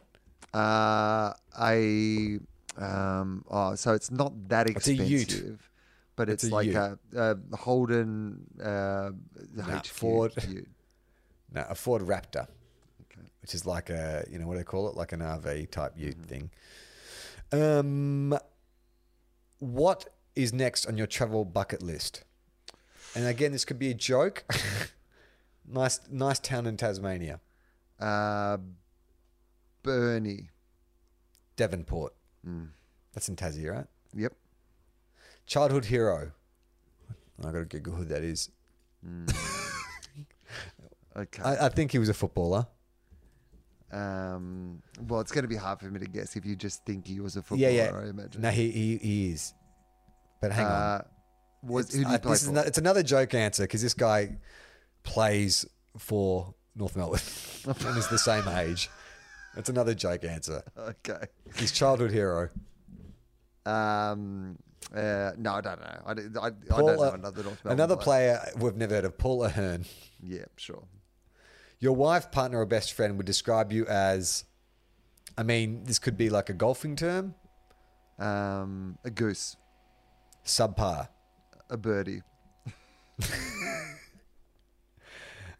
[0.53, 2.39] Uh, a
[2.77, 5.05] um, oh, so it's not that expensive.
[5.11, 5.59] It's a ute.
[6.17, 9.11] But It's it's, a like a, a Holden uh,
[9.55, 10.33] Nah, Ford.
[11.53, 12.47] No, a Ford Raptor,
[13.41, 15.93] which is like a you know what do they call it, like an RV type
[15.95, 16.49] Ute thing.
[17.53, 18.37] Um,
[19.59, 22.23] what is next on your travel bucket list?
[23.15, 24.43] And again, this could be a joke.
[25.65, 27.39] nice, nice town in Tasmania,
[27.99, 28.57] Uh,
[29.83, 30.49] Burnie.
[31.55, 32.13] Devonport.
[33.13, 33.87] That's in Tassie, right?
[34.15, 34.33] Yep.
[35.47, 36.31] Childhood hero.
[37.39, 38.49] I got to Google who that is.
[41.15, 41.41] Okay.
[41.41, 42.67] I, I think he was a footballer.
[43.91, 47.07] um, well, it's going to be hard for me to guess if you just think
[47.07, 47.71] he was a footballer.
[47.71, 47.97] yeah, yeah.
[47.97, 48.41] I imagine.
[48.41, 49.53] No, he, he he is.
[50.41, 50.71] But hang on.
[50.71, 51.01] Uh,
[51.63, 52.53] was who did he uh, play this is for?
[52.53, 54.37] no- it's another joke answer because this guy
[55.01, 55.65] plays
[55.97, 57.19] for North Melbourne
[57.87, 58.87] and is the same age.
[59.55, 60.61] That's another joke answer.
[60.77, 61.25] okay.
[61.55, 62.49] His childhood hero.
[63.65, 64.59] Um,
[64.95, 66.01] uh, no, I don't know.
[66.05, 69.17] I, don't- I, I don't know another North Melbourne another player we've never heard of,
[69.17, 69.85] Paul Ahern.
[70.23, 70.83] Yeah, sure.
[71.79, 74.45] Your wife, partner, or best friend would describe you as.
[75.37, 77.35] I mean, this could be like a golfing term.
[78.17, 79.55] Um, a goose,
[80.43, 81.09] Subpar,
[81.69, 82.23] a birdie.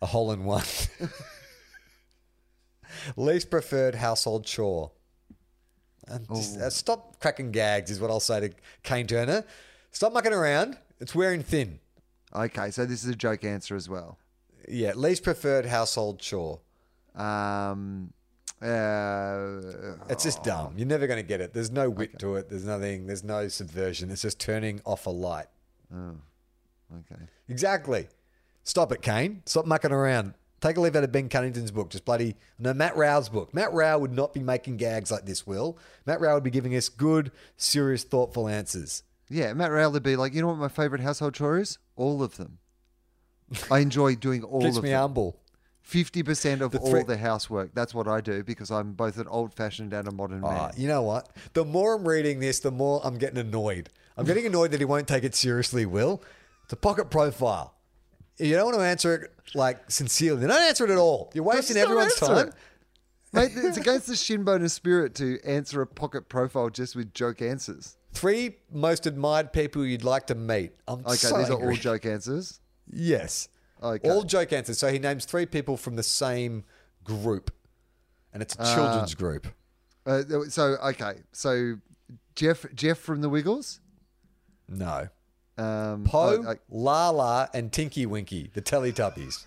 [0.01, 0.63] a hole in one.
[3.15, 4.91] Least preferred household chore.
[6.09, 8.49] Um, just, uh, stop cracking gags, is what I'll say to
[8.83, 9.43] Kayne Turner.
[9.91, 10.77] Stop mucking around.
[10.99, 11.79] It's wearing thin.
[12.35, 14.17] Okay, so this is a joke answer as well.
[14.67, 16.59] Yeah, least preferred household chore.
[17.15, 18.13] Um,
[18.61, 19.61] uh,
[20.09, 20.73] It's just dumb.
[20.77, 21.53] You're never going to get it.
[21.53, 22.49] There's no wit to it.
[22.49, 23.07] There's nothing.
[23.07, 24.11] There's no subversion.
[24.11, 25.47] It's just turning off a light.
[25.93, 27.21] okay.
[27.49, 28.07] Exactly.
[28.63, 29.41] Stop it, Kayne.
[29.45, 30.33] Stop mucking around.
[30.59, 31.89] Take a leaf out of Ben Cunnington's book.
[31.89, 33.53] Just bloody no Matt Rowell's book.
[33.53, 35.45] Matt Rowell would not be making gags like this.
[35.45, 39.03] Will Matt Rowell would be giving us good, serious, thoughtful answers.
[39.29, 41.77] Yeah, Matt Rowell would be like, you know what my favorite household chore is?
[41.95, 42.57] All of them.
[43.71, 44.99] I enjoy doing all Keeps of me them.
[44.99, 45.39] humble.
[45.81, 47.73] Fifty percent of The all the housework.
[47.73, 50.71] That's what I do because I'm both an old-fashioned and a modern Ah, man.
[50.75, 51.29] you know what?
[51.53, 53.89] The more I'm reading this, the more I'm getting annoyed.
[54.17, 56.21] I'm getting annoyed that he won't take it seriously, Will.
[56.65, 57.73] It's a pocket profile.
[58.39, 60.41] You don't want to answer it like sincerely.
[60.45, 61.31] Don't answer it at all.
[61.33, 62.47] You're wasting Just don't everyone's answer time.
[62.49, 62.53] it.
[63.33, 67.97] Mate, it's against the shinbone spirit to answer a pocket profile just with joke answers.
[68.13, 70.71] Three most admired people you'd like to meet.
[70.87, 71.77] I'm Okay, so these are all angry.
[71.77, 72.59] joke answers.
[72.91, 73.49] Yes.
[73.83, 74.09] Okay.
[74.09, 74.79] All joke answers.
[74.79, 76.63] So he names three people from the same
[77.03, 77.51] group,
[78.33, 79.47] and it's a children's group.
[80.05, 81.75] Uh, so okay, so
[82.35, 83.81] Jeff Jeff from the Wiggles.
[84.69, 85.09] No.
[85.57, 89.45] Um, Po, I- I- Lala, and Tinky Winky, the Teletubbies.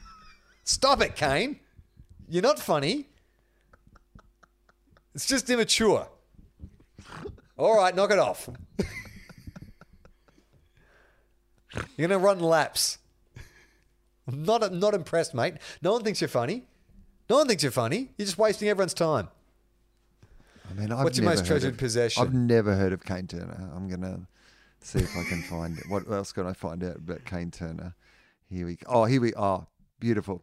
[0.64, 1.60] Stop it, Kayne.
[2.28, 3.08] You're not funny.
[5.14, 6.08] It's just immature.
[7.56, 8.48] All right, knock it off.
[11.96, 12.98] You're going to run laps.
[14.26, 15.54] I'm not, not impressed, mate.
[15.82, 16.64] No one thinks you're funny.
[17.28, 18.10] No one thinks you're funny.
[18.16, 19.28] You're just wasting everyone's time.
[20.68, 22.22] I mean, I've What's your most treasured of- possession?
[22.22, 23.70] I've never heard of Kayne Turner.
[23.74, 24.20] I'm gonna
[24.80, 25.84] see if I can find it.
[25.88, 27.94] What else can I find out about Kayne Turner?
[28.48, 28.86] Here we go.
[28.88, 29.66] Oh, here we are.
[29.98, 30.42] Beautiful.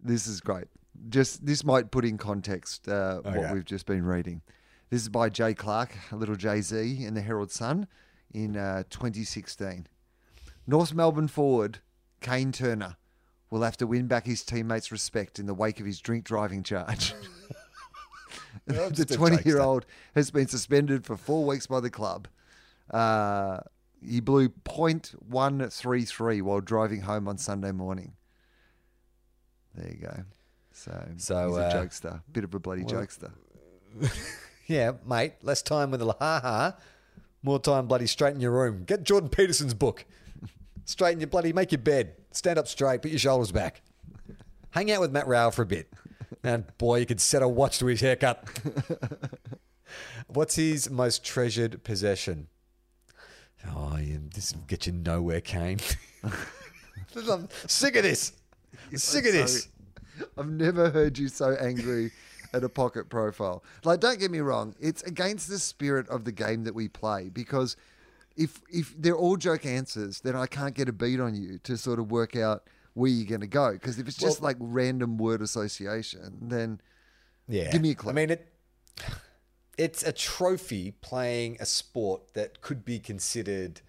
[0.00, 0.66] This is great.
[1.08, 4.42] Just this might put in context uh, what we've just been reading.
[4.90, 7.88] This is by Jay Clark, a little Jay Z in the Herald Sun
[8.32, 9.86] in uh, 2016.
[10.66, 11.78] North Melbourne forward
[12.20, 12.96] Kayne Turner
[13.50, 16.62] will have to win back his teammates' respect in the wake of his drink driving
[16.62, 17.14] charge.
[18.70, 22.28] Oh, the 20 year old has been suspended for four weeks by the club
[22.92, 23.60] Uh,
[24.04, 28.12] he blew .133 while driving home on Sunday morning.
[29.74, 30.24] There you go.
[30.72, 33.32] So, So, he's a uh, jokester, bit of a bloody jokester.
[34.66, 35.34] Yeah, mate.
[35.42, 36.76] Less time with the ha ha.
[37.42, 38.84] More time, bloody, straighten your room.
[38.84, 40.04] Get Jordan Peterson's book.
[40.84, 42.14] Straighten your bloody, make your bed.
[42.30, 43.82] Stand up straight, put your shoulders back.
[44.70, 45.92] Hang out with Matt Rowell for a bit.
[46.42, 48.48] And boy, you could set a watch to his haircut.
[50.28, 52.48] What's his most treasured possession?
[53.68, 55.78] Oh, yeah, this will get you nowhere, Kayne.
[57.16, 58.32] I'm sick of this.
[58.94, 59.68] sick of this.
[60.36, 62.10] I've never heard you so angry
[62.52, 63.62] at a pocket profile.
[63.84, 67.28] Like, don't get me wrong, it's against the spirit of the game that we play
[67.28, 67.76] because
[68.36, 71.76] if if they're all joke answers, then I can't get a beat on you to
[71.76, 72.64] sort of work out
[72.94, 73.72] where you're going to go.
[73.72, 76.80] Because if it's just Well- like random word association, then
[77.48, 77.70] Yeah.
[77.70, 78.10] Give me a clue.
[78.10, 78.48] I mean, it.
[79.78, 83.80] It's a trophy playing a sport that could be considered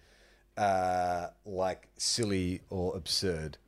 [0.56, 3.58] uh, like silly or absurd.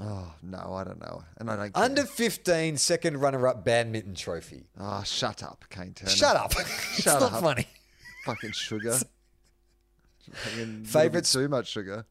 [0.00, 1.72] oh no, I don't know, and I don't.
[1.74, 1.82] Care.
[1.84, 4.66] Under 15 second runner up badminton trophy.
[4.78, 6.10] Oh, shut up, Kayne Turner.
[6.10, 6.52] Shut up.
[6.58, 7.42] it's Shut not up.
[7.42, 7.66] funny.
[8.24, 8.98] Fucking sugar.
[10.32, 12.04] Fucking bit Too much sugar.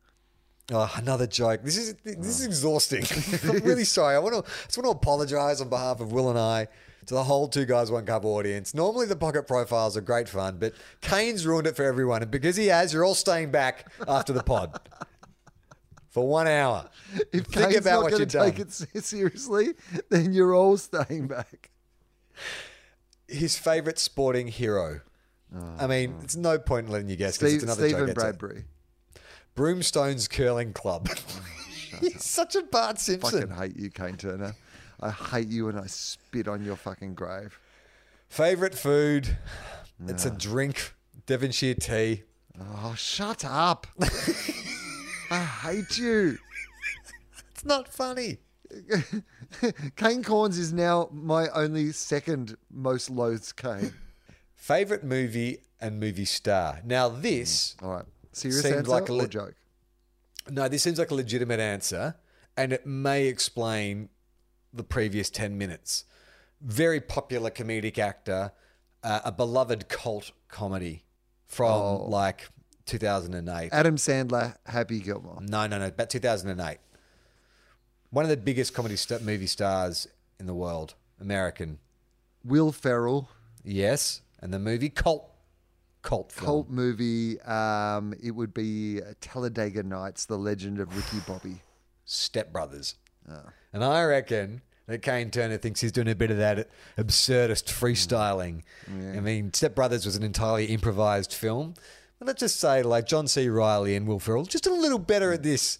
[0.72, 1.62] Oh, another joke.
[1.64, 3.04] This is this is exhausting.
[3.44, 4.16] I'm really sorry.
[4.16, 6.68] I want to I just want to apologise on behalf of Will and I
[7.08, 8.74] to the whole Two Guys One Cup audience.
[8.74, 12.56] Normally the pocket profiles are great fun, but Kayne's ruined it for everyone, and because
[12.56, 14.80] he has, you're all staying back after the pod
[16.10, 16.90] for one hour.
[17.32, 18.88] If Think Kayne's about not what going you've to take done.
[18.94, 19.70] it seriously,
[20.10, 21.70] then you're all staying back.
[23.28, 25.02] His favourite sporting hero.
[25.54, 26.24] I oh, mean, oh.
[26.24, 28.16] it's no point in letting you guess because it's another Stephen joke.
[28.16, 28.66] Bradbury.
[29.56, 31.08] Broomstone's curling club.
[31.10, 31.42] Oh,
[32.02, 33.48] He's such a Bart Simpson.
[33.48, 34.54] Fucking hate you, Kayne Turner.
[35.06, 37.60] I hate you and I spit on your fucking grave.
[38.28, 39.38] Favorite food?
[40.08, 40.96] It's a drink,
[41.28, 42.24] Devonshire tea.
[42.60, 43.86] Oh, shut up.
[45.30, 46.40] I hate you.
[47.52, 48.40] It's not funny.
[49.96, 53.94] Kane Cornes is now my only second most loathed cane.
[54.56, 56.80] Favorite movie and movie star.
[56.84, 58.06] Now this, mm, All right.
[58.32, 59.54] Serious answer like a or joke?
[60.50, 62.16] no, this seems like a legitimate answer,
[62.58, 64.10] and it may explain
[64.76, 66.06] the previous ten minutes.
[66.62, 68.52] Very popular comedic actor,
[69.04, 71.04] uh, a beloved cult comedy
[71.46, 72.06] from Oh.
[72.10, 72.50] like
[72.86, 73.70] 2008.
[73.72, 75.40] Adam Sandler, Happy Gilmore.
[75.42, 76.78] No, no, no, about 2008.
[78.10, 80.08] One of the biggest comedy st- movie stars
[80.40, 81.80] in the world, American.
[82.44, 83.30] Will Ferrell,
[83.64, 85.30] Yes, and the movie Cult.
[86.04, 86.46] Cult film.
[86.46, 87.42] cult movie.
[87.42, 91.62] Um, it would be Talladega Nights, The Legend of Ricky Bobby.
[92.06, 92.94] Step Brothers.
[93.76, 98.62] And I reckon that Kayne Turner thinks he's doing a bit of that absurdist freestyling.
[98.90, 99.18] Mm.
[99.18, 101.74] I mean, Step Brothers was an entirely improvised film.
[102.18, 103.50] But let's just say, like John C.
[103.50, 105.80] Reilly and Will Ferrell, just a little better at this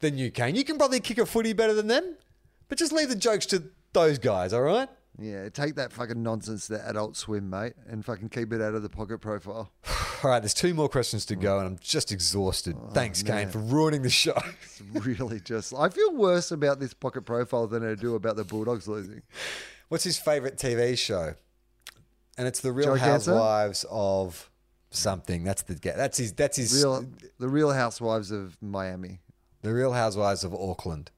[0.00, 0.56] than you, Kayne.
[0.56, 2.16] You can probably kick a footy better than them,
[2.68, 3.62] but just leave the jokes to
[3.94, 4.90] those guys, all right?
[5.18, 8.82] Yeah, take that fucking nonsense to Adult Swim, mate, and fucking keep it out of
[8.82, 9.72] the pocket profile.
[10.22, 11.60] All right, there's two more questions to go, mm.
[11.60, 12.76] and I'm just exhausted.
[12.80, 14.36] Oh, Thanks, Kayne, for ruining the show.
[14.94, 15.74] It's really just.
[15.74, 19.22] I feel worse about this pocket profile than I do about the Bulldogs losing.
[19.88, 21.34] What's his favorite TV show?
[22.38, 23.04] And it's the Real answer?
[23.04, 24.50] Housewives of
[24.90, 25.44] something.
[25.44, 27.06] That's the that's his that's his Real,
[27.38, 29.20] the Real Housewives of Miami.
[29.62, 31.10] the Real Housewives of Auckland.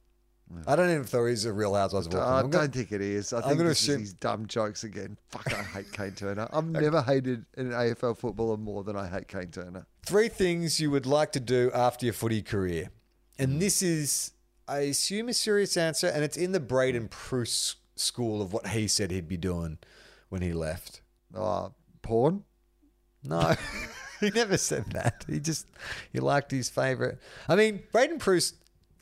[0.67, 2.37] I don't even know if there is a Real Housewives of I Auckland.
[2.37, 3.33] I'm don't gonna- think it is.
[3.33, 5.19] I I'm think gonna this assume- is these dumb jokes again.
[5.31, 6.49] Fuck, I hate Kayne Turner.
[6.53, 9.87] I've never hated an AFL footballer more than I hate Kayne Turner.
[10.07, 12.91] Three things you would like to do after your footy career,
[13.39, 14.33] and this is,
[14.69, 18.87] I assume, a serious answer, and it's in the Braydon Preuss school of what he
[18.89, 19.79] said he'd be doing
[20.29, 21.01] when he left.
[21.35, 21.71] Uh,
[22.03, 22.45] porn?
[23.23, 23.55] No,
[24.21, 25.25] he never said that.
[25.27, 25.67] He just
[26.13, 27.19] he liked his favorite.
[27.49, 28.53] I mean, Braydon Preuss,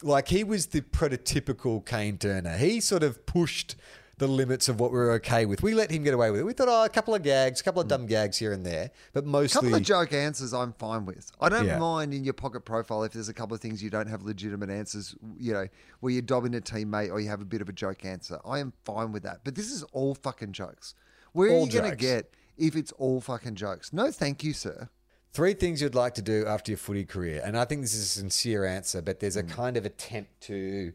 [0.02, 2.56] like he was the prototypical Kayne Turner.
[2.56, 3.76] He sort of pushed
[4.18, 5.62] the limits of what we were okay with.
[5.62, 6.44] We let him get away with it.
[6.44, 8.90] We thought, oh, a couple of gags, a couple of dumb gags here and there,
[9.12, 11.32] but mostly A couple of joke answers I'm fine with.
[11.40, 11.78] I don't Yeah.
[11.78, 14.70] mind in your pocket profile if there's a couple of things you don't have legitimate
[14.70, 15.66] answers, you know,
[16.00, 18.38] where you're dobbing a teammate or you have a bit of a joke answer.
[18.44, 19.40] I am fine with that.
[19.44, 20.94] But this is all fucking jokes.
[21.32, 23.92] Where All are you going to get if it's all fucking jokes?
[23.92, 24.88] No, thank you, sir.
[25.32, 27.40] Three things you'd like to do after your footy career.
[27.44, 30.92] And I think this is a sincere answer, but there's a kind of attempt to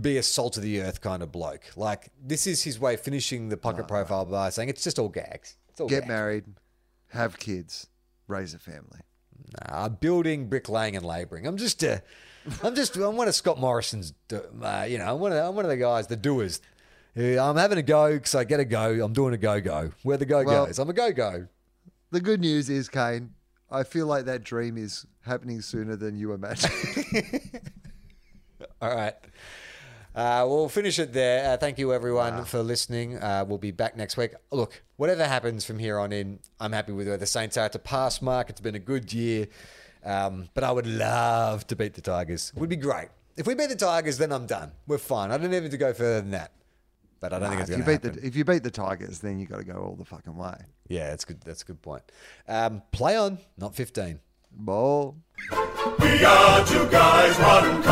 [0.00, 1.62] be a salt of the earth kind of bloke.
[1.76, 5.08] Like, this is his way of finishing the pocket profile by saying it's just all
[5.08, 5.56] gags.
[5.70, 6.08] It's all Get gags.
[6.08, 6.44] married,
[7.08, 7.88] have kids,
[8.28, 9.00] raise a family.
[9.68, 11.46] Nah, building, bricklaying, and labouring.
[11.46, 11.98] I'm just, uh,
[12.62, 15.64] I'm just, I'm one of Scott Morrison's, uh, you know, I'm one of, I'm one
[15.64, 16.60] of the guys, the doers.
[17.16, 19.02] I'm having a go because I get a go.
[19.04, 19.90] I'm doing a go go.
[20.02, 20.78] Where the go Well- goes.
[20.78, 21.48] I'm a go go.
[22.12, 23.30] The good news is, Kayne,
[23.70, 26.70] I feel like that dream is happening sooner than you imagine.
[28.80, 29.14] All right.
[30.14, 31.52] Uh, we'll finish it there.
[31.52, 33.18] Uh, thank you, everyone, for listening.
[33.18, 34.32] Uh, we'll be back next week.
[34.50, 37.66] Look, whatever happens from here on in, I'm happy with where the Saints are.
[37.66, 38.48] It's a pass mark.
[38.48, 39.48] It's been a good year.
[40.04, 42.52] Um, but I would love to beat the Tigers.
[42.56, 43.08] It would be great.
[43.36, 44.72] If we beat the Tigers, then I'm done.
[44.86, 45.30] We're fine.
[45.30, 46.52] I don't even need to go further than that.
[47.20, 48.20] But I don't think it's if going you to beat happen.
[48.22, 50.54] the if you beat the Tigers, then you got to go all the fucking way.
[50.88, 51.40] Yeah, that's good.
[51.42, 52.02] That's a good point.
[52.46, 54.20] Um, play on, not 15.
[54.52, 55.16] Ball.
[55.98, 57.82] We are two guys, one